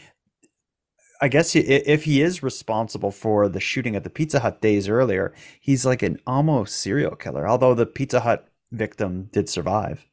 I 1.21 1.29
guess 1.29 1.55
if 1.55 2.05
he 2.05 2.23
is 2.23 2.43
responsible 2.43 3.11
for 3.11 3.49
the 3.49 3.61
shooting 3.61 3.97
at 3.97 4.05
the 4.05 4.11
Pizza 4.11 4.41
Hut 4.41 4.61
days 4.61 4.89
earlier, 4.89 5.33
he's 5.61 5.87
like 5.87 6.03
an 6.03 6.19
almost 6.27 6.79
serial 6.79 7.17
killer. 7.17 7.49
Although 7.49 7.75
the 7.75 7.87
Pizza 7.87 8.21
Hut 8.21 8.49
victim 8.73 9.29
did 9.33 9.49
survive. 9.49 10.05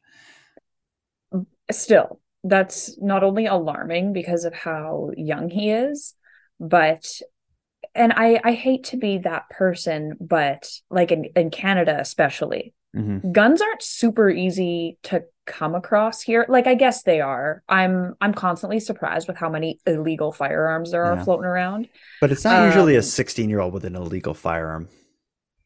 Still, 1.70 2.20
that's 2.44 3.00
not 3.00 3.24
only 3.24 3.46
alarming 3.46 4.12
because 4.12 4.44
of 4.44 4.54
how 4.54 5.10
young 5.16 5.48
he 5.48 5.70
is, 5.70 6.14
but 6.60 7.06
and 7.94 8.12
I 8.12 8.40
I 8.44 8.52
hate 8.52 8.84
to 8.84 8.96
be 8.96 9.18
that 9.18 9.50
person, 9.50 10.16
but 10.20 10.70
like 10.90 11.12
in, 11.12 11.24
in 11.36 11.50
Canada 11.50 11.96
especially, 11.98 12.74
Mhm. 12.94 13.32
guns 13.32 13.62
aren't 13.62 13.82
super 13.82 14.28
easy 14.28 14.98
to 15.04 15.24
come 15.46 15.74
across 15.74 16.20
here. 16.22 16.44
Like 16.48 16.66
I 16.66 16.74
guess 16.74 17.02
they 17.02 17.20
are. 17.20 17.62
I'm 17.68 18.14
I'm 18.20 18.34
constantly 18.34 18.80
surprised 18.80 19.26
with 19.28 19.36
how 19.36 19.48
many 19.48 19.80
illegal 19.86 20.30
firearms 20.32 20.90
there 20.92 21.04
are 21.04 21.16
Yeah. 21.16 21.24
floating 21.24 21.46
around. 21.46 21.88
But 22.20 22.30
it's 22.32 22.44
not 22.44 22.66
usually 22.66 22.94
a 22.94 22.98
Um, 22.98 23.02
16 23.02 23.48
year 23.50 23.60
old 23.60 23.72
with 23.72 23.84
an 23.84 23.96
illegal 23.96 24.34
firearm. 24.34 24.88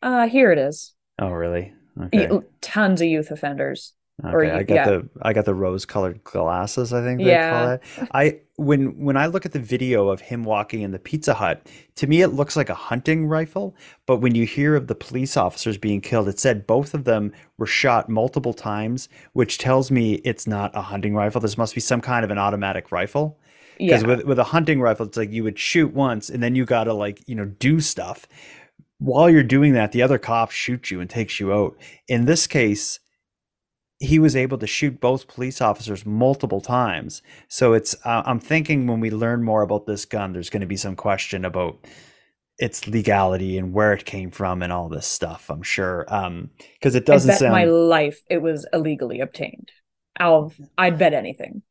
Uh, 0.02 0.28
here 0.28 0.52
it 0.52 0.58
is. 0.58 0.94
Oh, 1.18 1.30
really? 1.30 1.72
Okay. 2.00 2.28
Tons 2.60 3.00
of 3.00 3.08
youth 3.08 3.30
offenders. 3.30 3.92
Or 4.24 4.42
Okay, 4.44 4.50
I 4.50 4.62
got 4.62 4.74
yeah. 4.74 4.84
the 4.86 5.08
I 5.22 5.32
got 5.34 5.44
the 5.44 5.54
rose-colored 5.54 6.24
glasses, 6.24 6.92
I 6.94 7.02
think 7.02 7.20
they 7.22 7.32
call 7.50 7.68
it. 7.72 7.82
I 8.12 8.40
when 8.56 8.98
when 8.98 9.14
I 9.16 9.26
look 9.26 9.44
at 9.44 9.52
the 9.52 9.58
video 9.58 10.08
of 10.08 10.22
him 10.22 10.42
walking 10.42 10.80
in 10.80 10.90
the 10.92 10.98
Pizza 10.98 11.34
Hut, 11.34 11.68
to 11.96 12.06
me 12.06 12.22
it 12.22 12.28
looks 12.28 12.56
like 12.56 12.70
a 12.70 12.74
hunting 12.74 13.26
rifle, 13.26 13.76
but 14.06 14.18
when 14.22 14.34
you 14.34 14.46
hear 14.46 14.74
of 14.74 14.86
the 14.86 14.94
police 14.94 15.36
officers 15.36 15.76
being 15.76 16.00
killed, 16.00 16.28
it 16.28 16.38
said 16.38 16.66
both 16.66 16.94
of 16.94 17.04
them 17.04 17.30
were 17.58 17.66
shot 17.66 18.08
multiple 18.08 18.54
times, 18.54 19.10
which 19.34 19.58
tells 19.58 19.90
me 19.90 20.14
it's 20.24 20.46
not 20.46 20.74
a 20.74 20.80
hunting 20.80 21.14
rifle. 21.14 21.42
This 21.42 21.58
must 21.58 21.74
be 21.74 21.82
some 21.82 22.00
kind 22.00 22.24
of 22.24 22.30
an 22.30 22.38
automatic 22.38 22.90
rifle. 22.90 23.38
Because 23.76 24.00
Yeah. 24.02 24.08
with 24.08 24.24
with 24.24 24.38
a 24.38 24.44
hunting 24.44 24.80
rifle, 24.80 25.04
it's 25.04 25.18
like 25.18 25.30
you 25.30 25.44
would 25.44 25.58
shoot 25.58 25.92
once 25.92 26.30
and 26.30 26.42
then 26.42 26.54
you 26.54 26.64
gotta 26.64 26.94
like, 26.94 27.22
you 27.26 27.34
know, 27.34 27.44
do 27.44 27.80
stuff. 27.80 28.26
While 28.98 29.28
you're 29.28 29.42
doing 29.42 29.74
that, 29.74 29.92
the 29.92 30.00
other 30.00 30.16
cop 30.18 30.50
shoots 30.52 30.90
you 30.90 31.00
and 31.02 31.10
takes 31.10 31.38
you 31.38 31.52
out. 31.52 31.76
In 32.08 32.24
this 32.24 32.46
case, 32.46 32.98
he 33.98 34.18
was 34.18 34.36
able 34.36 34.58
to 34.58 34.66
shoot 34.66 35.00
both 35.00 35.28
police 35.28 35.60
officers 35.60 36.04
multiple 36.04 36.60
times. 36.60 37.22
So 37.48 37.72
it's 37.72 37.94
uh, 38.04 38.22
I'm 38.26 38.40
thinking 38.40 38.86
when 38.86 39.00
we 39.00 39.10
learn 39.10 39.42
more 39.42 39.62
about 39.62 39.86
this 39.86 40.04
gun, 40.04 40.32
there's 40.32 40.50
going 40.50 40.60
to 40.60 40.66
be 40.66 40.76
some 40.76 40.96
question 40.96 41.44
about 41.44 41.78
its 42.58 42.86
legality 42.86 43.58
and 43.58 43.72
where 43.72 43.92
it 43.92 44.04
came 44.04 44.30
from 44.30 44.62
and 44.62 44.72
all 44.72 44.88
this 44.88 45.06
stuff. 45.06 45.50
I'm 45.50 45.62
sure 45.62 46.04
because 46.74 46.94
it 46.94 47.06
doesn't 47.06 47.28
bet 47.28 47.38
sound 47.38 47.52
my 47.52 47.64
life 47.64 48.20
it 48.28 48.42
was 48.42 48.66
illegally 48.72 49.20
obtained. 49.20 49.70
I'll 50.18 50.52
I'd 50.76 50.98
bet 50.98 51.14
anything. 51.14 51.62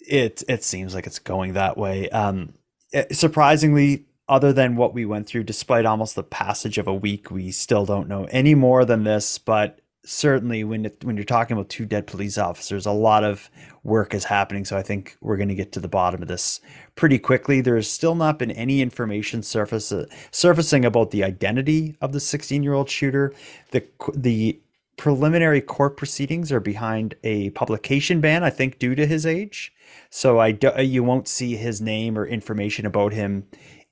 it 0.00 0.42
it 0.48 0.64
seems 0.64 0.94
like 0.94 1.06
it's 1.06 1.18
going 1.18 1.54
that 1.54 1.76
way. 1.76 2.08
Um, 2.10 2.54
eh, 2.92 3.06
surprisingly, 3.12 4.06
other 4.28 4.52
than 4.52 4.76
what 4.76 4.94
we 4.94 5.04
went 5.04 5.26
through, 5.26 5.44
despite 5.44 5.86
almost 5.86 6.14
the 6.14 6.22
passage 6.22 6.78
of 6.78 6.86
a 6.86 6.94
week, 6.94 7.30
we 7.30 7.50
still 7.50 7.86
don't 7.86 8.08
know 8.08 8.24
any 8.30 8.54
more 8.54 8.84
than 8.84 9.04
this. 9.04 9.38
But 9.38 9.80
certainly, 10.06 10.64
when 10.64 10.86
it, 10.86 11.04
when 11.04 11.16
you're 11.16 11.24
talking 11.24 11.56
about 11.56 11.68
two 11.68 11.84
dead 11.84 12.06
police 12.06 12.38
officers, 12.38 12.86
a 12.86 12.92
lot 12.92 13.24
of 13.24 13.50
work 13.82 14.14
is 14.14 14.24
happening. 14.24 14.64
So 14.64 14.76
I 14.76 14.82
think 14.82 15.16
we're 15.20 15.36
going 15.36 15.48
to 15.48 15.54
get 15.54 15.72
to 15.72 15.80
the 15.80 15.88
bottom 15.88 16.22
of 16.22 16.28
this 16.28 16.60
pretty 16.94 17.18
quickly. 17.18 17.60
There's 17.60 17.90
still 17.90 18.14
not 18.14 18.38
been 18.38 18.50
any 18.50 18.80
information 18.80 19.42
surface 19.42 19.92
surfacing 20.30 20.84
about 20.84 21.10
the 21.10 21.24
identity 21.24 21.96
of 22.00 22.12
the 22.12 22.20
16 22.20 22.62
year 22.62 22.74
old 22.74 22.88
shooter. 22.88 23.32
The 23.72 23.84
the 24.14 24.60
preliminary 24.96 25.60
court 25.60 25.96
proceedings 25.96 26.50
are 26.50 26.60
behind 26.60 27.14
a 27.22 27.50
publication 27.50 28.20
ban, 28.20 28.42
I 28.42 28.50
think, 28.50 28.78
due 28.78 28.94
to 28.94 29.06
his 29.06 29.26
age. 29.26 29.72
So 30.10 30.38
I 30.38 30.52
do, 30.52 30.70
you 30.78 31.04
won't 31.04 31.28
see 31.28 31.56
his 31.56 31.80
name 31.80 32.18
or 32.18 32.26
information 32.26 32.86
about 32.86 33.12
him 33.12 33.46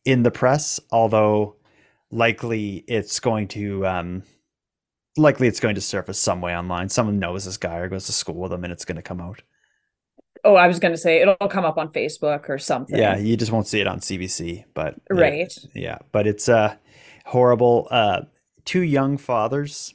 in 0.05 0.23
the 0.23 0.31
press, 0.31 0.81
although 0.91 1.57
likely 2.11 2.85
it's 2.87 3.21
going 3.21 3.49
to 3.49 3.87
um, 3.87 4.23
likely 5.17 5.49
it's 5.49 5.61
going 5.61 5.75
to 5.75 5.81
surface 5.81 6.19
some 6.19 6.41
way 6.41 6.57
online. 6.57 6.89
Someone 6.89 7.19
knows 7.19 7.45
this 7.45 7.57
guy 7.57 7.77
or 7.79 7.89
goes 7.89 8.07
to 8.07 8.13
school 8.13 8.35
with 8.37 8.53
him, 8.53 8.65
and 8.65 8.73
it's 8.73 8.85
going 8.85 8.97
to 8.97 9.03
come 9.03 9.21
out. 9.21 9.43
Oh, 10.45 10.57
I 10.57 10.67
was 10.67 10.79
going 10.79 10.93
to 10.93 10.99
say 10.99 11.21
it'll 11.23 11.37
come 11.49 11.65
up 11.65 11.79
on 11.79 11.89
Facebook 11.93 12.49
or 12.51 12.59
something. 12.59 12.99
Yeah, 12.99 13.17
you 13.17 13.37
just 13.37 13.51
won't 13.53 13.67
see 13.67 13.81
it 13.81 13.87
on 13.87 14.01
CBC, 14.01 14.65
but 14.75 14.97
Right. 15.11 15.53
Yeah, 15.75 15.99
but 16.13 16.27
it's 16.27 16.49
uh 16.49 16.77
horrible. 17.25 17.89
Uh, 17.91 18.23
two 18.67 18.83
young 18.83 19.17
fathers 19.17 19.95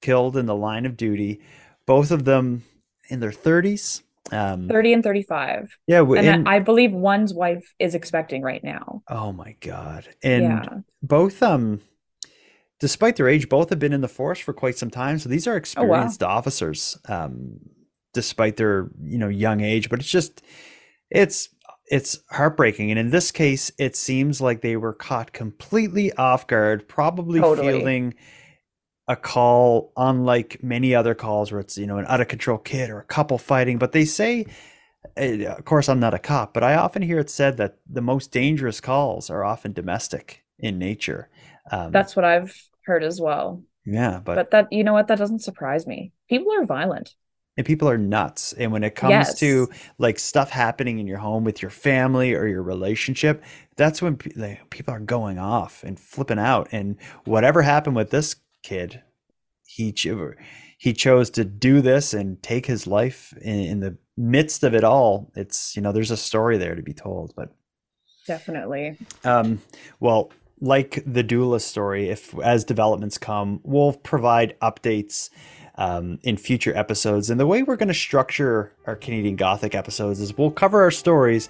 killed 0.00 0.36
in 0.36 0.46
the 0.46 0.56
line 0.56 0.86
of 0.86 0.96
duty, 0.96 1.40
both 1.86 2.10
of 2.10 2.24
them 2.24 2.64
in 3.08 3.20
their 3.20 3.32
thirties. 3.32 4.02
Um, 4.32 4.68
30 4.68 4.92
and 4.92 5.02
35. 5.02 5.76
Yeah, 5.88 6.02
and 6.02 6.18
in- 6.26 6.46
I 6.46 6.56
I 6.56 6.58
believe 6.60 6.92
one's 6.92 7.34
wife 7.34 7.74
is 7.80 7.94
expecting 7.96 8.42
right 8.42 8.62
now. 8.62 9.02
Oh 9.08 9.32
my 9.32 9.56
god. 9.60 10.06
And 10.22 10.44
Yeah. 10.44 10.68
both 11.02 11.42
um 11.42 11.80
despite 12.80 13.16
their 13.16 13.28
age 13.28 13.48
both 13.48 13.70
have 13.70 13.78
been 13.78 13.92
in 13.92 14.00
the 14.00 14.08
force 14.08 14.38
for 14.40 14.52
quite 14.52 14.78
some 14.78 14.90
time. 14.90 15.18
So 15.18 15.28
these 15.28 15.46
are 15.46 15.56
Oh, 15.76 15.84
wow. 15.84 16.14
experienced 16.14 16.22
officers 16.22 16.98
um 17.08 17.60
despite 18.14 18.56
their 18.56 18.90
you 19.04 19.18
know 19.18 19.28
young 19.28 19.60
age. 19.60 19.90
But 19.90 20.00
it's 20.00 20.10
just 20.10 20.42
it's 21.10 21.50
it's 21.90 22.20
heartbreaking. 22.30 22.90
And 22.90 22.98
in 23.00 23.10
this 23.10 23.30
case 23.32 23.72
it 23.78 23.96
seems 23.96 24.40
like 24.40 24.62
they 24.62 24.76
were 24.76 24.94
caught 24.94 25.32
completely 25.32 26.12
off 26.14 26.46
guard 26.46 26.88
probably 26.88 27.42
Totally. 27.42 27.44
fielding 27.44 28.14
a 29.08 29.16
call 29.16 29.92
unlike 29.96 30.62
many 30.62 30.94
other 30.94 31.14
calls 31.14 31.50
where 31.50 31.60
it's 31.60 31.76
you 31.76 31.86
know 31.86 31.98
an 31.98 32.06
out 32.08 32.20
of 32.20 32.28
control 32.28 32.58
kid 32.58 32.90
or 32.90 33.00
a 33.00 33.04
couple 33.04 33.38
fighting. 33.38 33.78
But 33.78 33.92
they 33.92 34.04
say 34.04 34.46
uh, 35.18 35.46
of 35.56 35.64
course 35.64 35.88
i'm 35.88 36.00
not 36.00 36.14
a 36.14 36.18
cop 36.18 36.54
but 36.54 36.62
i 36.64 36.74
often 36.76 37.02
hear 37.02 37.18
it 37.20 37.30
said 37.30 37.56
that 37.58 37.78
the 37.88 38.02
most 38.02 38.32
dangerous 38.32 38.80
calls 38.80 39.30
are 39.30 39.44
often 39.44 39.72
domestic 39.72 40.44
in 40.58 40.78
nature. 40.78 41.28
Um, 41.72 41.92
That's 41.92 42.16
what 42.16 42.24
I've 42.24 42.69
heard 42.90 43.04
as 43.04 43.20
well. 43.20 43.62
yeah 43.86 44.20
but, 44.24 44.34
But 44.34 44.50
that 44.50 44.72
you 44.72 44.82
know 44.84 44.92
what 44.92 45.06
that 45.08 45.18
doesn't 45.18 45.42
surprise 45.48 45.86
me. 45.86 46.12
People 46.28 46.52
are 46.58 46.64
violent. 46.66 47.14
and 47.56 47.66
people 47.66 47.88
are 47.92 47.98
nuts 47.98 48.52
and 48.60 48.72
when 48.72 48.84
it 48.84 48.94
comes 48.94 49.34
to 49.42 49.68
like 49.98 50.18
stuff 50.18 50.50
happening 50.50 50.98
in 50.98 51.06
your 51.06 51.18
home 51.18 51.44
with 51.44 51.60
your 51.62 51.70
family 51.88 52.30
or 52.38 52.46
your 52.46 52.62
relationship 52.74 53.36
that's 53.80 54.00
when 54.02 54.16
pe- 54.16 54.36
like, 54.44 54.58
people 54.70 54.92
are 54.94 55.00
going 55.16 55.38
off 55.38 55.82
and 55.86 55.98
flipping 55.98 56.38
out 56.50 56.68
and 56.72 56.96
whatever 57.24 57.62
happened 57.62 57.96
with 57.96 58.10
this 58.10 58.36
kid 58.62 59.02
he 59.66 59.92
cho- 59.92 60.34
he 60.78 60.92
chose 61.04 61.28
to 61.30 61.44
do 61.44 61.74
this 61.90 62.14
and 62.14 62.42
take 62.42 62.66
his 62.66 62.86
life 62.86 63.34
in, 63.42 63.58
in 63.72 63.80
the 63.80 63.92
midst 64.16 64.64
of 64.64 64.72
it 64.78 64.84
all 64.84 65.30
it's 65.42 65.74
you 65.76 65.82
know 65.82 65.92
there's 65.92 66.10
a 66.12 66.16
story 66.30 66.56
there 66.58 66.74
to 66.76 66.82
be 66.82 66.94
told 66.94 67.32
but 67.36 67.48
Definitely. 68.26 68.96
um, 69.24 69.60
well, 69.98 70.30
like 70.60 71.02
the 71.06 71.24
doula 71.24 71.60
story, 71.60 72.08
if 72.08 72.38
as 72.40 72.64
developments 72.64 73.18
come, 73.18 73.60
we'll 73.62 73.94
provide 73.94 74.58
updates 74.60 75.30
um, 75.76 76.18
in 76.22 76.36
future 76.36 76.76
episodes. 76.76 77.30
And 77.30 77.40
the 77.40 77.46
way 77.46 77.62
we're 77.62 77.76
going 77.76 77.88
to 77.88 77.94
structure 77.94 78.72
our 78.86 78.96
Canadian 78.96 79.36
Gothic 79.36 79.74
episodes 79.74 80.20
is 80.20 80.36
we'll 80.36 80.50
cover 80.50 80.82
our 80.82 80.90
stories, 80.90 81.48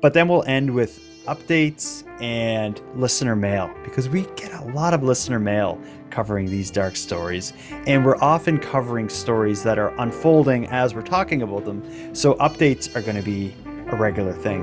but 0.00 0.14
then 0.14 0.28
we'll 0.28 0.44
end 0.44 0.72
with 0.72 1.00
updates 1.26 2.04
and 2.22 2.80
listener 2.94 3.34
mail 3.34 3.72
because 3.82 4.08
we 4.08 4.22
get 4.36 4.52
a 4.52 4.64
lot 4.66 4.94
of 4.94 5.02
listener 5.02 5.40
mail 5.40 5.80
covering 6.10 6.46
these 6.46 6.70
dark 6.70 6.94
stories. 6.94 7.52
And 7.86 8.04
we're 8.04 8.18
often 8.18 8.58
covering 8.58 9.08
stories 9.08 9.62
that 9.64 9.78
are 9.78 9.88
unfolding 10.00 10.66
as 10.68 10.94
we're 10.94 11.02
talking 11.02 11.42
about 11.42 11.64
them. 11.64 12.14
So 12.14 12.34
updates 12.34 12.94
are 12.94 13.02
going 13.02 13.16
to 13.16 13.22
be 13.22 13.54
a 13.88 13.96
regular 13.96 14.32
thing. 14.32 14.62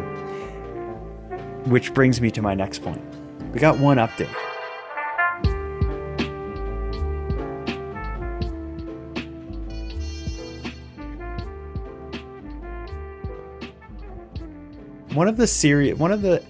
Which 1.65 1.93
brings 1.93 2.21
me 2.21 2.31
to 2.31 2.41
my 2.41 2.53
next 2.53 2.81
point. 2.81 3.10
We 3.51 3.59
got 3.59 3.77
one 3.77 3.97
update. 3.97 4.29
One 15.13 15.27
of 15.27 15.35
the 15.35 15.45
series, 15.45 15.95
one 15.95 16.13
of 16.13 16.21
the 16.21 16.41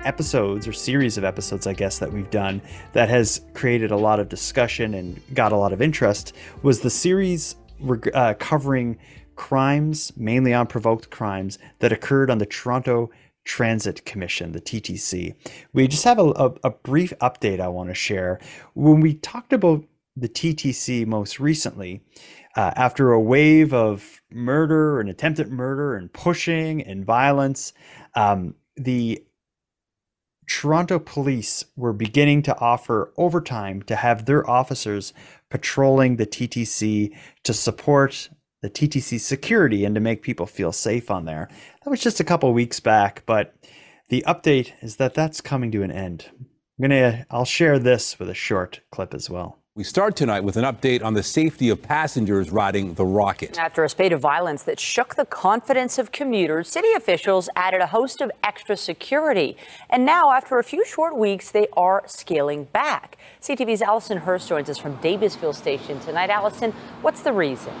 episodes 0.00 0.68
or 0.68 0.74
series 0.74 1.16
of 1.16 1.24
episodes, 1.24 1.66
I 1.66 1.72
guess, 1.72 1.98
that 2.00 2.12
we've 2.12 2.28
done 2.30 2.60
that 2.92 3.08
has 3.08 3.40
created 3.54 3.90
a 3.90 3.96
lot 3.96 4.20
of 4.20 4.28
discussion 4.28 4.92
and 4.92 5.18
got 5.32 5.52
a 5.52 5.56
lot 5.56 5.72
of 5.72 5.80
interest 5.80 6.34
was 6.62 6.80
the 6.80 6.90
series 6.90 7.56
uh, 8.12 8.34
covering 8.38 8.98
crimes, 9.34 10.12
mainly 10.16 10.52
unprovoked 10.52 11.08
crimes, 11.08 11.58
that 11.78 11.90
occurred 11.90 12.30
on 12.30 12.36
the 12.36 12.46
Toronto 12.46 13.10
Transit 13.44 14.04
Commission, 14.04 14.52
the 14.52 14.60
TTC. 14.60 15.34
We 15.72 15.88
just 15.88 16.04
have 16.04 16.18
a, 16.18 16.30
a, 16.30 16.54
a 16.64 16.70
brief 16.70 17.12
update 17.20 17.60
I 17.60 17.68
want 17.68 17.90
to 17.90 17.94
share. 17.94 18.40
When 18.74 19.00
we 19.00 19.14
talked 19.14 19.52
about 19.52 19.84
the 20.16 20.28
TTC 20.28 21.06
most 21.06 21.40
recently, 21.40 22.02
uh, 22.56 22.72
after 22.76 23.12
a 23.12 23.20
wave 23.20 23.74
of 23.74 24.22
murder 24.30 25.00
and 25.00 25.08
attempted 25.08 25.50
murder 25.50 25.96
and 25.96 26.12
pushing 26.12 26.82
and 26.82 27.04
violence, 27.04 27.72
um, 28.14 28.54
the 28.76 29.22
Toronto 30.46 30.98
police 30.98 31.64
were 31.74 31.92
beginning 31.92 32.42
to 32.42 32.58
offer 32.58 33.12
overtime 33.16 33.82
to 33.82 33.96
have 33.96 34.26
their 34.26 34.48
officers 34.48 35.12
patrolling 35.50 36.16
the 36.16 36.26
TTC 36.26 37.16
to 37.44 37.54
support 37.54 38.28
the 38.64 38.70
TTC 38.70 39.20
security 39.20 39.84
and 39.84 39.94
to 39.94 40.00
make 40.00 40.22
people 40.22 40.46
feel 40.46 40.72
safe 40.72 41.10
on 41.10 41.26
there. 41.26 41.50
That 41.84 41.90
was 41.90 42.00
just 42.00 42.18
a 42.18 42.24
couple 42.24 42.50
weeks 42.54 42.80
back, 42.80 43.22
but 43.26 43.54
the 44.08 44.24
update 44.26 44.72
is 44.80 44.96
that 44.96 45.12
that's 45.12 45.42
coming 45.42 45.70
to 45.72 45.82
an 45.82 45.90
end. 45.90 46.30
I'm 46.40 46.48
gonna 46.80 47.26
I'll 47.30 47.44
share 47.44 47.78
this 47.78 48.18
with 48.18 48.30
a 48.30 48.34
short 48.34 48.80
clip 48.90 49.12
as 49.12 49.28
well. 49.28 49.58
We 49.76 49.84
start 49.84 50.16
tonight 50.16 50.44
with 50.44 50.56
an 50.56 50.64
update 50.64 51.04
on 51.04 51.12
the 51.12 51.22
safety 51.22 51.68
of 51.68 51.82
passengers 51.82 52.50
riding 52.50 52.94
the 52.94 53.04
rocket. 53.04 53.58
After 53.58 53.84
a 53.84 53.88
spate 53.88 54.12
of 54.12 54.20
violence 54.20 54.62
that 54.62 54.80
shook 54.80 55.16
the 55.16 55.26
confidence 55.26 55.98
of 55.98 56.10
commuters, 56.10 56.70
city 56.70 56.92
officials 56.96 57.50
added 57.56 57.82
a 57.82 57.88
host 57.88 58.22
of 58.22 58.30
extra 58.42 58.78
security. 58.78 59.58
And 59.90 60.06
now, 60.06 60.30
after 60.30 60.58
a 60.58 60.64
few 60.64 60.86
short 60.86 61.18
weeks, 61.18 61.50
they 61.50 61.66
are 61.76 62.02
scaling 62.06 62.64
back. 62.64 63.18
CTV's 63.42 63.82
Allison 63.82 64.18
Hurst 64.18 64.48
joins 64.48 64.70
us 64.70 64.78
from 64.78 64.96
Davisville 64.98 65.54
Station 65.54 66.00
tonight. 66.00 66.30
Allison, 66.30 66.72
what's 67.02 67.20
the 67.20 67.32
reason? 67.32 67.74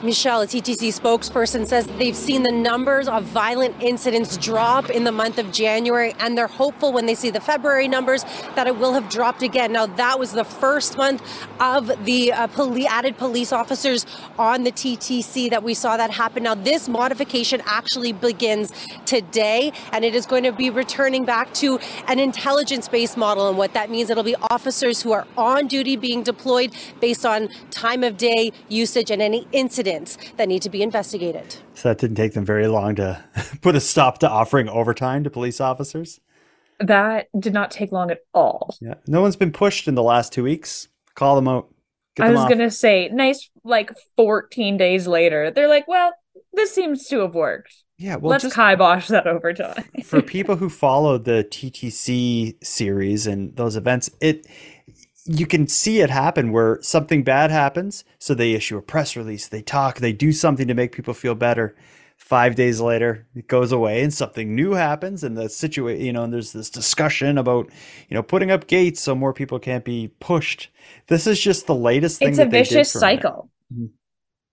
Michelle, 0.00 0.42
a 0.42 0.46
TTC 0.46 0.96
spokesperson, 0.96 1.66
says 1.66 1.88
they've 1.98 2.14
seen 2.14 2.44
the 2.44 2.52
numbers 2.52 3.08
of 3.08 3.24
violent 3.24 3.74
incidents 3.82 4.36
drop 4.36 4.90
in 4.90 5.02
the 5.02 5.10
month 5.10 5.38
of 5.38 5.50
January, 5.50 6.14
and 6.20 6.38
they're 6.38 6.46
hopeful 6.46 6.92
when 6.92 7.06
they 7.06 7.16
see 7.16 7.30
the 7.30 7.40
February 7.40 7.88
numbers 7.88 8.22
that 8.54 8.68
it 8.68 8.76
will 8.76 8.92
have 8.92 9.08
dropped 9.08 9.42
again. 9.42 9.72
Now, 9.72 9.86
that 9.86 10.20
was 10.20 10.30
the 10.30 10.44
first 10.44 10.96
month 10.96 11.20
of 11.58 12.04
the 12.04 12.32
uh, 12.32 12.46
poli- 12.46 12.86
added 12.86 13.18
police 13.18 13.52
officers 13.52 14.06
on 14.38 14.62
the 14.62 14.70
TTC 14.70 15.50
that 15.50 15.64
we 15.64 15.74
saw 15.74 15.96
that 15.96 16.12
happen. 16.12 16.44
Now, 16.44 16.54
this 16.54 16.88
modification 16.88 17.60
actually 17.66 18.12
begins 18.12 18.72
today, 19.04 19.72
and 19.90 20.04
it 20.04 20.14
is 20.14 20.26
going 20.26 20.44
to 20.44 20.52
be 20.52 20.70
returning 20.70 21.24
back 21.24 21.52
to 21.54 21.80
an 22.06 22.20
intelligence 22.20 22.88
based 22.88 23.16
model. 23.16 23.48
And 23.48 23.58
what 23.58 23.74
that 23.74 23.90
means, 23.90 24.10
it'll 24.10 24.22
be 24.22 24.36
officers 24.48 25.02
who 25.02 25.10
are 25.10 25.26
on 25.36 25.66
duty 25.66 25.96
being 25.96 26.22
deployed 26.22 26.72
based 27.00 27.26
on 27.26 27.48
time 27.72 28.04
of 28.04 28.16
day, 28.16 28.52
usage, 28.68 29.10
and 29.10 29.20
any 29.20 29.48
incident 29.50 29.87
incidents 29.88 30.32
that 30.36 30.48
need 30.48 30.62
to 30.62 30.70
be 30.70 30.82
investigated. 30.82 31.56
So 31.74 31.88
that 31.88 31.98
didn't 31.98 32.16
take 32.16 32.34
them 32.34 32.44
very 32.44 32.68
long 32.68 32.94
to 32.96 33.22
put 33.62 33.74
a 33.74 33.80
stop 33.80 34.18
to 34.18 34.28
offering 34.28 34.68
overtime 34.68 35.24
to 35.24 35.30
police 35.30 35.60
officers. 35.60 36.20
That 36.80 37.28
did 37.38 37.52
not 37.52 37.70
take 37.70 37.90
long 37.90 38.10
at 38.10 38.20
all. 38.32 38.76
Yeah, 38.80 38.94
no 39.06 39.20
one's 39.20 39.36
been 39.36 39.52
pushed 39.52 39.88
in 39.88 39.94
the 39.94 40.02
last 40.02 40.32
two 40.32 40.44
weeks. 40.44 40.88
Call 41.14 41.34
them 41.34 41.48
out. 41.48 41.74
Get 42.14 42.26
I 42.26 42.30
was 42.30 42.40
off. 42.40 42.48
gonna 42.48 42.70
say, 42.70 43.08
nice. 43.12 43.50
Like 43.64 43.92
14 44.16 44.76
days 44.76 45.06
later, 45.08 45.50
they're 45.50 45.68
like, 45.68 45.88
"Well, 45.88 46.12
this 46.52 46.72
seems 46.72 47.06
to 47.08 47.20
have 47.20 47.34
worked." 47.34 47.74
Yeah, 47.98 48.14
well, 48.14 48.30
let's 48.30 48.54
kibosh 48.54 49.08
that 49.08 49.26
overtime. 49.26 49.84
for 50.04 50.22
people 50.22 50.54
who 50.54 50.68
follow 50.68 51.18
the 51.18 51.44
TTC 51.50 52.64
series 52.64 53.26
and 53.26 53.56
those 53.56 53.74
events, 53.74 54.08
it 54.20 54.46
you 55.28 55.46
can 55.46 55.68
see 55.68 56.00
it 56.00 56.08
happen 56.08 56.52
where 56.52 56.78
something 56.80 57.22
bad 57.22 57.50
happens. 57.50 58.02
So 58.18 58.34
they 58.34 58.52
issue 58.52 58.78
a 58.78 58.82
press 58.82 59.14
release, 59.14 59.46
they 59.46 59.62
talk, 59.62 59.98
they 59.98 60.12
do 60.12 60.32
something 60.32 60.66
to 60.66 60.74
make 60.74 60.92
people 60.92 61.14
feel 61.14 61.34
better. 61.34 61.76
Five 62.16 62.56
days 62.56 62.80
later, 62.80 63.28
it 63.36 63.46
goes 63.46 63.70
away 63.70 64.02
and 64.02 64.12
something 64.12 64.54
new 64.54 64.72
happens. 64.72 65.22
And 65.22 65.36
the 65.36 65.48
situation, 65.48 66.04
you 66.04 66.12
know, 66.12 66.24
and 66.24 66.32
there's 66.32 66.52
this 66.52 66.68
discussion 66.68 67.38
about, 67.38 67.70
you 68.08 68.14
know, 68.14 68.24
putting 68.24 68.50
up 68.50 68.66
gates 68.66 69.00
so 69.00 69.14
more 69.14 69.32
people 69.32 69.60
can't 69.60 69.84
be 69.84 70.12
pushed. 70.18 70.68
This 71.06 71.28
is 71.28 71.38
just 71.38 71.66
the 71.66 71.76
latest 71.76 72.18
thing. 72.18 72.30
It's 72.30 72.38
a 72.38 72.46
vicious 72.46 72.90
cycle. 72.90 73.50
Mm-hmm. 73.72 73.86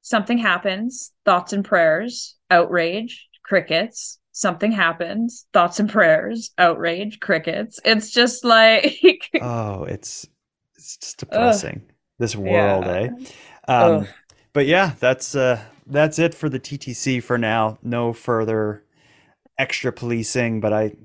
Something 0.01 0.37
happens, 0.37 1.11
thoughts 1.25 1.53
and 1.53 1.65
prayers, 1.65 2.35
outrage, 2.51 3.27
crickets, 3.43 4.19
something 4.31 4.73
happens 4.73 5.47
thoughts 5.53 5.79
and 5.79 5.89
prayers 5.89 6.51
outrage 6.57 7.21
crickets 7.21 7.79
it's 7.85 8.11
just 8.11 8.43
like 8.43 9.29
oh 9.41 9.85
it's 9.85 10.27
it's 10.85 10.97
just 10.97 11.17
depressing. 11.19 11.81
Ugh. 11.85 11.95
This 12.17 12.35
world, 12.35 12.85
yeah. 12.85 13.09
eh? 13.67 13.71
Um, 13.71 14.07
but 14.53 14.67
yeah, 14.67 14.93
that's 14.99 15.35
uh, 15.35 15.61
that's 15.85 16.17
it 16.17 16.33
for 16.33 16.47
the 16.47 16.59
TTC 16.59 17.21
for 17.21 17.37
now. 17.37 17.77
No 17.83 18.13
further 18.13 18.83
extra 19.57 19.91
policing, 19.91 20.61
but 20.61 20.71
I 20.71 20.95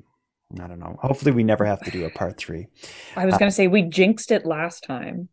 I 0.60 0.66
don't 0.66 0.78
know. 0.78 0.96
Hopefully, 1.00 1.32
we 1.32 1.42
never 1.42 1.64
have 1.64 1.80
to 1.82 1.90
do 1.90 2.04
a 2.04 2.10
part 2.10 2.36
three. 2.36 2.68
I 3.16 3.24
was 3.24 3.34
uh, 3.34 3.38
gonna 3.38 3.50
say 3.50 3.66
we 3.66 3.82
jinxed 3.82 4.30
it 4.30 4.46
last 4.46 4.84
time. 4.84 5.28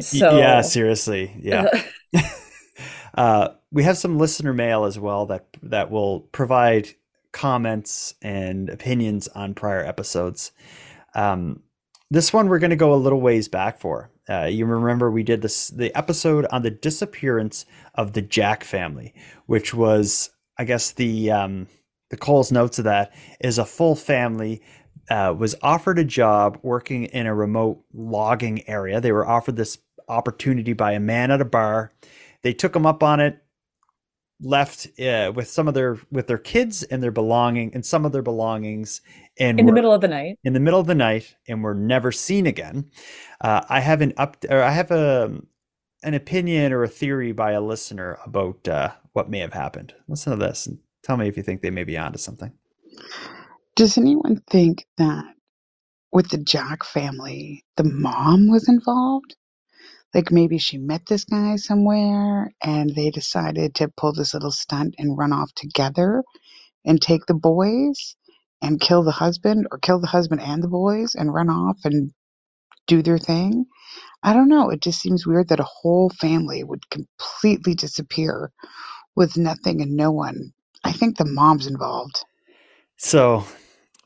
So 0.00 0.38
yeah, 0.38 0.62
seriously, 0.62 1.36
yeah. 1.38 1.66
uh, 3.14 3.48
we 3.70 3.82
have 3.82 3.98
some 3.98 4.16
listener 4.16 4.54
mail 4.54 4.84
as 4.84 4.98
well 4.98 5.26
that 5.26 5.46
that 5.62 5.90
will 5.90 6.20
provide 6.20 6.88
comments 7.32 8.14
and 8.22 8.70
opinions 8.70 9.28
on 9.28 9.54
prior 9.54 9.84
episodes. 9.84 10.52
Um, 11.14 11.62
this 12.12 12.30
one 12.30 12.48
we're 12.48 12.58
going 12.58 12.70
to 12.70 12.76
go 12.76 12.92
a 12.92 12.96
little 12.96 13.22
ways 13.22 13.48
back 13.48 13.78
for. 13.78 14.10
Uh, 14.28 14.44
you 14.44 14.66
remember 14.66 15.10
we 15.10 15.22
did 15.22 15.40
this 15.40 15.68
the 15.68 15.94
episode 15.96 16.46
on 16.52 16.62
the 16.62 16.70
disappearance 16.70 17.64
of 17.94 18.12
the 18.12 18.20
Jack 18.20 18.64
family, 18.64 19.14
which 19.46 19.72
was 19.72 20.30
I 20.58 20.64
guess 20.64 20.92
the 20.92 21.30
um, 21.30 21.68
the 22.10 22.18
Coles 22.18 22.52
notes 22.52 22.78
of 22.78 22.84
that 22.84 23.14
is 23.40 23.56
a 23.56 23.64
full 23.64 23.96
family 23.96 24.60
uh, 25.08 25.34
was 25.36 25.54
offered 25.62 25.98
a 25.98 26.04
job 26.04 26.58
working 26.62 27.04
in 27.06 27.26
a 27.26 27.34
remote 27.34 27.82
logging 27.94 28.68
area. 28.68 29.00
They 29.00 29.12
were 29.12 29.26
offered 29.26 29.56
this 29.56 29.78
opportunity 30.06 30.74
by 30.74 30.92
a 30.92 31.00
man 31.00 31.30
at 31.30 31.40
a 31.40 31.46
bar. 31.46 31.92
They 32.42 32.52
took 32.52 32.74
them 32.74 32.84
up 32.84 33.02
on 33.02 33.20
it, 33.20 33.42
left 34.42 34.86
uh, 35.00 35.32
with 35.34 35.48
some 35.48 35.66
of 35.66 35.72
their 35.72 35.98
with 36.10 36.26
their 36.26 36.38
kids 36.38 36.82
and 36.82 37.02
their 37.02 37.10
belonging 37.10 37.70
and 37.74 37.86
some 37.86 38.04
of 38.04 38.12
their 38.12 38.22
belongings 38.22 39.00
and 39.38 39.60
in 39.60 39.66
the 39.66 39.72
middle 39.72 39.92
of 39.92 40.00
the 40.00 40.08
night. 40.08 40.38
in 40.44 40.52
the 40.54 40.60
middle 40.60 40.80
of 40.80 40.86
the 40.86 40.94
night 40.94 41.36
and 41.48 41.62
we're 41.64 41.74
never 41.74 42.12
seen 42.12 42.46
again. 42.46 42.90
Uh, 43.40 43.62
i 43.68 43.80
have 43.80 44.00
an 44.00 44.12
up 44.16 44.36
or 44.50 44.62
i 44.62 44.70
have 44.70 44.90
a 44.90 45.40
an 46.04 46.14
opinion 46.14 46.72
or 46.72 46.84
a 46.84 46.88
theory 46.88 47.32
by 47.32 47.52
a 47.52 47.60
listener 47.62 48.18
about 48.26 48.66
uh, 48.68 48.90
what 49.12 49.30
may 49.30 49.40
have 49.40 49.54
happened. 49.54 49.94
Listen 50.08 50.32
to 50.32 50.44
this 50.44 50.66
and 50.66 50.78
tell 51.02 51.16
me 51.16 51.28
if 51.28 51.36
you 51.36 51.44
think 51.44 51.62
they 51.62 51.70
may 51.70 51.84
be 51.84 51.98
onto 51.98 52.18
something. 52.18 52.52
Does 53.76 53.98
anyone 53.98 54.42
think 54.50 54.86
that 54.98 55.24
with 56.12 56.30
the 56.30 56.38
jack 56.38 56.84
family 56.84 57.64
the 57.76 57.84
mom 57.84 58.50
was 58.50 58.68
involved? 58.68 59.36
Like 60.14 60.32
maybe 60.32 60.58
she 60.58 60.78
met 60.78 61.06
this 61.06 61.24
guy 61.24 61.56
somewhere 61.56 62.52
and 62.62 62.94
they 62.94 63.10
decided 63.10 63.76
to 63.76 63.88
pull 63.96 64.12
this 64.14 64.34
little 64.34 64.50
stunt 64.52 64.96
and 64.98 65.16
run 65.18 65.32
off 65.32 65.52
together 65.54 66.24
and 66.84 67.00
take 67.00 67.26
the 67.26 67.34
boys 67.34 68.16
and 68.62 68.80
kill 68.80 69.02
the 69.02 69.10
husband 69.10 69.66
or 69.70 69.78
kill 69.78 70.00
the 70.00 70.06
husband 70.06 70.40
and 70.40 70.62
the 70.62 70.68
boys 70.68 71.14
and 71.14 71.34
run 71.34 71.50
off 71.50 71.78
and 71.84 72.12
do 72.86 73.02
their 73.02 73.18
thing. 73.18 73.66
I 74.22 74.32
don't 74.32 74.48
know. 74.48 74.70
It 74.70 74.80
just 74.80 75.00
seems 75.00 75.26
weird 75.26 75.48
that 75.48 75.60
a 75.60 75.64
whole 75.64 76.08
family 76.10 76.62
would 76.62 76.88
completely 76.88 77.74
disappear 77.74 78.52
with 79.16 79.36
nothing 79.36 79.82
and 79.82 79.96
no 79.96 80.12
one. 80.12 80.52
I 80.84 80.92
think 80.92 81.16
the 81.16 81.24
mom's 81.24 81.66
involved. 81.66 82.24
So, 82.96 83.44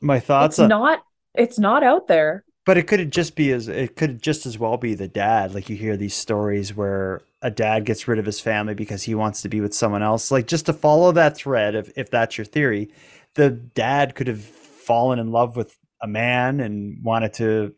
my 0.01 0.19
thoughts 0.19 0.55
it's 0.55 0.59
on, 0.59 0.69
not 0.69 1.03
it's 1.35 1.59
not 1.59 1.83
out 1.83 2.07
there. 2.07 2.43
But 2.65 2.77
it 2.77 2.87
could 2.87 3.11
just 3.11 3.35
be 3.35 3.51
as 3.51 3.67
it 3.67 3.95
could 3.95 4.21
just 4.21 4.45
as 4.45 4.57
well 4.57 4.77
be 4.77 4.95
the 4.95 5.07
dad. 5.07 5.53
Like 5.53 5.69
you 5.69 5.75
hear 5.75 5.95
these 5.95 6.15
stories 6.15 6.75
where 6.75 7.21
a 7.41 7.51
dad 7.51 7.85
gets 7.85 8.07
rid 8.07 8.19
of 8.19 8.25
his 8.25 8.39
family 8.39 8.73
because 8.73 9.03
he 9.03 9.15
wants 9.15 9.41
to 9.43 9.49
be 9.49 9.61
with 9.61 9.73
someone 9.73 10.03
else. 10.03 10.31
Like 10.31 10.47
just 10.47 10.65
to 10.65 10.73
follow 10.73 11.11
that 11.11 11.37
thread, 11.37 11.75
if 11.75 11.95
if 11.95 12.09
that's 12.09 12.37
your 12.37 12.45
theory, 12.45 12.91
the 13.37 13.51
dad 13.51 14.15
could 14.15 14.27
have 14.27 14.41
fallen 14.41 15.19
in 15.19 15.31
love 15.31 15.55
with 15.55 15.77
a 16.01 16.07
man 16.07 16.59
and 16.59 17.03
wanted 17.03 17.33
to 17.33 17.73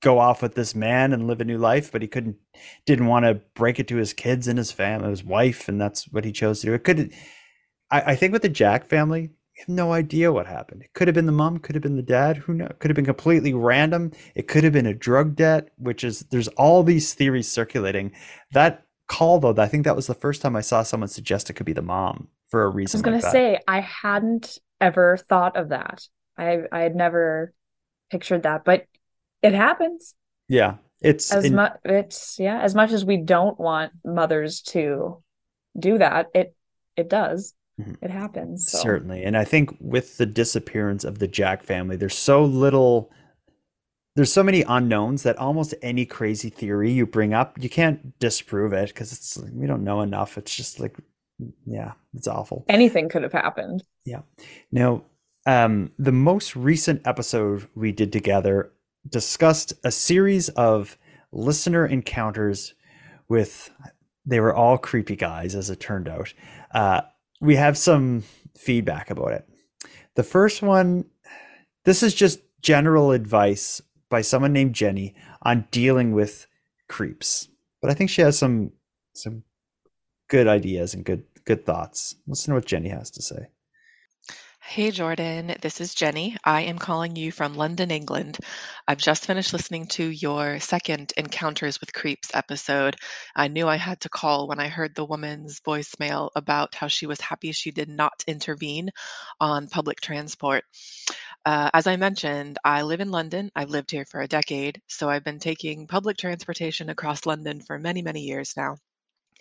go 0.00 0.18
off 0.18 0.42
with 0.42 0.54
this 0.54 0.74
man 0.74 1.12
and 1.12 1.26
live 1.26 1.40
a 1.40 1.44
new 1.44 1.58
life, 1.58 1.90
but 1.90 2.02
he 2.02 2.08
couldn't, 2.08 2.36
didn't 2.86 3.06
want 3.06 3.24
to 3.24 3.40
break 3.54 3.78
it 3.78 3.88
to 3.88 3.96
his 3.96 4.12
kids 4.12 4.46
and 4.46 4.58
his 4.58 4.70
family, 4.70 5.10
his 5.10 5.24
wife, 5.24 5.68
and 5.68 5.80
that's 5.80 6.04
what 6.12 6.24
he 6.24 6.32
chose 6.32 6.60
to 6.60 6.66
do. 6.66 6.74
It 6.74 6.84
could, 6.84 7.12
I, 7.90 8.00
I 8.12 8.14
think, 8.14 8.32
with 8.32 8.42
the 8.42 8.48
Jack 8.48 8.86
family, 8.86 9.22
we 9.22 9.60
have 9.60 9.68
no 9.68 9.92
idea 9.92 10.32
what 10.32 10.46
happened. 10.46 10.82
It 10.82 10.92
could 10.92 11.08
have 11.08 11.14
been 11.14 11.26
the 11.26 11.32
mom, 11.32 11.58
could 11.58 11.74
have 11.74 11.82
been 11.82 11.96
the 11.96 12.02
dad, 12.02 12.36
who 12.36 12.54
knows? 12.54 12.72
Could 12.78 12.90
have 12.90 12.96
been 12.96 13.04
completely 13.04 13.54
random. 13.54 14.12
It 14.34 14.48
could 14.48 14.64
have 14.64 14.72
been 14.72 14.86
a 14.86 14.94
drug 14.94 15.34
debt, 15.34 15.70
which 15.78 16.04
is 16.04 16.20
there's 16.30 16.48
all 16.48 16.82
these 16.82 17.14
theories 17.14 17.50
circulating. 17.50 18.12
That 18.52 18.86
call 19.08 19.40
though, 19.40 19.54
I 19.56 19.66
think 19.66 19.84
that 19.84 19.96
was 19.96 20.06
the 20.06 20.14
first 20.14 20.42
time 20.42 20.54
I 20.56 20.60
saw 20.60 20.82
someone 20.82 21.08
suggest 21.08 21.50
it 21.50 21.54
could 21.54 21.66
be 21.66 21.72
the 21.72 21.82
mom 21.82 22.28
for 22.48 22.64
a 22.64 22.68
reason. 22.68 22.96
I 22.96 22.98
was 22.98 23.02
gonna 23.02 23.16
like 23.16 23.32
say 23.32 23.58
I 23.66 23.80
hadn't 23.80 24.58
ever 24.80 25.16
thought 25.16 25.56
of 25.56 25.70
that. 25.70 26.06
I 26.36 26.62
I 26.70 26.80
had 26.80 26.94
never 26.94 27.52
pictured 28.10 28.42
that, 28.44 28.64
but 28.64 28.86
it 29.42 29.54
happens. 29.54 30.14
Yeah, 30.48 30.76
it's 31.00 31.32
As 31.32 31.44
in- 31.44 31.54
much 31.54 31.76
it's 31.84 32.38
yeah, 32.38 32.60
as 32.60 32.74
much 32.74 32.92
as 32.92 33.04
we 33.04 33.16
don't 33.16 33.58
want 33.58 33.92
mothers 34.04 34.62
to 34.62 35.22
do 35.78 35.98
that, 35.98 36.26
it 36.34 36.54
it 36.96 37.08
does. 37.08 37.54
Mm-hmm. 37.80 38.04
It 38.04 38.10
happens. 38.10 38.70
So. 38.70 38.78
Certainly. 38.78 39.24
And 39.24 39.36
I 39.36 39.44
think 39.44 39.76
with 39.80 40.16
the 40.16 40.24
disappearance 40.24 41.04
of 41.04 41.18
the 41.18 41.28
Jack 41.28 41.62
family, 41.62 41.96
there's 41.96 42.16
so 42.16 42.42
little 42.44 43.10
there's 44.14 44.32
so 44.32 44.42
many 44.42 44.62
unknowns 44.62 45.24
that 45.24 45.36
almost 45.36 45.74
any 45.82 46.06
crazy 46.06 46.48
theory 46.48 46.90
you 46.90 47.04
bring 47.06 47.34
up, 47.34 47.62
you 47.62 47.68
can't 47.68 48.18
disprove 48.18 48.72
it 48.72 48.88
because 48.88 49.12
it's 49.12 49.36
we 49.52 49.66
don't 49.66 49.84
know 49.84 50.00
enough. 50.00 50.38
It's 50.38 50.56
just 50.56 50.80
like 50.80 50.96
yeah, 51.66 51.92
it's 52.14 52.28
awful. 52.28 52.64
Anything 52.68 53.08
could 53.08 53.22
have 53.22 53.32
happened. 53.32 53.82
Yeah. 54.04 54.22
Now, 54.72 55.02
um, 55.46 55.92
the 55.98 56.12
most 56.12 56.56
recent 56.56 57.06
episode 57.06 57.68
we 57.74 57.92
did 57.92 58.12
together 58.12 58.72
discussed 59.08 59.74
a 59.84 59.90
series 59.90 60.48
of 60.50 60.98
listener 61.32 61.86
encounters 61.86 62.74
with, 63.28 63.70
they 64.24 64.40
were 64.40 64.54
all 64.54 64.78
creepy 64.78 65.16
guys, 65.16 65.54
as 65.54 65.70
it 65.70 65.80
turned 65.80 66.08
out. 66.08 66.32
Uh, 66.72 67.02
we 67.40 67.56
have 67.56 67.76
some 67.76 68.24
feedback 68.56 69.10
about 69.10 69.32
it. 69.32 69.48
The 70.14 70.22
first 70.22 70.62
one, 70.62 71.04
this 71.84 72.02
is 72.02 72.14
just 72.14 72.40
general 72.62 73.12
advice 73.12 73.80
by 74.08 74.22
someone 74.22 74.52
named 74.52 74.74
Jenny 74.74 75.14
on 75.42 75.66
dealing 75.70 76.12
with 76.12 76.46
creeps. 76.88 77.48
But 77.80 77.90
I 77.90 77.94
think 77.94 78.10
she 78.10 78.22
has 78.22 78.38
some 78.38 78.72
some 79.14 79.44
good 80.28 80.48
ideas 80.48 80.94
and 80.94 81.04
good 81.04 81.24
good 81.44 81.64
thoughts. 81.64 82.14
Listen 82.26 82.52
to 82.52 82.56
what 82.56 82.66
Jenny 82.66 82.88
has 82.88 83.10
to 83.12 83.22
say. 83.22 83.48
Hey 84.68 84.90
Jordan, 84.90 85.54
this 85.62 85.80
is 85.80 85.94
Jenny. 85.94 86.36
I 86.44 86.62
am 86.62 86.76
calling 86.76 87.14
you 87.14 87.30
from 87.30 87.54
London, 87.54 87.92
England. 87.92 88.36
I've 88.88 88.98
just 88.98 89.24
finished 89.24 89.52
listening 89.52 89.86
to 89.90 90.04
your 90.04 90.58
second 90.58 91.12
Encounters 91.16 91.80
with 91.80 91.92
Creeps 91.92 92.34
episode. 92.34 92.96
I 93.36 93.46
knew 93.46 93.68
I 93.68 93.76
had 93.76 94.00
to 94.00 94.08
call 94.08 94.48
when 94.48 94.58
I 94.58 94.66
heard 94.66 94.96
the 94.96 95.04
woman's 95.04 95.60
voicemail 95.60 96.30
about 96.34 96.74
how 96.74 96.88
she 96.88 97.06
was 97.06 97.20
happy 97.20 97.52
she 97.52 97.70
did 97.70 97.88
not 97.88 98.24
intervene 98.26 98.90
on 99.40 99.68
public 99.68 100.00
transport. 100.00 100.64
Uh, 101.44 101.70
as 101.72 101.86
I 101.86 101.94
mentioned, 101.94 102.58
I 102.64 102.82
live 102.82 103.00
in 103.00 103.12
London. 103.12 103.52
I've 103.54 103.70
lived 103.70 103.92
here 103.92 104.04
for 104.04 104.20
a 104.20 104.26
decade, 104.26 104.82
so 104.88 105.08
I've 105.08 105.22
been 105.22 105.38
taking 105.38 105.86
public 105.86 106.16
transportation 106.16 106.88
across 106.88 107.24
London 107.24 107.60
for 107.60 107.78
many, 107.78 108.02
many 108.02 108.22
years 108.22 108.54
now. 108.56 108.78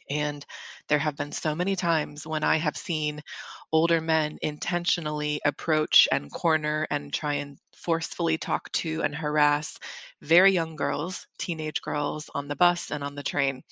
And 0.09 0.45
there 0.87 0.99
have 0.99 1.15
been 1.17 1.31
so 1.31 1.55
many 1.55 1.75
times 1.75 2.25
when 2.27 2.43
I 2.43 2.57
have 2.57 2.77
seen 2.77 3.21
older 3.71 4.01
men 4.01 4.37
intentionally 4.41 5.41
approach 5.45 6.07
and 6.11 6.31
corner 6.31 6.87
and 6.89 7.13
try 7.13 7.35
and 7.35 7.57
forcefully 7.75 8.37
talk 8.37 8.71
to 8.73 9.01
and 9.03 9.13
harass 9.15 9.77
very 10.21 10.51
young 10.51 10.75
girls, 10.75 11.27
teenage 11.37 11.81
girls 11.81 12.29
on 12.33 12.47
the 12.47 12.55
bus 12.55 12.91
and 12.91 13.03
on 13.03 13.15
the 13.15 13.23
train. 13.23 13.63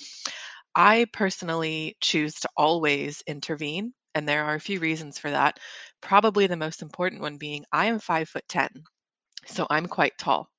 I 0.76 1.06
personally 1.14 1.98
choose 2.02 2.36
to 2.42 2.50
always 2.58 3.24
intervene, 3.28 3.94
and 4.16 4.28
there 4.28 4.46
are 4.46 4.56
a 4.56 4.60
few 4.60 4.80
reasons 4.80 5.18
for 5.20 5.32
that. 5.32 5.60
Probably 6.02 6.48
the 6.48 6.58
most 6.58 6.82
important 6.82 7.22
one 7.22 7.38
being 7.38 7.66
I 7.72 7.88
am 7.88 8.00
five 8.00 8.30
foot 8.30 8.48
10, 8.48 8.70
so 9.48 9.68
I'm 9.70 9.88
quite 9.88 10.18
tall. 10.18 10.50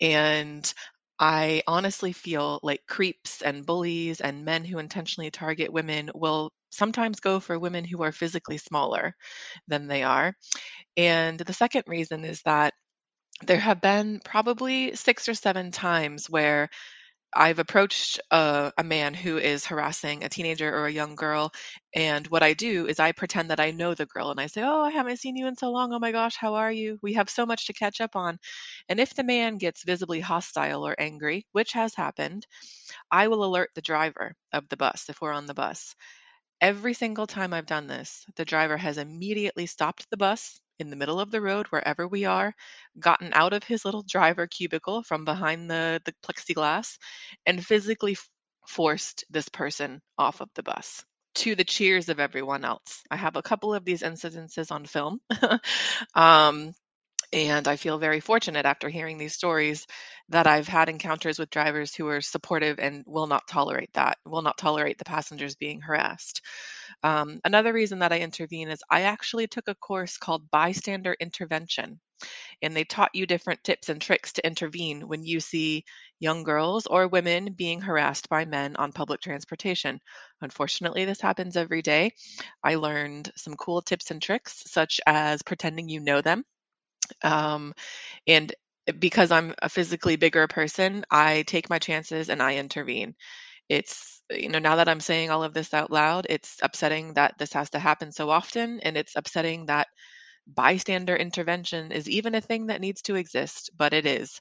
And 0.00 0.72
I 1.20 1.62
honestly 1.66 2.12
feel 2.12 2.60
like 2.62 2.86
creeps 2.86 3.42
and 3.42 3.66
bullies 3.66 4.20
and 4.20 4.44
men 4.44 4.64
who 4.64 4.78
intentionally 4.78 5.30
target 5.30 5.72
women 5.72 6.10
will 6.14 6.52
sometimes 6.70 7.20
go 7.20 7.40
for 7.40 7.58
women 7.58 7.84
who 7.84 8.02
are 8.02 8.12
physically 8.12 8.58
smaller 8.58 9.14
than 9.68 9.88
they 9.88 10.02
are. 10.04 10.34
And 10.96 11.38
the 11.40 11.52
second 11.54 11.84
reason 11.88 12.24
is 12.24 12.42
that 12.42 12.74
there 13.42 13.60
have 13.60 13.80
been 13.80 14.20
probably 14.24 14.96
six 14.96 15.28
or 15.28 15.34
seven 15.34 15.70
times 15.70 16.28
where 16.30 16.68
I've 17.34 17.58
approached 17.58 18.20
a, 18.30 18.72
a 18.78 18.84
man 18.84 19.14
who 19.14 19.38
is 19.38 19.66
harassing 19.66 20.24
a 20.24 20.28
teenager 20.28 20.74
or 20.74 20.86
a 20.86 20.92
young 20.92 21.14
girl, 21.14 21.52
and 21.94 22.26
what 22.28 22.42
I 22.42 22.54
do 22.54 22.86
is 22.86 22.98
I 22.98 23.12
pretend 23.12 23.50
that 23.50 23.60
I 23.60 23.70
know 23.70 23.94
the 23.94 24.06
girl 24.06 24.30
and 24.30 24.40
I 24.40 24.46
say, 24.46 24.62
Oh, 24.62 24.82
I 24.82 24.90
haven't 24.90 25.18
seen 25.18 25.36
you 25.36 25.46
in 25.46 25.56
so 25.56 25.70
long. 25.70 25.92
Oh 25.92 25.98
my 25.98 26.12
gosh, 26.12 26.36
how 26.36 26.54
are 26.54 26.72
you? 26.72 26.98
We 27.02 27.14
have 27.14 27.30
so 27.30 27.46
much 27.46 27.66
to 27.66 27.72
catch 27.74 28.00
up 28.00 28.16
on. 28.16 28.38
And 28.88 28.98
if 29.00 29.14
the 29.14 29.24
man 29.24 29.58
gets 29.58 29.84
visibly 29.84 30.20
hostile 30.20 30.86
or 30.86 30.94
angry, 30.98 31.46
which 31.52 31.72
has 31.72 31.94
happened, 31.94 32.46
I 33.10 33.28
will 33.28 33.44
alert 33.44 33.70
the 33.74 33.82
driver 33.82 34.34
of 34.52 34.68
the 34.68 34.76
bus 34.78 35.08
if 35.10 35.20
we're 35.20 35.32
on 35.32 35.46
the 35.46 35.54
bus. 35.54 35.94
Every 36.60 36.94
single 36.94 37.26
time 37.26 37.52
I've 37.52 37.66
done 37.66 37.86
this, 37.86 38.24
the 38.36 38.44
driver 38.44 38.76
has 38.76 38.98
immediately 38.98 39.66
stopped 39.66 40.06
the 40.10 40.16
bus 40.16 40.60
in 40.78 40.90
the 40.90 40.96
middle 40.96 41.20
of 41.20 41.30
the 41.30 41.40
road, 41.40 41.66
wherever 41.68 42.06
we 42.06 42.24
are, 42.24 42.54
gotten 42.98 43.32
out 43.32 43.52
of 43.52 43.64
his 43.64 43.84
little 43.84 44.02
driver 44.02 44.46
cubicle 44.46 45.02
from 45.02 45.24
behind 45.24 45.70
the, 45.70 46.00
the 46.04 46.14
plexiglass, 46.22 46.98
and 47.46 47.64
physically 47.64 48.16
forced 48.66 49.24
this 49.30 49.48
person 49.48 50.00
off 50.18 50.40
of 50.40 50.48
the 50.54 50.62
bus 50.62 51.04
to 51.36 51.54
the 51.54 51.64
cheers 51.64 52.08
of 52.08 52.18
everyone 52.18 52.64
else. 52.64 53.02
I 53.10 53.16
have 53.16 53.36
a 53.36 53.42
couple 53.42 53.72
of 53.74 53.84
these 53.84 54.02
incidences 54.02 54.72
on 54.72 54.84
film. 54.86 55.20
um, 56.14 56.72
and 57.32 57.68
I 57.68 57.76
feel 57.76 57.98
very 57.98 58.20
fortunate 58.20 58.64
after 58.66 58.88
hearing 58.88 59.18
these 59.18 59.34
stories 59.34 59.86
that 60.30 60.46
I've 60.46 60.68
had 60.68 60.88
encounters 60.88 61.38
with 61.38 61.50
drivers 61.50 61.94
who 61.94 62.06
are 62.08 62.20
supportive 62.20 62.78
and 62.78 63.04
will 63.06 63.26
not 63.26 63.46
tolerate 63.48 63.92
that, 63.94 64.18
will 64.24 64.42
not 64.42 64.58
tolerate 64.58 64.98
the 64.98 65.04
passengers 65.04 65.54
being 65.54 65.80
harassed. 65.80 66.40
Um, 67.02 67.40
another 67.44 67.72
reason 67.72 68.00
that 68.00 68.12
I 68.12 68.20
intervene 68.20 68.68
is 68.68 68.82
I 68.90 69.02
actually 69.02 69.46
took 69.46 69.68
a 69.68 69.74
course 69.74 70.16
called 70.18 70.50
Bystander 70.50 71.16
Intervention, 71.20 72.00
and 72.62 72.76
they 72.76 72.84
taught 72.84 73.14
you 73.14 73.26
different 73.26 73.64
tips 73.64 73.88
and 73.88 74.00
tricks 74.00 74.32
to 74.34 74.46
intervene 74.46 75.08
when 75.08 75.24
you 75.24 75.40
see 75.40 75.84
young 76.20 76.44
girls 76.44 76.86
or 76.86 77.08
women 77.08 77.52
being 77.54 77.80
harassed 77.80 78.28
by 78.28 78.44
men 78.44 78.76
on 78.76 78.92
public 78.92 79.20
transportation. 79.20 80.00
Unfortunately, 80.42 81.04
this 81.04 81.20
happens 81.20 81.56
every 81.56 81.82
day. 81.82 82.12
I 82.64 82.76
learned 82.76 83.32
some 83.36 83.56
cool 83.56 83.82
tips 83.82 84.10
and 84.10 84.22
tricks, 84.22 84.62
such 84.66 85.00
as 85.06 85.42
pretending 85.42 85.88
you 85.88 86.00
know 86.00 86.20
them 86.22 86.44
um, 87.22 87.74
and 88.26 88.52
because 88.98 89.30
I'm 89.30 89.54
a 89.62 89.68
physically 89.68 90.16
bigger 90.16 90.46
person, 90.48 91.04
I 91.10 91.42
take 91.46 91.70
my 91.70 91.78
chances 91.78 92.30
and 92.30 92.42
I 92.42 92.56
intervene. 92.56 93.14
It's, 93.68 94.22
you 94.30 94.48
know, 94.48 94.58
now 94.60 94.76
that 94.76 94.88
I'm 94.88 95.00
saying 95.00 95.30
all 95.30 95.44
of 95.44 95.54
this 95.54 95.74
out 95.74 95.90
loud, 95.90 96.26
it's 96.30 96.58
upsetting 96.62 97.14
that 97.14 97.34
this 97.38 97.52
has 97.54 97.70
to 97.70 97.78
happen 97.78 98.12
so 98.12 98.30
often. 98.30 98.80
And 98.80 98.96
it's 98.96 99.16
upsetting 99.16 99.66
that 99.66 99.88
bystander 100.46 101.16
intervention 101.16 101.92
is 101.92 102.08
even 102.08 102.34
a 102.34 102.40
thing 102.40 102.66
that 102.66 102.80
needs 102.80 103.02
to 103.02 103.16
exist, 103.16 103.70
but 103.76 103.92
it 103.92 104.06
is. 104.06 104.40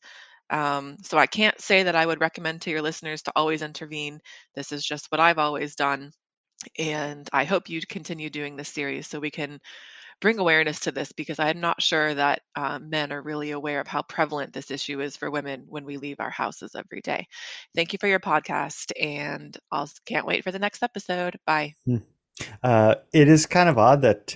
Um, 0.49 0.97
so 1.03 1.17
I 1.17 1.27
can't 1.27 1.59
say 1.59 1.83
that 1.83 1.95
I 1.95 2.05
would 2.05 2.21
recommend 2.21 2.61
to 2.61 2.71
your 2.71 2.81
listeners 2.81 3.23
to 3.23 3.33
always 3.35 3.61
intervene. 3.61 4.19
This 4.55 4.71
is 4.71 4.85
just 4.85 5.11
what 5.11 5.19
I've 5.19 5.39
always 5.39 5.75
done. 5.75 6.11
And 6.79 7.29
I 7.33 7.43
hope 7.43 7.69
you 7.69 7.81
continue 7.87 8.29
doing 8.29 8.55
this 8.55 8.69
series 8.69 9.07
so 9.07 9.19
we 9.19 9.31
can 9.31 9.59
bring 10.19 10.39
awareness 10.39 10.79
to 10.81 10.91
this 10.91 11.11
because 11.11 11.39
I'm 11.39 11.59
not 11.59 11.81
sure 11.81 12.13
that 12.13 12.41
uh, 12.55 12.79
men 12.79 13.11
are 13.11 13.21
really 13.21 13.51
aware 13.51 13.79
of 13.79 13.87
how 13.87 14.01
prevalent 14.01 14.53
this 14.53 14.71
issue 14.71 14.99
is 15.01 15.15
for 15.15 15.29
women 15.29 15.65
when 15.67 15.85
we 15.85 15.97
leave 15.97 16.19
our 16.19 16.29
houses 16.29 16.75
every 16.75 17.01
day. 17.01 17.27
Thank 17.75 17.93
you 17.93 17.99
for 17.99 18.07
your 18.07 18.19
podcast, 18.19 18.91
and 18.99 19.55
I 19.71 19.85
can't 20.05 20.25
wait 20.25 20.43
for 20.43 20.51
the 20.51 20.59
next 20.59 20.81
episode. 20.83 21.37
Bye. 21.45 21.75
Hmm. 21.85 21.97
Uh, 22.63 22.95
it 23.13 23.27
is 23.27 23.45
kind 23.45 23.69
of 23.69 23.77
odd 23.77 24.01
that 24.01 24.35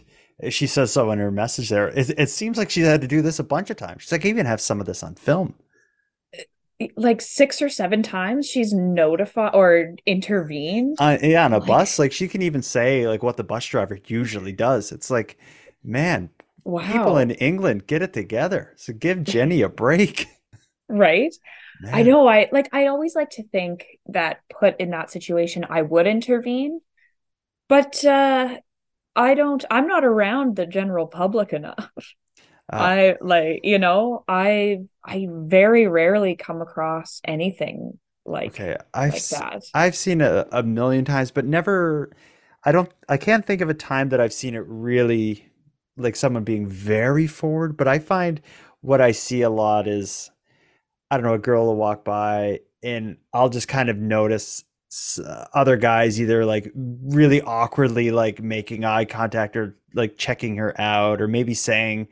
she 0.50 0.66
says 0.68 0.92
so 0.92 1.12
in 1.12 1.20
her 1.20 1.32
message 1.32 1.70
there. 1.70 1.90
It, 1.90 2.10
it 2.18 2.30
seems 2.30 2.58
like 2.58 2.70
she 2.70 2.82
had 2.82 3.02
to 3.02 3.08
do 3.08 3.22
this 3.22 3.40
a 3.40 3.44
bunch 3.44 3.70
of 3.70 3.78
times. 3.78 4.04
She's 4.04 4.12
like, 4.12 4.26
I 4.26 4.30
even 4.30 4.46
have 4.48 4.62
some 4.62 4.80
of 4.80 4.86
this 4.88 5.04
on 5.04 5.16
film. 5.16 5.56
Like 6.96 7.22
six 7.22 7.62
or 7.62 7.70
seven 7.70 8.02
times 8.02 8.48
she's 8.48 8.74
notified 8.74 9.52
or 9.54 9.94
intervened. 10.08 10.98
Uh, 11.00 11.20
yeah, 11.22 11.46
on 11.46 11.54
a 11.54 11.60
Like- 11.60 11.68
bus, 11.68 12.00
like 12.00 12.12
she 12.12 12.28
can 12.28 12.42
even 12.42 12.64
say 12.64 13.08
like 13.08 13.22
what 13.22 13.38
the 13.38 13.44
bus 13.44 13.64
driver 13.68 14.00
usually 14.08 14.52
does. 14.52 14.92
It's 14.92 15.12
like, 15.12 15.38
man, 15.84 16.30
wow. 16.64 16.92
people 16.92 17.18
in 17.18 17.32
England 17.32 17.88
get 17.88 18.02
it 18.02 18.14
together. 18.14 18.74
So 18.76 18.94
give 18.94 19.24
Jenny 19.24 19.62
a 19.62 19.70
break. 19.70 20.28
Right? 20.94 21.34
I 21.90 22.04
know 22.04 22.28
I 22.28 22.50
like 22.52 22.68
I 22.74 22.88
always 22.88 23.16
like 23.16 23.30
to 23.32 23.44
think 23.44 23.86
that 24.08 24.42
put 24.50 24.78
in 24.80 24.90
that 24.90 25.10
situation 25.10 25.66
I 25.70 25.82
would 25.82 26.06
intervene. 26.06 26.82
But 27.70 28.04
uh 28.04 28.58
I 29.16 29.34
don't 29.34 29.64
I'm 29.72 29.88
not 29.88 30.04
around 30.04 30.58
the 30.58 30.66
general 30.66 31.08
public 31.08 31.54
enough. 31.54 31.90
Uh, 32.72 32.76
I 32.76 33.18
like, 33.22 33.62
you 33.64 33.80
know, 33.80 34.24
I 34.28 34.82
I 35.04 35.28
very 35.30 35.88
rarely 35.88 36.36
come 36.36 36.62
across 36.62 37.22
anything 37.26 38.00
like 38.26 38.52
Okay, 38.52 38.78
I've 38.94 39.14
like 39.14 39.30
that. 39.30 39.64
I've 39.74 39.96
seen 39.96 40.22
it 40.22 40.48
a 40.52 40.64
million 40.64 41.06
times, 41.06 41.32
but 41.32 41.46
never. 41.46 42.12
I 42.64 42.72
don't. 42.72 42.92
I 43.10 43.18
can't 43.18 43.46
think 43.46 43.62
of 43.62 43.70
a 43.70 43.74
time 43.74 44.10
that 44.10 44.22
I've 44.22 44.34
seen 44.34 44.56
it 44.56 44.64
really 44.68 45.51
like 46.02 46.16
someone 46.16 46.43
being 46.43 46.68
very 46.68 47.28
forward. 47.28 47.78
But 47.78 47.88
I 47.88 47.99
find 47.99 48.41
what 48.82 49.02
I 49.02 49.12
see 49.12 49.41
a 49.41 49.49
lot 49.49 49.88
is 49.88 50.32
I 51.10 51.18
don't 51.18 51.26
know, 51.26 51.34
a 51.34 51.39
girl 51.39 51.66
will 51.66 51.76
walk 51.76 52.06
by 52.06 52.62
and 52.82 53.18
I'll 53.34 53.49
just 53.49 53.68
kind 53.68 53.89
of 53.89 53.97
notice 53.97 54.64
uh, 55.26 55.45
other 55.54 55.78
guys 55.78 56.20
either 56.20 56.45
like 56.45 56.72
really 56.76 57.41
awkwardly 57.41 58.12
like 58.12 58.41
making 58.41 58.86
eye 58.86 59.06
contact 59.06 59.56
or 59.56 59.78
like 59.93 60.18
checking 60.18 60.58
her 60.58 60.80
out 60.80 61.22
or 61.22 61.28
maybe 61.28 61.54
saying 61.54 62.08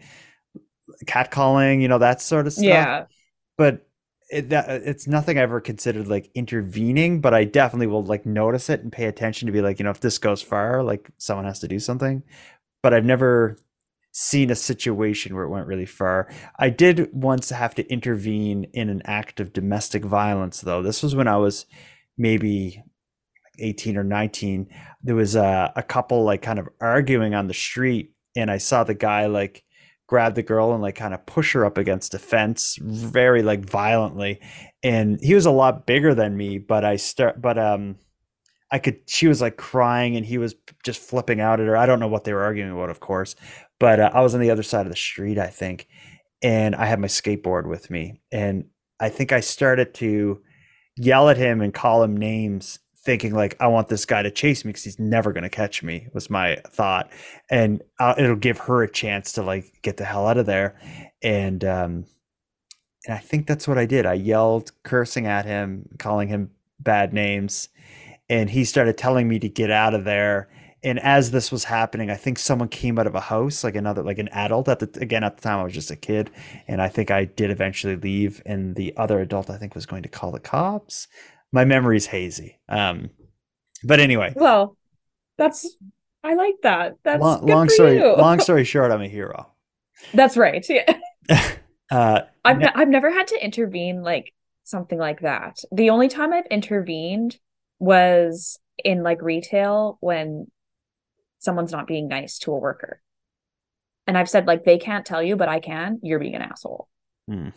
catcalling, 1.05 1.81
you 1.81 1.87
know, 1.87 1.97
that 1.97 2.21
sort 2.21 2.47
of 2.47 2.53
stuff. 2.53 2.65
Yeah. 2.65 3.05
But 3.57 3.85
it, 4.29 4.49
that, 4.49 4.69
it's 4.69 5.07
nothing 5.07 5.37
I 5.37 5.41
ever 5.41 5.59
considered 5.59 6.07
like 6.07 6.29
intervening, 6.35 7.19
but 7.21 7.33
I 7.33 7.45
definitely 7.45 7.87
will 7.87 8.03
like 8.03 8.25
notice 8.25 8.69
it 8.69 8.81
and 8.81 8.91
pay 8.91 9.05
attention 9.05 9.47
to 9.47 9.51
be 9.51 9.61
like, 9.61 9.79
you 9.79 9.83
know, 9.85 9.91
if 9.91 10.01
this 10.01 10.17
goes 10.17 10.41
far, 10.41 10.83
like 10.83 11.09
someone 11.17 11.45
has 11.45 11.59
to 11.59 11.67
do 11.67 11.79
something. 11.79 12.23
But 12.83 12.93
I've 12.93 13.05
never 13.05 13.57
seen 14.11 14.49
a 14.49 14.55
situation 14.55 15.35
where 15.35 15.43
it 15.43 15.49
went 15.49 15.67
really 15.67 15.85
far. 15.85 16.29
I 16.57 16.69
did 16.69 17.09
once 17.13 17.49
have 17.49 17.75
to 17.75 17.87
intervene 17.91 18.65
in 18.73 18.89
an 18.89 19.01
act 19.05 19.39
of 19.39 19.53
domestic 19.53 20.03
violence, 20.03 20.61
though. 20.61 20.81
This 20.81 21.03
was 21.03 21.15
when 21.15 21.27
I 21.27 21.37
was 21.37 21.65
maybe 22.17 22.83
18 23.59 23.97
or 23.97 24.03
19. 24.03 24.67
There 25.03 25.15
was 25.15 25.35
a, 25.35 25.71
a 25.75 25.83
couple 25.83 26.23
like 26.23 26.41
kind 26.41 26.59
of 26.59 26.69
arguing 26.81 27.33
on 27.33 27.47
the 27.47 27.53
street, 27.53 28.13
and 28.35 28.49
I 28.49 28.57
saw 28.57 28.83
the 28.83 28.93
guy 28.93 29.27
like 29.27 29.63
grab 30.09 30.33
the 30.33 30.43
girl 30.43 30.73
and 30.73 30.81
like 30.81 30.95
kind 30.95 31.13
of 31.13 31.23
push 31.27 31.53
her 31.53 31.63
up 31.63 31.77
against 31.77 32.15
a 32.15 32.19
fence 32.19 32.77
very 32.81 33.43
like 33.43 33.63
violently. 33.63 34.41
And 34.81 35.19
he 35.21 35.35
was 35.35 35.45
a 35.45 35.51
lot 35.51 35.85
bigger 35.85 36.15
than 36.15 36.35
me, 36.35 36.57
but 36.57 36.83
I 36.83 36.95
start, 36.95 37.39
but, 37.39 37.59
um, 37.59 37.97
I 38.71 38.79
could, 38.79 39.01
she 39.07 39.27
was 39.27 39.39
like 39.41 39.57
crying 39.57 40.15
and 40.15 40.25
he 40.25 40.37
was 40.37 40.55
just 40.83 40.99
flipping 40.99 41.39
out 41.39 41.59
at 41.59 41.67
her. 41.67 41.77
I 41.77 41.85
don't 41.85 41.99
know 41.99 42.07
what 42.07 42.23
they 42.23 42.33
were 42.33 42.43
arguing 42.43 42.71
about, 42.71 42.89
of 42.89 42.99
course, 42.99 43.35
but 43.79 43.99
uh, 43.99 44.11
I 44.13 44.21
was 44.21 44.33
on 44.33 44.41
the 44.41 44.51
other 44.51 44.63
side 44.63 44.85
of 44.85 44.91
the 44.91 44.97
street, 44.97 45.37
I 45.37 45.47
think, 45.47 45.87
and 46.41 46.75
I 46.75 46.85
had 46.85 46.99
my 46.99 47.07
skateboard 47.07 47.67
with 47.67 47.89
me. 47.89 48.19
And 48.31 48.65
I 48.99 49.09
think 49.09 49.31
I 49.31 49.39
started 49.39 49.93
to 49.95 50.41
yell 50.97 51.29
at 51.29 51.37
him 51.37 51.61
and 51.61 51.73
call 51.73 52.03
him 52.03 52.15
names, 52.15 52.79
thinking 52.97 53.33
like, 53.33 53.55
I 53.59 53.67
want 53.67 53.87
this 53.87 54.05
guy 54.05 54.21
to 54.21 54.31
chase 54.31 54.65
me 54.65 54.69
because 54.69 54.83
he's 54.83 54.99
never 54.99 55.31
going 55.31 55.43
to 55.43 55.49
catch 55.49 55.81
me, 55.81 56.07
was 56.13 56.29
my 56.29 56.57
thought. 56.67 57.09
And 57.49 57.81
uh, 57.99 58.15
it'll 58.17 58.35
give 58.35 58.59
her 58.59 58.83
a 58.83 58.91
chance 58.91 59.31
to 59.33 59.43
like 59.43 59.81
get 59.81 59.97
the 59.97 60.05
hell 60.05 60.27
out 60.27 60.37
of 60.37 60.45
there. 60.45 60.79
And, 61.21 61.63
um, 61.63 62.05
and 63.05 63.15
I 63.15 63.19
think 63.19 63.47
that's 63.47 63.67
what 63.67 63.77
I 63.77 63.85
did. 63.85 64.05
I 64.05 64.13
yelled, 64.13 64.71
cursing 64.83 65.25
at 65.25 65.45
him, 65.45 65.87
calling 65.97 66.27
him 66.27 66.51
bad 66.81 67.13
names 67.13 67.69
and 68.29 68.49
he 68.49 68.63
started 68.63 68.97
telling 68.97 69.27
me 69.27 69.39
to 69.39 69.49
get 69.49 69.71
out 69.71 69.93
of 69.93 70.05
there 70.05 70.47
and 70.83 70.99
as 70.99 71.31
this 71.31 71.51
was 71.51 71.65
happening 71.65 72.09
i 72.09 72.15
think 72.15 72.39
someone 72.39 72.69
came 72.69 72.97
out 72.99 73.07
of 73.07 73.15
a 73.15 73.19
house 73.21 73.63
like 73.63 73.75
another 73.75 74.03
like 74.03 74.17
an 74.19 74.29
adult 74.29 74.67
at 74.67 74.79
the 74.79 74.99
again 75.01 75.23
at 75.23 75.35
the 75.37 75.41
time 75.41 75.59
i 75.59 75.63
was 75.63 75.73
just 75.73 75.91
a 75.91 75.95
kid 75.95 76.29
and 76.67 76.81
i 76.81 76.87
think 76.87 77.11
i 77.11 77.25
did 77.25 77.49
eventually 77.51 77.95
leave 77.95 78.41
and 78.45 78.75
the 78.75 78.95
other 78.97 79.19
adult 79.19 79.49
i 79.49 79.57
think 79.57 79.75
was 79.75 79.85
going 79.85 80.03
to 80.03 80.09
call 80.09 80.31
the 80.31 80.39
cops 80.39 81.07
my 81.51 81.65
memory's 81.65 82.07
hazy 82.07 82.59
um 82.69 83.09
but 83.83 83.99
anyway 83.99 84.35
Well, 84.35 84.77
that's 85.37 85.77
I 86.23 86.33
like 86.35 86.55
that. 86.63 86.95
That's 87.03 87.21
long, 87.21 87.45
good 87.45 87.49
long 87.49 87.65
for 87.65 87.73
story 87.73 87.97
you. 87.97 88.15
long 88.15 88.39
story 88.41 88.63
short 88.63 88.91
i'm 88.91 89.01
a 89.01 89.07
hero 89.07 89.51
That's 90.13 90.37
right. 90.37 90.65
Yeah. 90.69 90.99
uh 91.91 92.21
I've 92.43 92.57
ne- 92.57 92.71
I've 92.73 92.87
never 92.89 93.11
had 93.11 93.27
to 93.27 93.43
intervene 93.43 94.01
like 94.01 94.33
something 94.63 94.97
like 94.97 95.21
that. 95.21 95.59
The 95.71 95.89
only 95.89 96.07
time 96.07 96.33
I've 96.33 96.45
intervened 96.47 97.37
was 97.79 98.59
in 98.83 99.03
like 99.03 99.21
retail 99.21 99.97
when 100.01 100.49
someone's 101.39 101.71
not 101.71 101.87
being 101.87 102.07
nice 102.07 102.37
to 102.39 102.51
a 102.51 102.57
worker. 102.57 103.01
And 104.07 104.17
I've 104.17 104.29
said 104.29 104.47
like 104.47 104.63
they 104.63 104.77
can't 104.77 105.05
tell 105.05 105.21
you, 105.21 105.35
but 105.35 105.49
I 105.49 105.59
can. 105.59 105.99
You're 106.03 106.19
being 106.19 106.35
an 106.35 106.41
asshole. 106.41 106.87
Hmm. 107.27 107.49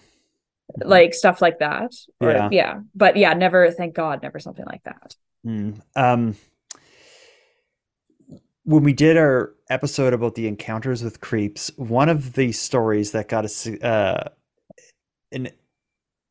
Like 0.76 1.14
stuff 1.14 1.42
like 1.42 1.58
that. 1.58 1.92
Or- 2.20 2.30
Yeah. 2.30 2.48
yeah. 2.50 2.80
But 2.94 3.16
yeah, 3.16 3.34
never 3.34 3.70
thank 3.70 3.94
God, 3.94 4.22
never 4.22 4.38
something 4.38 4.64
like 4.66 4.82
that. 4.84 5.16
Mm. 5.46 5.80
Um, 5.96 6.36
when 8.64 8.84
we 8.84 8.92
did 8.92 9.16
our 9.16 9.54
episode 9.68 10.12
about 10.12 10.34
the 10.34 10.46
encounters 10.46 11.02
with 11.02 11.20
creeps, 11.20 11.70
one 11.76 12.08
of 12.08 12.34
the 12.34 12.52
stories 12.52 13.10
that 13.12 13.28
got 13.28 13.44
us 13.44 13.66
uh, 13.66 14.30
an 15.32 15.50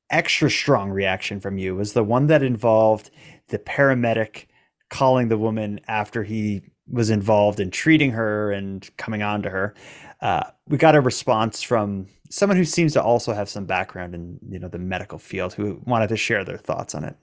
extra 0.10 0.50
strong 0.50 0.92
reaction 0.92 1.40
from 1.40 1.58
you 1.58 1.76
was 1.76 1.94
the 1.94 2.04
one 2.04 2.28
that 2.28 2.44
involved 2.44 3.10
the 3.50 3.60
paramedic 3.60 4.46
calling 4.90 5.28
the 5.28 5.38
woman 5.38 5.80
after 5.88 6.24
he 6.24 6.62
was 6.92 7.10
involved 7.10 7.60
in 7.60 7.72
treating 7.72 8.12
her 8.12 8.52
and 8.52 8.90
coming 8.98 9.22
on 9.22 9.42
to 9.44 9.50
her. 9.50 9.74
Uh, 10.22 10.44
we 10.68 10.78
got 10.78 10.96
a 10.96 11.02
response 11.02 11.62
from 11.64 12.08
someone 12.30 12.58
who 12.58 12.66
seems 12.66 12.94
to 12.94 13.02
also 13.02 13.34
have 13.34 13.50
some 13.50 13.66
background 13.66 14.14
in 14.14 14.40
you 14.50 14.60
know 14.60 14.68
the 14.68 14.80
medical 14.80 15.18
field 15.18 15.54
who 15.54 15.82
wanted 15.86 16.10
to 16.10 16.18
share 16.18 16.44
their 16.44 16.58
thoughts 16.58 16.94
on 16.94 17.04
it. 17.04 17.16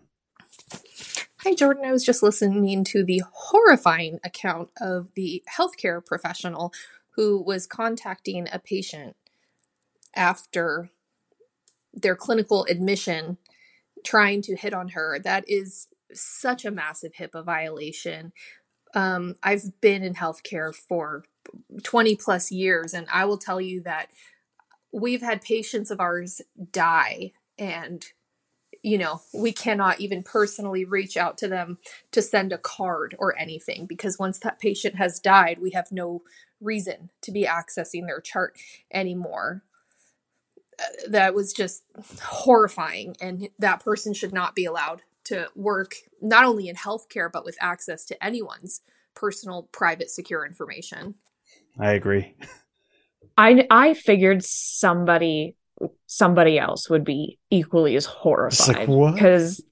Hi, 1.43 1.55
Jordan. 1.55 1.85
I 1.85 1.93
was 1.93 2.05
just 2.05 2.23
listening 2.23 2.83
to 2.85 3.05
the 3.05 3.23
horrifying 3.33 4.19
account 4.25 4.71
of 4.81 5.09
the 5.15 5.43
healthcare 5.57 6.05
professional 6.05 6.73
who 7.11 7.41
was 7.41 7.67
contacting 7.67 8.49
a 8.53 8.59
patient 8.59 9.17
after 10.15 10.91
their 11.93 12.17
clinical 12.17 12.67
admission, 12.69 13.39
trying 14.05 14.43
to 14.43 14.57
hit 14.57 14.75
on 14.75 14.91
her. 14.91 15.19
That 15.19 15.45
is 15.49 15.89
such 16.13 16.65
a 16.65 16.71
massive 16.71 17.13
HIPAA 17.13 17.45
violation. 17.45 18.33
Um, 18.99 19.37
I've 19.45 19.81
been 19.81 20.03
in 20.05 20.15
healthcare 20.15 20.75
for 20.75 21.25
20 21.85 22.17
plus 22.17 22.53
years, 22.53 22.95
and 22.95 23.07
I 23.13 23.27
will 23.27 23.39
tell 23.39 23.61
you 23.61 23.83
that 23.83 24.11
we've 24.93 25.23
had 25.23 25.43
patients 25.43 25.91
of 25.91 26.01
ours 26.01 26.41
die 26.73 27.33
and 27.59 28.05
you 28.83 28.99
know, 28.99 29.23
we 29.35 29.53
cannot 29.53 30.01
even 30.01 30.25
personally 30.25 30.87
reach 30.87 31.19
out 31.19 31.39
to 31.39 31.49
them 31.49 31.79
to 32.13 32.23
send 32.23 32.53
a 32.53 32.59
card 32.59 33.17
or 33.19 33.39
anything 33.39 33.87
because 33.87 34.19
once 34.19 34.41
that 34.41 34.61
patient 34.61 34.97
has 34.97 35.21
died, 35.21 35.59
we 35.61 35.73
have 35.73 35.93
no 35.93 36.23
reason 36.61 37.11
to 37.23 37.33
be 37.33 37.45
accessing 37.45 38.07
their 38.07 38.21
chart 38.23 38.59
anymore. 38.93 39.65
Uh, 40.81 41.09
That 41.11 41.35
was 41.35 41.53
just 41.53 41.85
horrifying, 42.23 43.17
and 43.21 43.51
that 43.59 43.85
person 43.85 44.15
should 44.15 44.33
not 44.35 44.55
be 44.55 44.65
allowed 44.65 45.03
to 45.29 45.49
work 45.55 45.95
not 46.21 46.45
only 46.45 46.69
in 46.69 46.77
healthcare 46.77 47.31
but 47.33 47.45
with 47.45 47.57
access 47.61 48.05
to 48.07 48.25
anyone's 48.25 48.83
personal, 49.15 49.69
private, 49.73 50.11
secure 50.11 50.47
information. 50.47 51.15
I 51.79 51.93
agree. 51.93 52.35
I 53.37 53.67
I 53.71 53.95
figured 53.95 54.45
somebody 54.45 55.57
somebody 56.07 56.59
else 56.59 56.91
would 56.91 57.05
be 57.05 57.39
equally 57.51 57.95
as 57.97 58.05
horrified 58.05 58.89
what? 58.89 59.15
because 59.15 59.63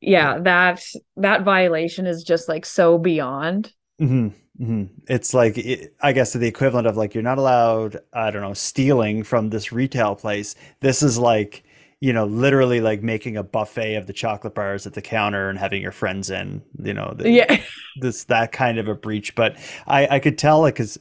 yeah, 0.00 0.38
that 0.40 0.82
that 1.16 1.42
violation 1.44 2.06
is 2.06 2.22
just 2.22 2.48
like 2.48 2.66
so 2.66 2.98
beyond. 2.98 3.72
hmm 3.98 4.28
hmm 4.58 4.84
It's 5.08 5.34
like 5.34 5.58
it, 5.58 5.94
I 6.02 6.12
guess 6.12 6.32
the 6.32 6.46
equivalent 6.46 6.86
of 6.86 6.96
like 6.96 7.14
you're 7.14 7.22
not 7.22 7.38
allowed. 7.38 7.98
I 8.12 8.30
don't 8.30 8.42
know 8.42 8.54
stealing 8.54 9.22
from 9.22 9.50
this 9.50 9.72
retail 9.72 10.14
place. 10.16 10.54
This 10.80 11.02
is 11.02 11.18
like 11.18 11.64
you 12.00 12.12
know 12.12 12.26
literally 12.26 12.80
like 12.80 13.02
making 13.02 13.36
a 13.36 13.42
buffet 13.42 13.94
of 13.94 14.06
the 14.06 14.12
chocolate 14.12 14.54
bars 14.54 14.86
at 14.86 14.94
the 14.94 15.02
counter 15.02 15.48
and 15.48 15.58
having 15.58 15.82
your 15.82 15.92
friends 15.92 16.30
in. 16.30 16.62
You 16.82 16.94
know, 16.94 17.14
the, 17.16 17.30
Yeah. 17.30 17.60
this 18.00 18.24
that 18.24 18.52
kind 18.52 18.78
of 18.78 18.88
a 18.88 18.94
breach. 18.94 19.34
But 19.34 19.56
I 19.86 20.06
I 20.16 20.18
could 20.18 20.38
tell 20.38 20.66
it 20.66 20.72
because 20.72 20.98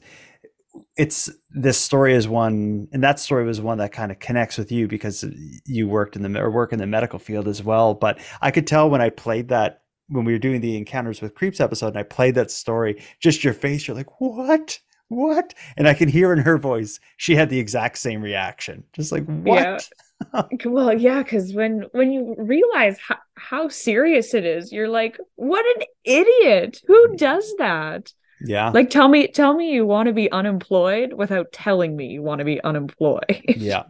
it's 0.97 1.29
this 1.51 1.77
story 1.77 2.13
is 2.13 2.27
one 2.27 2.87
and 2.91 3.03
that 3.03 3.19
story 3.19 3.45
was 3.45 3.61
one 3.61 3.77
that 3.77 3.91
kind 3.91 4.11
of 4.11 4.19
connects 4.19 4.57
with 4.57 4.71
you 4.71 4.87
because 4.87 5.25
you 5.65 5.87
worked 5.87 6.15
in 6.15 6.21
the 6.21 6.39
or 6.39 6.49
work 6.49 6.73
in 6.73 6.79
the 6.79 6.87
medical 6.87 7.19
field 7.19 7.47
as 7.47 7.63
well 7.63 7.93
but 7.93 8.19
i 8.41 8.51
could 8.51 8.67
tell 8.67 8.89
when 8.89 9.01
i 9.01 9.09
played 9.09 9.49
that 9.49 9.83
when 10.07 10.25
we 10.25 10.33
were 10.33 10.39
doing 10.39 10.61
the 10.61 10.77
encounters 10.77 11.21
with 11.21 11.35
creeps 11.35 11.59
episode 11.59 11.87
and 11.87 11.97
i 11.97 12.03
played 12.03 12.35
that 12.35 12.51
story 12.51 13.01
just 13.19 13.43
your 13.43 13.53
face 13.53 13.87
you're 13.87 13.95
like 13.95 14.19
what 14.19 14.79
what 15.09 15.53
and 15.77 15.87
i 15.87 15.93
can 15.93 16.09
hear 16.09 16.33
in 16.33 16.39
her 16.39 16.57
voice 16.57 16.99
she 17.17 17.35
had 17.35 17.49
the 17.49 17.59
exact 17.59 17.97
same 17.97 18.21
reaction 18.21 18.83
just 18.93 19.11
like 19.11 19.25
what. 19.25 19.89
well, 20.65 20.97
yeah, 20.97 21.23
because 21.23 21.53
when 21.53 21.85
when 21.91 22.11
you 22.11 22.35
realize 22.37 22.97
how, 22.99 23.17
how 23.35 23.67
serious 23.67 24.33
it 24.33 24.45
is, 24.45 24.71
you're 24.71 24.89
like, 24.89 25.17
what 25.35 25.65
an 25.77 25.83
idiot! 26.03 26.81
Who 26.87 27.15
does 27.15 27.53
that? 27.57 28.13
yeah 28.41 28.69
Like, 28.73 28.89
tell 28.89 29.07
me, 29.07 29.27
tell 29.27 29.53
me 29.53 29.71
you 29.71 29.85
want 29.85 30.07
to 30.07 30.13
be 30.13 30.31
unemployed 30.31 31.13
without 31.13 31.51
telling 31.51 31.95
me 31.95 32.07
you 32.07 32.21
want 32.21 32.39
to 32.39 32.45
be 32.45 32.61
unemployed. 32.63 33.43
yeah 33.47 33.83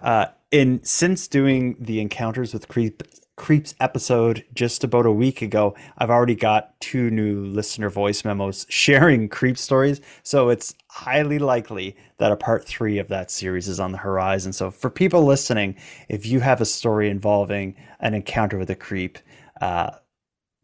uh 0.00 0.26
and 0.52 0.86
since 0.86 1.28
doing 1.28 1.76
the 1.80 2.00
encounters 2.00 2.52
with 2.52 2.68
creep 2.68 3.02
Creeps 3.36 3.74
episode 3.80 4.44
just 4.54 4.82
about 4.82 5.04
a 5.06 5.12
week 5.12 5.42
ago, 5.42 5.76
I've 5.98 6.10
already 6.10 6.34
got 6.34 6.80
two 6.80 7.10
new 7.10 7.44
listener 7.44 7.90
voice 7.90 8.24
memos 8.24 8.66
sharing 8.70 9.28
creep 9.28 9.58
stories. 9.58 10.00
So 10.22 10.48
it's 10.48 10.74
highly 10.88 11.38
likely 11.38 11.96
that 12.18 12.32
a 12.32 12.36
part 12.36 12.64
three 12.64 12.98
of 12.98 13.08
that 13.08 13.30
series 13.30 13.68
is 13.68 13.78
on 13.78 13.92
the 13.92 13.98
horizon. 13.98 14.52
So 14.54 14.70
for 14.70 14.88
people 14.88 15.24
listening, 15.24 15.76
if 16.08 16.24
you 16.24 16.40
have 16.40 16.60
a 16.60 16.64
story 16.64 17.10
involving 17.10 17.76
an 18.00 18.14
encounter 18.14 18.56
with 18.56 18.70
a 18.70 18.74
creep, 18.74 19.18
uh, 19.60 19.90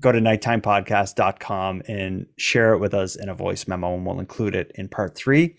go 0.00 0.10
to 0.10 0.18
nighttimepodcast.com 0.18 1.82
and 1.86 2.26
share 2.36 2.72
it 2.72 2.78
with 2.78 2.94
us 2.94 3.16
in 3.16 3.28
a 3.28 3.34
voice 3.34 3.68
memo, 3.68 3.94
and 3.94 4.06
we'll 4.06 4.18
include 4.18 4.56
it 4.56 4.72
in 4.74 4.88
part 4.88 5.14
three. 5.14 5.56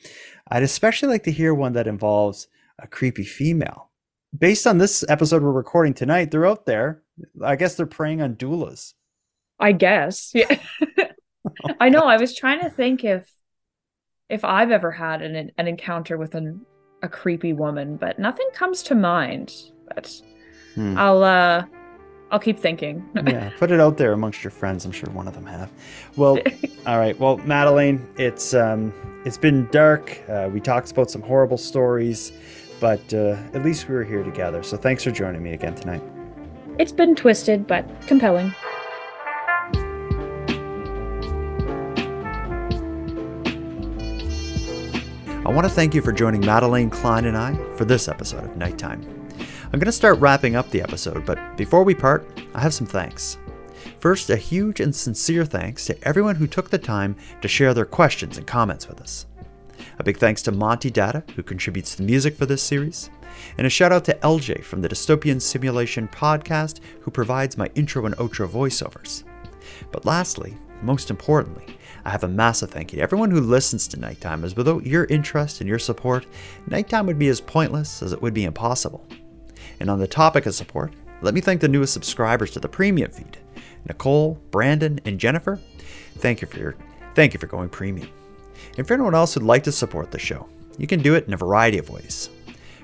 I'd 0.50 0.64
especially 0.64 1.10
like 1.10 1.24
to 1.24 1.32
hear 1.32 1.54
one 1.54 1.74
that 1.74 1.88
involves 1.88 2.48
a 2.80 2.88
creepy 2.88 3.24
female. 3.24 3.92
Based 4.38 4.66
on 4.66 4.80
this 4.80 5.06
episode 5.08 5.44
we're 5.44 5.52
recording 5.52 5.94
tonight, 5.94 6.32
they're 6.32 6.48
out 6.48 6.66
there. 6.66 7.03
I 7.42 7.56
guess 7.56 7.76
they're 7.76 7.86
preying 7.86 8.22
on 8.22 8.36
doulas. 8.36 8.94
I 9.60 9.72
guess. 9.72 10.32
Yeah. 10.34 10.58
I 11.80 11.90
know. 11.90 12.02
I 12.02 12.18
was 12.18 12.36
trying 12.36 12.62
to 12.62 12.70
think 12.70 13.04
if 13.04 13.30
if 14.30 14.44
I've 14.44 14.72
ever 14.72 14.92
had 14.92 15.22
an 15.22 15.52
an 15.58 15.68
encounter 15.68 16.18
with 16.18 16.36
an 16.36 16.66
a 17.02 17.10
creepy 17.10 17.54
woman, 17.54 17.98
but 17.98 18.20
nothing 18.20 18.50
comes 18.54 18.84
to 18.84 18.96
mind. 18.96 19.54
But 19.94 20.12
Hmm. 20.76 20.98
I'll 20.98 21.24
uh 21.24 21.66
I'll 22.32 22.40
keep 22.40 22.60
thinking. 22.60 23.08
yeah, 23.28 23.52
put 23.60 23.72
it 23.72 23.80
out 23.80 23.98
there 23.98 24.14
amongst 24.14 24.44
your 24.44 24.52
friends. 24.52 24.86
I'm 24.86 24.92
sure 24.92 25.10
one 25.12 25.28
of 25.28 25.36
them 25.36 25.46
have. 25.46 25.72
Well, 26.16 26.40
all 26.88 26.98
right. 26.98 27.18
Well, 27.20 27.38
Madelayne, 27.40 28.06
it's 28.18 28.56
um, 28.56 28.92
it's 29.24 29.38
been 29.38 29.68
dark. 29.72 30.20
Uh, 30.28 30.50
we 30.52 30.60
talked 30.60 30.92
about 30.92 31.12
some 31.12 31.22
horrible 31.22 31.58
stories, 31.58 32.32
but 32.80 33.14
uh, 33.14 33.38
at 33.54 33.64
least 33.64 33.88
we 33.88 33.96
were 33.96 34.04
here 34.04 34.24
together. 34.24 34.64
So 34.64 34.78
thanks 34.78 35.04
for 35.04 35.12
joining 35.12 35.44
me 35.44 35.54
again 35.54 35.76
tonight. 35.76 36.02
It's 36.80 36.92
been 36.92 37.14
twisted 37.16 37.68
but 37.68 37.86
compelling. 38.08 38.54
I 45.46 45.52
want 45.52 45.68
to 45.68 45.74
thank 45.74 45.94
you 45.94 46.02
for 46.02 46.12
joining 46.12 46.42
Madelayne 46.42 46.90
Klein 46.90 47.26
and 47.26 47.38
I 47.38 47.54
for 47.76 47.86
this 47.86 48.08
episode 48.08 48.46
of 48.46 48.58
Nighttime. 48.58 49.02
I'm 49.66 49.80
going 49.80 49.86
to 49.86 49.92
start 49.92 50.20
wrapping 50.20 50.56
up 50.56 50.70
the 50.72 50.82
episode, 50.82 51.28
but 51.28 51.58
before 51.58 51.84
we 51.84 51.94
part, 51.94 52.28
I 52.56 52.62
have 52.62 52.74
some 52.74 52.88
thanks. 52.88 53.38
First, 54.00 54.32
a 54.32 54.36
huge 54.36 54.80
and 54.80 54.96
sincere 54.96 55.46
thanks 55.46 55.86
to 55.86 56.08
everyone 56.08 56.36
who 56.36 56.48
took 56.48 56.72
the 56.72 56.80
time 56.80 57.16
to 57.42 57.48
share 57.48 57.76
their 57.76 57.86
questions 57.86 58.38
and 58.38 58.48
comments 58.48 58.88
with 58.88 59.00
us. 59.00 59.28
A 60.00 60.04
big 60.04 60.18
thanks 60.18 60.42
to 60.44 60.52
Monty 60.52 60.90
Datta, 60.90 61.24
who 61.36 61.44
contributes 61.44 61.94
the 61.94 62.04
music 62.04 62.36
for 62.36 62.48
this 62.48 62.64
series, 62.64 63.12
and 63.58 63.68
a 63.68 63.70
shout 63.70 63.92
out 63.92 64.06
to 64.06 64.16
LJ 64.16 64.64
from 64.64 64.82
the 64.82 64.90
Dystopian 64.90 65.42
Simulation 65.42 66.08
podcast, 66.08 66.80
who 67.02 67.12
provides 67.12 67.58
my 67.58 67.70
intro 67.76 68.06
and 68.06 68.16
outro 68.18 68.48
voiceovers. 68.48 69.24
But 69.92 70.06
lastly, 70.06 70.58
most 70.82 71.10
importantly, 71.10 71.78
I 72.06 72.10
have 72.10 72.24
a 72.24 72.28
massive 72.28 72.70
thank 72.70 72.92
you 72.92 72.98
to 72.98 73.04
everyone 73.04 73.32
who 73.32 73.40
listens 73.40 73.88
to 73.90 74.00
Nighttime, 74.00 74.44
as 74.44 74.56
without 74.56 74.86
your 74.86 75.06
interest 75.06 75.62
and 75.62 75.70
your 75.70 75.80
support, 75.80 76.26
Nighttime 76.68 77.06
would 77.06 77.20
be 77.20 77.30
as 77.30 77.40
pointless 77.40 78.04
as 78.04 78.12
it 78.12 78.22
would 78.22 78.34
be 78.34 78.44
impossible. 78.44 79.08
And 79.80 79.90
on 79.90 80.00
the 80.00 80.08
topic 80.08 80.46
of 80.46 80.56
support, 80.56 80.94
let 81.22 81.34
me 81.34 81.42
thank 81.42 81.62
the 81.62 81.70
newest 81.70 81.94
subscribers 81.94 82.52
to 82.52 82.60
the 82.60 82.68
premium 82.68 83.12
feed 83.12 83.38
Nicole, 83.88 84.40
Brandon, 84.52 85.00
and 85.06 85.20
Jennifer. 85.20 85.60
Thank 86.18 86.42
you 86.42 86.48
for 86.48 86.60
your 86.60 86.76
thank 87.16 87.34
you 87.34 87.40
for 87.40 87.48
going 87.48 87.70
premium. 87.70 88.10
And 88.78 88.88
for 88.88 88.94
anyone 88.94 89.16
else 89.16 89.34
who'd 89.34 89.44
like 89.44 89.64
to 89.64 89.72
support 89.72 90.12
the 90.12 90.20
show, 90.20 90.48
you 90.78 90.88
can 90.88 91.02
do 91.02 91.16
it 91.16 91.28
in 91.28 91.34
a 91.34 91.38
variety 91.38 91.78
of 91.78 91.90
ways. 91.90 92.30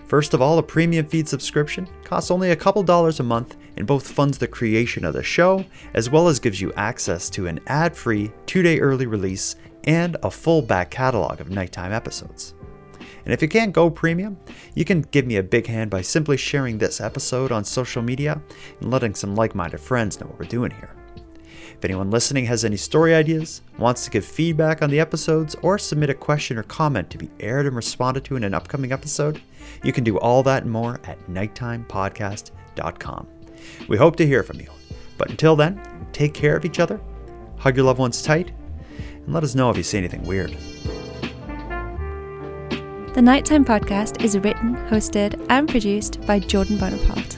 First 0.10 0.34
of 0.34 0.42
all, 0.42 0.58
a 0.58 0.64
premium 0.64 1.06
feed 1.06 1.30
subscription 1.30 1.88
costs 2.04 2.32
only 2.32 2.50
a 2.50 2.56
couple 2.56 2.82
dollars 2.82 3.20
a 3.20 3.24
month 3.24 3.56
and 3.78 3.86
both 3.86 4.10
funds 4.10 4.40
the 4.40 4.48
creation 4.48 5.06
of 5.06 5.14
the 5.14 5.22
show 5.22 5.64
as 5.94 6.10
well 6.10 6.28
as 6.28 6.40
gives 6.40 6.60
you 6.60 6.74
access 6.74 7.30
to 7.30 7.46
an 7.46 7.60
ad 7.68 7.96
free 7.96 8.32
two 8.48 8.64
day 8.64 8.80
early 8.80 9.06
release 9.06 9.56
and 9.84 10.18
a 10.24 10.32
full 10.32 10.64
back 10.64 10.90
catalog 10.90 11.40
of 11.40 11.52
nighttime 11.52 11.92
episodes. 11.92 12.56
And 13.24 13.32
if 13.36 13.44
you 13.44 13.48
can't 13.48 13.72
go 13.72 13.88
premium, 13.92 14.40
you 14.74 14.84
can 14.84 15.02
give 15.12 15.28
me 15.28 15.36
a 15.36 15.44
big 15.44 15.68
hand 15.68 15.92
by 15.92 16.02
simply 16.02 16.38
sharing 16.38 16.80
this 16.80 17.00
episode 17.00 17.52
on 17.52 17.64
social 17.64 18.02
media 18.02 18.42
and 18.82 18.90
letting 18.90 19.14
some 19.14 19.36
like 19.36 19.54
minded 19.54 19.80
friends 19.80 20.20
know 20.20 20.26
what 20.26 20.40
we're 20.40 20.46
doing 20.46 20.72
here. 20.72 20.96
If 21.80 21.86
anyone 21.86 22.10
listening 22.10 22.46
has 22.48 22.66
any 22.66 22.78
story 22.78 23.14
ideas, 23.14 23.62
wants 23.78 24.06
to 24.06 24.12
give 24.12 24.26
feedback 24.26 24.82
on 24.82 24.90
the 24.90 25.00
episodes, 25.00 25.56
or 25.62 25.78
submit 25.78 26.10
a 26.10 26.16
question 26.16 26.58
or 26.58 26.64
comment 26.64 27.12
to 27.12 27.18
be 27.18 27.30
aired 27.40 27.68
and 27.68 27.76
responded 27.76 28.26
to 28.26 28.36
in 28.36 28.44
an 28.44 28.56
upcoming 28.56 28.92
episode, 28.92 29.42
you 29.84 29.94
can 29.94 30.04
do 30.04 30.18
all 30.20 30.44
that 30.44 30.64
and 30.64 30.72
more 30.72 31.00
at 31.06 31.20
nighttimepodcast.com. 31.28 33.28
We 33.88 33.98
hope 33.98 34.16
to 34.18 34.26
hear 34.26 34.44
from 34.44 34.60
you. 34.60 34.70
But 35.18 35.30
until 35.30 35.56
then, 35.56 35.82
take 36.14 36.34
care 36.34 36.56
of 36.56 36.66
each 36.66 36.80
other, 36.80 37.00
hug 37.58 37.76
your 37.76 37.86
loved 37.86 38.00
ones 38.00 38.22
tight, 38.22 38.52
and 39.26 39.34
let 39.34 39.44
us 39.44 39.56
know 39.56 39.70
if 39.70 39.78
you 39.78 39.84
see 39.84 39.98
anything 39.98 40.24
weird. 40.24 40.56
The 43.14 43.22
Nighttime 43.22 43.66
Podcast 43.66 44.24
is 44.24 44.38
written, 44.38 44.76
hosted, 44.88 45.46
and 45.50 45.68
produced 45.68 46.26
by 46.26 46.40
Jordan 46.40 46.78
Bonaparte. 46.78 47.38